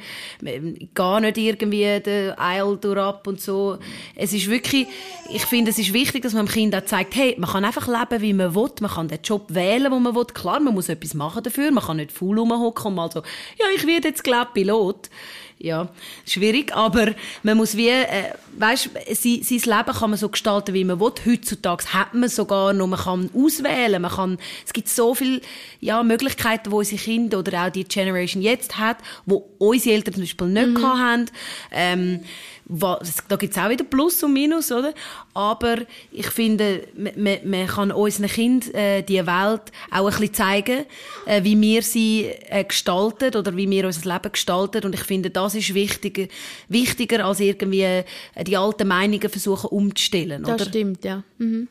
gar 0.93 1.21
nicht 1.21 1.37
irgendwie 1.37 1.99
den 1.99 2.37
Eil 2.37 2.77
ab 2.97 3.27
und 3.27 3.41
so. 3.41 3.77
Es 4.15 4.33
ist 4.33 4.49
wirklich, 4.49 4.87
ich 5.29 5.45
finde, 5.45 5.71
es 5.71 5.79
ist 5.79 5.93
wichtig, 5.93 6.23
dass 6.23 6.33
man 6.33 6.45
dem 6.45 6.51
Kind 6.51 6.75
auch 6.75 6.85
zeigt, 6.85 7.15
hey, 7.15 7.35
man 7.37 7.49
kann 7.49 7.65
einfach 7.65 7.87
leben, 7.87 8.21
wie 8.21 8.33
man 8.33 8.53
will. 8.53 8.69
Man 8.81 8.91
kann 8.91 9.07
den 9.07 9.19
Job 9.23 9.45
wählen, 9.49 9.91
den 9.91 10.03
man 10.03 10.15
will. 10.15 10.25
Klar, 10.25 10.59
man 10.59 10.73
muss 10.73 10.89
etwas 10.89 11.13
machen 11.13 11.43
dafür. 11.43 11.71
Man 11.71 11.83
kann 11.83 11.97
nicht 11.97 12.11
faul 12.11 12.37
rumhocken 12.37 12.87
und 12.87 12.95
mal 12.95 13.11
so, 13.11 13.19
ja, 13.57 13.65
ich 13.75 13.87
werde 13.87 14.09
jetzt, 14.09 14.23
glaub, 14.23 14.53
Pilot 14.53 15.09
ja, 15.57 15.89
schwierig, 16.25 16.75
aber 16.75 17.13
man 17.43 17.57
muss 17.57 17.77
wie, 17.77 17.89
äh, 17.89 18.33
weißt, 18.57 18.89
sein, 19.13 19.39
sein 19.41 19.77
Leben 19.77 19.97
kann 19.97 20.09
man 20.09 20.19
so 20.19 20.29
gestalten, 20.29 20.73
wie 20.73 20.83
man 20.83 20.99
will. 20.99 21.13
Heutzutage 21.25 21.85
hat 21.93 22.13
man 22.13 22.29
sogar 22.29 22.73
noch, 22.73 22.87
man 22.87 22.99
kann 22.99 23.29
auswählen, 23.33 24.01
man 24.01 24.11
kann, 24.11 24.37
es 24.65 24.73
gibt 24.73 24.89
so 24.89 25.15
viele, 25.15 25.41
ja, 25.79 26.03
Möglichkeiten, 26.03 26.71
wo 26.71 26.79
unsere 26.79 27.01
Kinder 27.01 27.39
oder 27.39 27.65
auch 27.65 27.69
die 27.69 27.85
Generation 27.85 28.41
jetzt 28.41 28.77
hat, 28.77 28.97
wo 29.25 29.49
unsere 29.57 29.95
Eltern 29.95 30.15
zum 30.15 30.23
Beispiel 30.23 30.47
nicht 30.47 30.77
mhm. 30.77 30.83
haben. 30.83 31.25
Ähm, 31.71 32.19
was, 32.67 33.23
da 33.27 33.35
gibt 33.35 33.55
es 33.55 33.63
auch 33.63 33.69
wieder 33.69 33.83
Plus 33.83 34.23
und 34.23 34.33
Minus, 34.33 34.71
oder? 34.71 34.93
Aber 35.33 35.77
ich 36.11 36.27
finde, 36.27 36.87
man, 36.95 37.37
man 37.43 37.67
kann 37.67 37.91
unseren 37.91 38.27
Kindern 38.27 38.73
äh, 38.73 39.03
die 39.03 39.25
Welt 39.25 39.71
auch 39.91 40.05
ein 40.05 40.05
bisschen 40.05 40.33
zeigen, 40.33 40.85
äh, 41.27 41.43
wie 41.43 41.59
wir 41.61 41.83
sie 41.83 42.25
äh, 42.25 42.63
gestalten 42.63 43.35
oder 43.35 43.55
wie 43.55 43.69
wir 43.69 43.85
unser 43.85 44.11
Leben 44.11 44.31
gestalten. 44.31 44.83
Und 44.83 44.95
ich 44.95 45.03
finde, 45.03 45.29
das 45.29 45.53
ist 45.53 45.73
wichtiger, 45.75 46.27
wichtiger 46.67 47.25
als 47.25 47.39
irgendwie 47.39 47.83
äh, 47.83 48.03
die 48.45 48.57
alten 48.57 48.87
Meinungen 48.87 49.29
versuchen 49.29 49.67
umzustellen, 49.67 50.43
das 50.43 50.55
oder? 50.55 50.65
stimmt, 50.65 51.05
ja. 51.05 51.23
Mhm. 51.37 51.67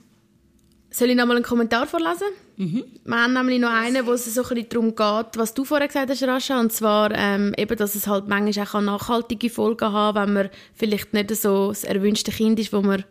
Soll 0.91 1.11
ich 1.11 1.17
noch 1.17 1.27
mal 1.27 1.35
einen 1.35 1.45
Kommentar 1.45 1.89
vorlesen? 1.89 2.29
Mhm. 2.57 2.85
Wir 3.05 3.17
haben 3.17 3.33
nämlich 3.33 3.61
noch 3.61 3.71
einen, 3.71 4.07
wo 4.07 4.13
es 4.13 4.33
so 4.33 4.43
ein 4.45 4.69
darum 4.69 4.95
geht, 4.95 5.37
was 5.37 5.55
du 5.55 5.65
vorher 5.65 5.89
gesagt 5.89 6.11
hast, 6.11 6.23
Rascha, 6.23 6.61
und 6.61 6.73
zwar 6.73 7.11
ähm, 7.13 7.53
eben, 7.57 7.77
dass 7.77 7.95
es 7.95 8.07
halt 8.07 8.29
manchmal 8.29 8.67
auch 8.67 8.81
nachhaltige 8.81 9.51
Folgen 9.51 9.93
haben 9.93 10.21
wenn 10.21 10.33
man 10.35 10.51
vielleicht 10.75 11.13
nicht 11.13 11.35
so 11.35 11.69
das 11.69 11.85
erwünschte 11.85 12.31
Kind 12.31 12.59
ist, 12.61 12.73
wo 12.73 12.81
man 12.81 13.05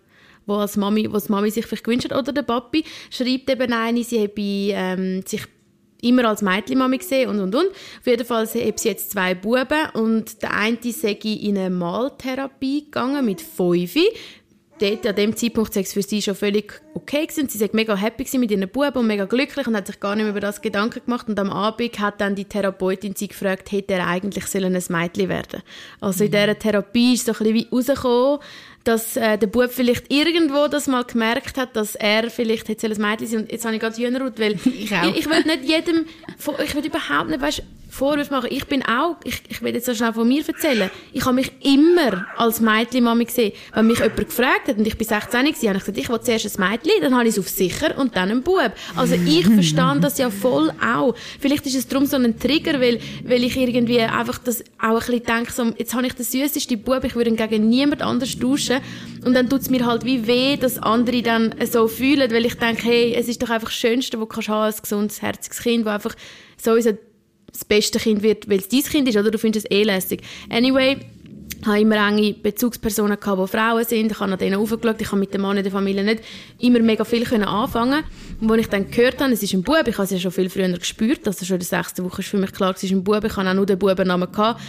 wo 0.45 0.55
als 0.55 0.75
Mami, 0.75 1.03
die 1.03 1.31
Mami 1.31 1.51
sich 1.51 1.65
vielleicht 1.65 1.85
gewünscht 1.85 2.09
hat, 2.09 2.17
oder 2.17 2.33
der 2.33 2.41
Papi, 2.41 2.83
schreibt 3.09 3.49
eben 3.49 3.71
eine, 3.71 4.03
sie 4.03 4.21
habe 4.21 4.33
ähm, 4.37 5.23
sich 5.25 5.43
immer 6.01 6.25
als 6.25 6.41
Mädchenmami 6.41 6.97
gesehen 6.97 7.29
und 7.29 7.39
und 7.39 7.55
und. 7.55 7.67
Auf 7.69 8.05
jeden 8.05 8.25
Fall 8.25 8.45
habe 8.45 8.73
sie 8.75 8.89
jetzt 8.89 9.11
zwei 9.11 9.33
Buben 9.35 9.89
und 9.93 10.41
der 10.41 10.53
eine 10.53 10.77
sei 10.91 11.11
in 11.11 11.57
eine 11.57 11.69
Maltherapie 11.69 12.83
gegangen 12.85 13.25
mit 13.25 13.41
fünf 13.41 13.95
dort, 14.79 15.05
an 15.05 15.15
dem 15.15 15.35
Zeitpunkt 15.35 15.75
war 15.75 15.81
es 15.81 15.93
für 15.93 16.01
sie 16.01 16.21
schon 16.21 16.35
völlig 16.35 16.81
okay 16.93 17.25
gewesen. 17.25 17.49
Sie 17.49 17.59
war 17.59 17.69
mega 17.73 17.95
happy 17.95 18.37
mit 18.37 18.51
ihren 18.51 18.67
Buben 18.69 18.97
und 18.97 19.07
mega 19.07 19.25
glücklich 19.25 19.67
und 19.67 19.75
hat 19.75 19.87
sich 19.87 19.99
gar 19.99 20.15
nicht 20.15 20.23
mehr 20.23 20.31
über 20.31 20.39
das 20.39 20.61
Gedanken 20.61 21.01
gemacht. 21.05 21.27
Und 21.27 21.39
am 21.39 21.49
Abend 21.49 21.99
hat 21.99 22.21
dann 22.21 22.35
die 22.35 22.45
Therapeutin 22.45 23.15
sie 23.15 23.27
gefragt, 23.27 23.71
hätte 23.71 23.93
er 23.93 24.07
eigentlich 24.07 24.45
sollen 24.47 24.75
ein 24.75 24.83
Mädchen 24.89 25.29
werden 25.29 25.63
Also 26.01 26.23
in 26.23 26.29
mhm. 26.29 26.33
dieser 26.33 26.59
Therapie 26.59 27.13
ist 27.13 27.25
so 27.25 27.31
ein 27.31 27.37
bisschen 27.37 27.53
wie 27.53 27.67
rausgekommen, 27.71 28.39
dass 28.83 29.15
äh, 29.15 29.37
der 29.37 29.47
Bub 29.47 29.71
vielleicht 29.71 30.11
irgendwo 30.11 30.67
das 30.67 30.87
mal 30.87 31.03
gemerkt 31.03 31.57
hat, 31.57 31.75
dass 31.75 31.95
er 31.95 32.29
vielleicht 32.29 32.67
hätte 32.67 32.87
ein 32.87 33.01
Mädchen 33.01 33.27
sein 33.27 33.39
Und 33.41 33.51
jetzt 33.51 33.65
habe 33.65 33.75
ich 33.75 33.81
gerade 33.81 33.95
Hühnerhaut, 33.95 34.39
weil 34.39 34.53
ich, 34.65 34.93
auch. 34.93 35.09
ich, 35.09 35.19
ich 35.19 35.29
will 35.29 35.43
nicht 35.43 35.63
jedem, 35.63 36.05
ich 36.63 36.75
will 36.75 36.85
überhaupt 36.85 37.29
nicht, 37.29 37.41
weißt, 37.41 37.63
Vorwürfe 37.93 38.33
machen. 38.33 38.49
Ich 38.51 38.65
bin 38.65 38.83
auch, 38.83 39.17
ich, 39.23 39.41
ich 39.47 39.61
will 39.61 39.73
jetzt 39.73 39.85
so 39.85 39.93
schnell 39.93 40.13
von 40.13 40.27
mir 40.27 40.43
erzählen, 40.47 40.89
ich 41.11 41.23
habe 41.25 41.35
mich 41.35 41.51
immer 41.61 42.25
als 42.37 42.59
Mädchenmami 42.59 43.25
gesehen. 43.25 43.53
Wenn 43.73 43.87
mich 43.87 43.99
jemand 43.99 44.17
gefragt 44.17 44.67
hat, 44.67 44.77
und 44.77 44.87
ich 44.87 44.97
bin 44.97 45.07
16 45.07 45.31
war, 45.31 45.39
habe 45.39 45.49
ich 45.49 45.59
gesagt, 45.59 45.97
ich 45.97 46.09
will 46.09 46.19
zuerst 46.21 46.59
ein 46.59 46.69
Mädchen, 46.71 47.01
dann 47.01 47.15
habe 47.15 47.27
ich 47.27 47.37
es 47.37 47.39
auf 47.39 47.47
sicher 47.47 47.95
und 47.97 48.15
dann 48.15 48.31
einen 48.31 48.41
Bub. 48.41 48.71
Also 48.95 49.13
ich 49.13 49.45
verstand 49.45 50.03
das 50.03 50.17
ja 50.17 50.31
voll 50.31 50.71
auch. 50.83 51.15
Vielleicht 51.39 51.67
ist 51.67 51.75
es 51.75 51.87
darum 51.87 52.07
so 52.07 52.17
ein 52.17 52.39
Trigger, 52.39 52.81
weil, 52.81 52.99
weil 53.25 53.43
ich 53.43 53.55
irgendwie 53.55 53.99
einfach 53.99 54.39
das 54.39 54.63
auch 54.79 54.93
ein 54.93 54.97
bisschen 54.97 55.23
denke, 55.23 55.51
so, 55.51 55.63
jetzt 55.77 55.93
habe 55.93 56.07
ich 56.07 56.13
den 56.13 56.25
süßesten 56.25 56.81
Bub, 56.81 57.03
ich 57.03 57.15
würde 57.15 57.29
ihn 57.29 57.37
gegen 57.37 57.69
niemand 57.69 58.01
anders 58.01 58.37
tauschen. 58.37 58.79
Und 59.23 59.35
dann 59.35 59.49
tut 59.49 59.61
es 59.61 59.69
mir 59.69 59.85
halt 59.85 60.03
wie 60.03 60.25
weh, 60.25 60.57
dass 60.57 60.79
andere 60.79 61.21
dann 61.21 61.53
so 61.71 61.87
fühlen, 61.87 62.31
weil 62.31 62.45
ich 62.45 62.55
denke, 62.55 62.83
hey, 62.85 63.13
es 63.15 63.27
ist 63.27 63.43
doch 63.43 63.51
einfach 63.51 63.69
das 63.69 63.77
Schönste, 63.77 64.19
was 64.19 64.27
du 64.27 64.51
haben, 64.51 64.73
ein 64.73 64.81
gesundes, 64.81 65.21
herziges 65.21 65.59
Kind, 65.59 65.85
das 65.85 65.93
einfach 65.93 66.15
sowieso 66.57 66.97
das 67.53 67.63
beste 67.63 67.99
Kind 67.99 68.23
wird, 68.23 68.49
weil 68.49 68.59
es 68.59 68.67
dein 68.67 68.83
Kind 68.83 69.07
ist, 69.07 69.17
oder 69.17 69.31
du 69.31 69.37
findest 69.37 69.67
es 69.67 69.71
eh 69.71 69.83
lässig. 69.83 70.21
Anyway, 70.49 70.97
ich 71.61 71.67
habe 71.67 71.79
immer 71.79 71.95
enge 72.09 72.33
Bezugspersonen 72.33 73.17
gehabt, 73.17 73.41
die 73.41 73.47
Frauen 73.47 73.85
sind. 73.85 74.11
Ich 74.11 74.19
habe 74.19 74.33
an 74.33 74.37
denen 74.37 74.55
aufgeschaut. 74.55 74.99
Ich 74.99 75.07
habe 75.07 75.17
mit 75.17 75.33
dem 75.33 75.41
Mann 75.41 75.55
in 75.55 75.63
der 75.63 75.71
Familie 75.71 76.03
nicht 76.03 76.21
immer 76.59 76.79
mega 76.79 77.05
viel 77.05 77.23
anfangen. 77.41 78.03
Und 78.41 78.51
als 78.51 78.61
ich 78.61 78.67
dann 78.67 78.91
gehört 78.91 79.21
habe, 79.21 79.31
es 79.31 79.41
ist 79.41 79.53
ein 79.53 79.63
Bub, 79.63 79.87
ich 79.87 79.93
habe 79.93 80.03
es 80.03 80.11
ja 80.11 80.19
schon 80.19 80.31
viel 80.33 80.49
früher 80.49 80.67
gespürt, 80.67 81.25
also 81.25 81.45
schon 81.45 81.55
in 81.55 81.59
der 81.59 81.67
sechsten 81.67 82.03
Woche 82.03 82.21
ist 82.21 82.27
für 82.27 82.37
mich 82.37 82.51
klar, 82.51 82.73
es 82.75 82.83
ist 82.83 82.91
ein 82.91 83.01
Bub, 83.01 83.23
ich 83.23 83.37
habe 83.37 83.49
auch 83.49 83.53
nur 83.53 83.65
den 83.65 83.79
Bubennamen 83.79 84.29
gehabt, 84.29 84.59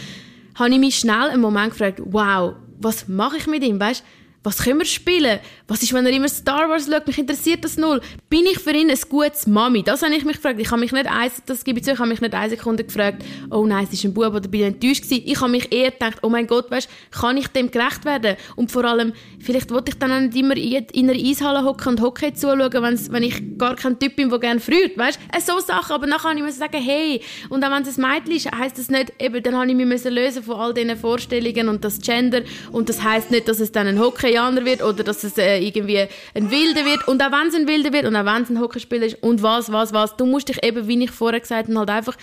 habe 0.55 0.69
ich 0.69 0.79
mich 0.79 0.95
schnell 0.95 1.29
einen 1.31 1.41
Moment 1.41 1.71
gefragt, 1.71 2.01
wow, 2.05 2.53
was 2.79 3.09
mache 3.09 3.37
ich 3.37 3.47
mit 3.47 3.61
ihm, 3.63 3.77
weißt 3.77 4.01
was 4.45 4.57
können 4.59 4.79
wir 4.79 4.85
spielen? 4.85 5.39
Was 5.67 5.81
ist, 5.81 5.91
wenn 5.93 6.05
er 6.05 6.11
immer 6.11 6.29
Star 6.29 6.69
Wars 6.69 6.87
schaut? 6.89 7.07
Mich 7.07 7.17
interessiert 7.17 7.63
das 7.63 7.77
null. 7.77 7.99
Bin 8.29 8.45
ich 8.45 8.59
für 8.59 8.71
ihn 8.71 8.91
ein 8.91 8.99
gutes 9.09 9.47
Mami? 9.47 9.81
Das 9.81 10.03
habe 10.03 10.13
ich 10.13 10.23
mich 10.23 10.35
gefragt. 10.35 10.59
Ich 10.59 10.69
habe 10.69 10.79
mich 10.79 10.91
nicht 10.91 11.07
eins, 11.07 11.41
das 11.45 11.63
gebe 11.63 11.79
ich 11.79 11.85
zu, 11.85 11.91
ich 11.91 11.97
habe 11.99 12.07
mich 12.07 12.21
nicht 12.21 12.35
eine 12.35 12.49
Sekunde 12.51 12.83
gefragt, 12.83 13.23
oh 13.49 13.65
nein, 13.65 13.85
es 13.85 13.93
ist 13.93 14.05
ein 14.05 14.13
Bub 14.13 14.33
oder 14.33 14.47
bin 14.47 14.61
ich 14.61 14.67
enttäuscht 14.67 15.03
gewesen. 15.03 15.23
Ich 15.25 15.41
habe 15.41 15.49
mich 15.49 15.71
eher 15.71 15.89
gedacht, 15.89 16.17
oh 16.21 16.29
mein 16.29 16.45
Gott, 16.45 16.69
weißt, 16.69 16.87
kann 17.11 17.37
ich 17.37 17.47
dem 17.47 17.71
gerecht 17.71 18.05
werden? 18.05 18.35
Und 18.55 18.71
vor 18.71 18.85
allem, 18.85 19.13
vielleicht 19.39 19.71
wollte 19.71 19.91
ich 19.91 19.97
dann 19.97 20.11
auch 20.11 20.19
nicht 20.19 20.35
immer 20.35 20.55
in 20.55 21.09
einer 21.09 21.19
Eishalle 21.19 21.63
hocken 21.63 21.89
und 21.89 22.01
Hockey 22.01 22.31
zuschauen, 22.33 22.71
wenn 23.09 23.23
ich 23.23 23.57
gar 23.57 23.75
kein 23.75 23.97
Typ 23.97 24.15
bin, 24.15 24.29
der 24.29 24.39
gerne 24.39 24.59
früht, 24.59 24.95
weißt? 24.95 25.19
Äh, 25.35 25.41
so 25.41 25.59
Sachen. 25.59 25.93
Aber 25.93 26.05
nachher 26.05 26.29
habe 26.29 26.37
ich 26.37 26.45
mir 26.45 26.51
sagen, 26.51 26.79
hey, 26.79 27.21
und 27.49 27.63
auch 27.63 27.71
wenn 27.71 27.81
es 27.81 27.97
ein 27.97 28.07
Mädchen 28.07 28.31
ist, 28.35 28.51
heisst 28.51 28.77
das 28.77 28.89
nicht, 28.89 29.13
eben, 29.19 29.41
dann 29.41 29.55
habe 29.55 29.67
ich 29.67 29.75
mich 29.75 30.03
lösen 30.03 30.43
von 30.43 30.59
all 30.59 30.73
diesen 30.73 30.95
Vorstellungen 30.95 31.69
und 31.69 31.83
das 31.83 31.99
Gender 31.99 32.41
und 32.71 32.89
das 32.89 33.01
heisst 33.01 33.31
nicht, 33.31 33.47
dass 33.47 33.59
es 33.59 33.71
dann 33.71 33.87
ein 33.87 33.99
Hockey 33.99 34.34
Vegetarianer 34.35 34.65
wird 34.65 34.83
oder 34.83 35.03
dass 35.03 35.23
es 35.23 35.37
äh, 35.37 35.59
irgendwie 35.59 36.07
ein 36.33 36.51
Wilder 36.51 36.85
wird 36.85 37.07
und 37.07 37.21
auch 37.21 37.31
wenn 37.31 37.47
es 37.47 37.55
ein 37.55 37.67
Wilder 37.67 37.93
wird 37.93 38.05
und 38.05 38.15
auch 38.15 38.25
wenn 38.25 38.43
es 38.43 38.49
ein 38.49 38.59
Hockeyspieler 38.59 39.05
ist 39.05 39.23
und 39.23 39.41
was, 39.41 39.71
was, 39.71 39.93
was, 39.93 40.15
du 40.15 40.25
musst 40.25 40.49
dich 40.49 40.63
eben, 40.63 40.87
wie 40.87 41.03
ich 41.03 41.11
vorher 41.11 41.39
gesagt 41.39 41.67
habe, 41.69 41.79
halt 41.79 41.89
einfach 41.89 42.17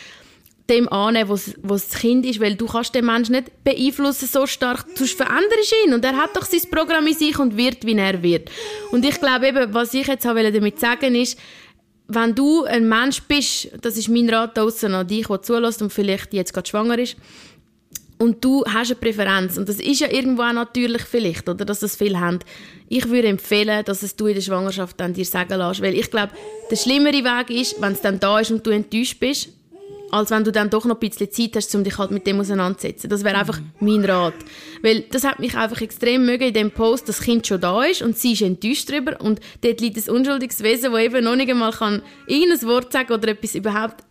dem 0.70 0.88
annehmen, 0.92 1.28
was 1.28 1.54
was 1.62 1.88
das 1.88 2.00
Kind 2.00 2.24
ist, 2.24 2.40
weil 2.40 2.54
du 2.54 2.66
kannst 2.66 2.94
den 2.94 3.04
Menschen 3.04 3.32
nicht 3.32 3.64
beeinflussen 3.64 4.28
so 4.28 4.46
stark, 4.46 4.84
sonst 4.94 5.16
veränderst 5.16 5.74
ihn 5.84 5.94
und 5.94 6.04
er 6.04 6.16
hat 6.16 6.36
doch 6.36 6.44
sein 6.44 6.60
Programm 6.70 7.06
in 7.06 7.14
sich 7.14 7.38
und 7.38 7.56
wird, 7.56 7.84
wie 7.84 7.96
er 7.96 8.22
wird. 8.22 8.50
Und 8.90 9.04
ich 9.04 9.18
glaube 9.18 9.48
eben, 9.48 9.74
was 9.74 9.92
ich 9.94 10.06
jetzt 10.06 10.24
damit 10.24 10.78
sagen 10.78 11.14
ist, 11.14 11.38
wenn 12.08 12.34
du 12.34 12.64
ein 12.64 12.88
Mensch 12.88 13.22
bist, 13.22 13.70
das 13.80 13.96
ist 13.96 14.08
mein 14.08 14.28
Rat 14.28 14.56
draussen 14.56 14.94
an 14.94 15.06
dich, 15.06 15.26
der 15.28 15.42
zulässt 15.42 15.82
und 15.82 15.92
vielleicht 15.92 16.34
jetzt 16.34 16.52
gerade 16.52 16.68
schwanger 16.68 16.98
ist, 16.98 17.16
und 18.22 18.44
du 18.44 18.64
hast 18.64 18.92
eine 18.92 19.00
Präferenz, 19.00 19.58
und 19.58 19.68
das 19.68 19.80
ist 19.80 20.00
ja 20.00 20.08
irgendwo 20.08 20.42
auch 20.42 20.52
natürlich 20.52 21.02
vielleicht, 21.02 21.48
oder, 21.48 21.64
dass 21.64 21.80
das 21.80 21.96
viele 21.96 22.20
haben, 22.20 22.38
ich 22.88 23.08
würde 23.08 23.26
empfehlen, 23.26 23.84
dass 23.84 24.04
es 24.04 24.14
du 24.14 24.28
in 24.28 24.34
der 24.34 24.42
Schwangerschaft 24.42 25.00
dann 25.00 25.12
dir 25.12 25.24
sagen 25.24 25.58
lässt, 25.58 25.82
weil 25.82 25.96
ich 25.96 26.08
glaube, 26.08 26.32
der 26.70 26.76
schlimmere 26.76 27.24
Weg 27.24 27.50
ist, 27.50 27.82
wenn 27.82 27.94
es 27.94 28.00
dann 28.00 28.20
da 28.20 28.38
ist 28.38 28.52
und 28.52 28.64
du 28.64 28.70
enttäuscht 28.70 29.18
bist, 29.18 29.48
als 30.12 30.30
wenn 30.30 30.44
du 30.44 30.52
dann 30.52 30.70
doch 30.70 30.84
noch 30.84 31.00
ein 31.00 31.08
bisschen 31.08 31.32
Zeit 31.32 31.56
hast, 31.56 31.74
um 31.74 31.82
dich 31.82 31.98
halt 31.98 32.12
mit 32.12 32.24
dem 32.24 32.38
auseinanderzusetzen. 32.38 33.10
Das 33.10 33.24
wäre 33.24 33.38
einfach 33.38 33.58
mein 33.80 34.04
Rat. 34.04 34.34
Weil 34.82 35.00
das 35.10 35.24
hat 35.24 35.40
mich 35.40 35.56
einfach 35.56 35.80
extrem 35.80 36.24
mögen 36.24 36.44
in 36.44 36.54
dem 36.54 36.70
Post, 36.70 37.08
dass 37.08 37.16
das 37.16 37.24
Kind 37.24 37.44
schon 37.46 37.60
da 37.60 37.82
ist 37.82 38.02
und 38.02 38.16
sie 38.16 38.34
ist 38.34 38.42
enttäuscht 38.42 38.88
darüber 38.88 39.20
und 39.20 39.40
dort 39.62 39.80
liegt 39.80 39.96
ein 39.96 40.14
unschuldiges 40.14 40.62
Wesen, 40.62 40.92
das 40.92 41.00
eben 41.00 41.24
noch 41.24 41.34
nicht 41.34 41.50
einmal 41.50 41.72
kann 41.72 42.02
irgendein 42.28 42.68
Wort 42.68 42.92
sagen 42.92 43.12
oder 43.12 43.28
etwas 43.28 43.56
überhaupt 43.56 44.04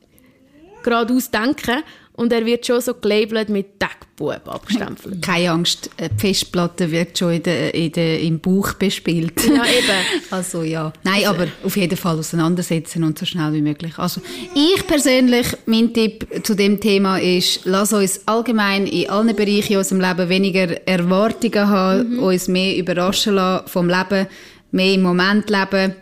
geradeaus 0.84 1.32
denken 1.32 1.84
und 2.13 2.34
er 2.34 2.45
wird 2.45 2.65
schon 2.65 2.82
so 2.82 2.93
gelabelt 2.93 3.50
mit 3.50 3.80
Deckbub 4.21 4.53
abgestempelt. 4.53 5.21
Keine 5.25 5.51
Angst, 5.51 5.89
die 5.99 6.19
Festplatte 6.19 6.91
wird 6.91 7.17
schon 7.17 7.34
in 7.34 7.43
der, 7.43 7.73
in 7.73 7.91
der, 7.91 8.19
im 8.19 8.39
Buch 8.39 8.73
bespielt. 8.73 9.43
Ja, 9.45 9.65
eben. 9.65 9.91
Also 10.31 10.63
ja. 10.63 10.93
Nein, 11.03 11.25
aber 11.25 11.47
auf 11.63 11.75
jeden 11.75 11.97
Fall 11.97 12.17
auseinandersetzen 12.17 13.03
und 13.03 13.17
so 13.17 13.25
schnell 13.25 13.51
wie 13.53 13.62
möglich. 13.62 13.97
Also 13.97 14.21
ich 14.55 14.88
persönlich, 14.88 15.47
mein 15.65 15.93
Tipp 15.93 16.25
zu 16.43 16.55
dem 16.55 16.79
Thema 16.79 17.17
ist, 17.17 17.62
lass 17.65 17.91
uns 17.91 18.21
allgemein 18.27 18.88
in 18.88 19.10
allen 19.10 19.36
Bereichen 19.36 19.77
unserem 19.77 20.01
Leben 20.01 20.29
weniger 20.29 20.88
Erwartungen 20.88 21.67
haben, 21.67 22.15
mhm. 22.15 22.19
uns 22.19 22.47
mehr 22.47 22.77
überraschen 22.77 23.36
lassen 23.36 23.67
vom 23.67 23.89
Leben, 23.89 24.27
mehr 24.71 24.93
im 24.93 25.01
Moment 25.01 25.49
leben 25.49 25.95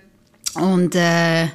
und 0.55 0.95
äh, 0.95 1.47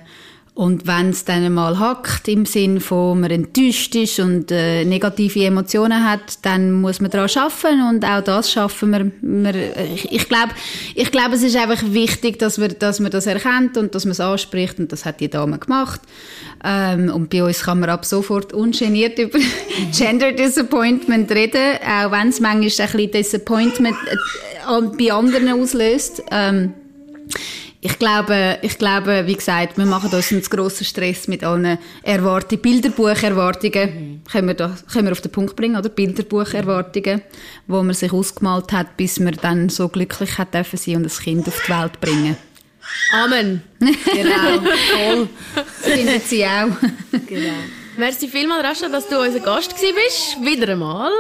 und 0.57 0.87
wenn 0.87 1.11
es 1.11 1.25
dann 1.25 1.53
mal 1.53 1.81
hackt, 1.81 2.29
im 2.29 2.47
Sinn 2.47 2.79
von 2.79 3.21
man 3.21 3.31
enttäuscht 3.33 3.97
ist 3.97 4.21
und 4.21 4.53
äh, 4.53 4.85
negative 4.85 5.45
Emotionen 5.47 6.09
hat, 6.09 6.39
dann 6.43 6.71
muss 6.71 7.01
man 7.01 7.11
daran 7.11 7.29
arbeiten 7.37 7.83
und 7.89 8.05
auch 8.05 8.23
das 8.23 8.53
schaffen 8.53 8.93
wir. 8.93 9.11
wir 9.21 9.77
ich, 9.95 10.13
ich 10.13 10.29
glaube, 10.29 10.53
ich 10.95 11.11
glaub, 11.11 11.33
es 11.33 11.43
ist 11.43 11.57
einfach 11.57 11.83
wichtig, 11.89 12.39
dass 12.39 12.59
man, 12.59 12.73
dass 12.79 13.01
man 13.01 13.11
das 13.11 13.27
erkennt 13.27 13.77
und 13.77 13.97
dass 13.97 14.05
man 14.05 14.13
es 14.13 14.21
anspricht 14.21 14.79
und 14.79 14.93
das 14.93 15.05
hat 15.05 15.19
die 15.19 15.29
Dame 15.29 15.59
gemacht. 15.59 16.01
Ähm, 16.63 17.13
und 17.13 17.31
bei 17.31 17.43
uns 17.43 17.65
kann 17.65 17.81
man 17.81 17.91
ab 17.91 18.05
sofort 18.05 18.53
ungeniert 18.53 19.19
über 19.19 19.41
Gender 19.93 20.31
Disappointment 20.31 21.33
reden, 21.33 21.79
auch 21.85 22.13
wenn 22.13 22.29
es 22.29 22.39
manchmal 22.39 22.55
ein 22.61 22.61
bisschen 22.61 23.11
Disappointment 23.11 23.97
äh, 24.07 24.81
bei 24.97 25.13
anderen 25.13 25.49
auslöst. 25.49 26.23
Ähm, 26.31 26.75
ich 27.85 27.99
glaube, 27.99 28.59
ich 28.63 28.79
glaube, 28.79 29.25
wie 29.27 29.35
gesagt, 29.35 29.77
wir 29.77 29.85
machen 29.85 30.11
uns 30.11 30.33
einen 30.33 30.41
grossen 30.41 30.87
Stress 30.87 31.29
mit 31.29 31.45
allen 31.45 31.77
Erwartungen, 32.03 32.63
Bilderbucherwartungen, 32.63 33.91
mhm. 33.91 34.23
können, 34.25 34.49
wir 34.49 34.55
da, 34.55 34.75
können 34.91 35.09
wir 35.09 35.13
auf 35.13 35.21
den 35.21 35.31
Punkt 35.31 35.55
bringen, 35.55 35.77
oder? 35.77 35.91
Bilderbucherwartungen, 35.91 37.21
wo 37.67 37.83
man 37.83 37.93
sich 37.93 38.11
ausgemalt 38.11 38.73
hat, 38.73 38.97
bis 38.97 39.21
man 39.21 39.37
dann 39.43 39.69
so 39.69 39.91
glücklich 39.91 40.39
hat 40.39 40.55
dürfen 40.55 40.79
sein 40.79 40.97
und 40.97 41.05
ein 41.05 41.11
Kind 41.11 41.47
auf 41.47 41.63
die 41.63 41.73
Welt 41.73 42.01
bringen. 42.01 42.39
Amen. 43.13 43.63
Genau, 43.81 44.63
voll. 44.95 45.29
Finden 45.83 46.23
sie 46.25 46.47
auch. 46.47 46.69
genau. 47.27 47.53
Merci 47.99 48.29
vielmals, 48.29 48.65
Rascha, 48.65 48.89
dass 48.89 49.07
du 49.09 49.21
unser 49.21 49.41
Gast 49.41 49.75
bist. 49.75 50.43
Wieder 50.43 50.73
einmal. 50.73 51.13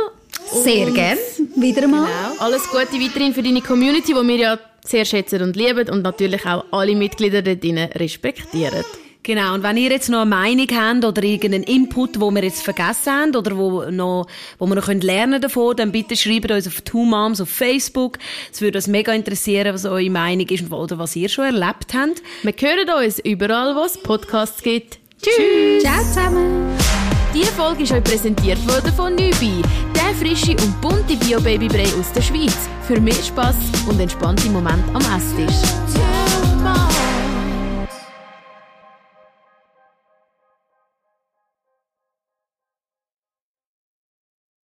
Sehr 0.51 0.91
gerne. 0.93 1.21
Wieder 1.57 1.83
einmal. 1.83 2.07
Genau. 2.07 2.43
Alles 2.43 2.63
Gute 2.71 2.99
weiterhin 2.99 3.35
für 3.35 3.43
deine 3.43 3.61
Community, 3.61 4.15
die 4.15 4.29
wir 4.29 4.37
ja 4.37 4.59
sehr 4.85 5.05
schätzen 5.05 5.43
und 5.43 5.57
lieben 5.57 5.89
und 5.89 6.03
natürlich 6.03 6.47
auch 6.47 6.65
alle 6.71 6.95
Mitglieder 6.95 7.43
dort 7.43 7.65
respektieren. 7.99 8.85
Genau, 9.25 9.55
und 9.55 9.63
wenn 9.63 9.79
ihr 9.79 9.91
jetzt 9.91 10.11
noch 10.11 10.21
eine 10.21 10.29
Meinung 10.31 10.67
habt 10.71 11.03
oder 11.03 11.23
irgendeinen 11.23 11.65
Input, 11.65 12.21
wo 12.21 12.31
wir 12.31 12.45
jetzt 12.45 12.63
vergessen 12.63 13.11
haben 13.11 13.35
oder 13.35 13.57
wo, 13.57 13.85
noch, 13.85 14.27
wo 14.59 14.67
wir 14.67 14.75
noch 14.75 14.87
lernen 14.89 15.41
davon, 15.41 15.75
dann 15.77 15.93
bitte 15.93 16.15
schreibt 16.15 16.51
uns 16.51 16.67
auf 16.67 16.83
Two 16.83 17.07
Moms 17.07 17.41
auf 17.41 17.49
Facebook. 17.49 18.19
Es 18.53 18.61
würde 18.61 18.77
uns 18.77 18.87
mega 18.87 19.15
interessieren, 19.15 19.73
was 19.73 19.87
eure 19.87 20.11
Meinung 20.11 20.47
ist 20.49 20.71
oder 20.71 20.99
was 20.99 21.17
ihr 21.17 21.31
schon 21.31 21.47
erlebt 21.47 21.95
habt. 21.95 22.23
Wir 22.43 22.53
hören 22.53 23.03
uns 23.03 23.19
überall, 23.19 23.75
wo 23.75 23.85
es 23.85 23.97
Podcasts 23.97 24.63
gibt. 24.63 24.99
Tschüss! 25.23 25.83
Ciao 25.83 26.03
zusammen! 26.03 26.77
Diese 27.35 27.51
Folge 27.53 27.85
ist 27.85 27.93
euch 27.93 28.05
präsentiert 28.05 28.59
worden 28.69 28.93
von 28.95 29.15
Nübi, 29.15 29.63
der 30.05 30.15
frische 30.15 30.53
und 30.53 30.81
bunte 30.81 31.17
Bio-Babybrei 31.17 31.87
aus 31.99 32.13
der 32.13 32.23
Schweiz. 32.23 32.69
Für 32.87 33.01
mehr 33.01 33.15
Spass 33.15 33.57
und 33.87 34.01
entspannte 34.01 34.49
Momente 34.51 34.85
am 34.93 35.03
Esstisch. 35.17 36.14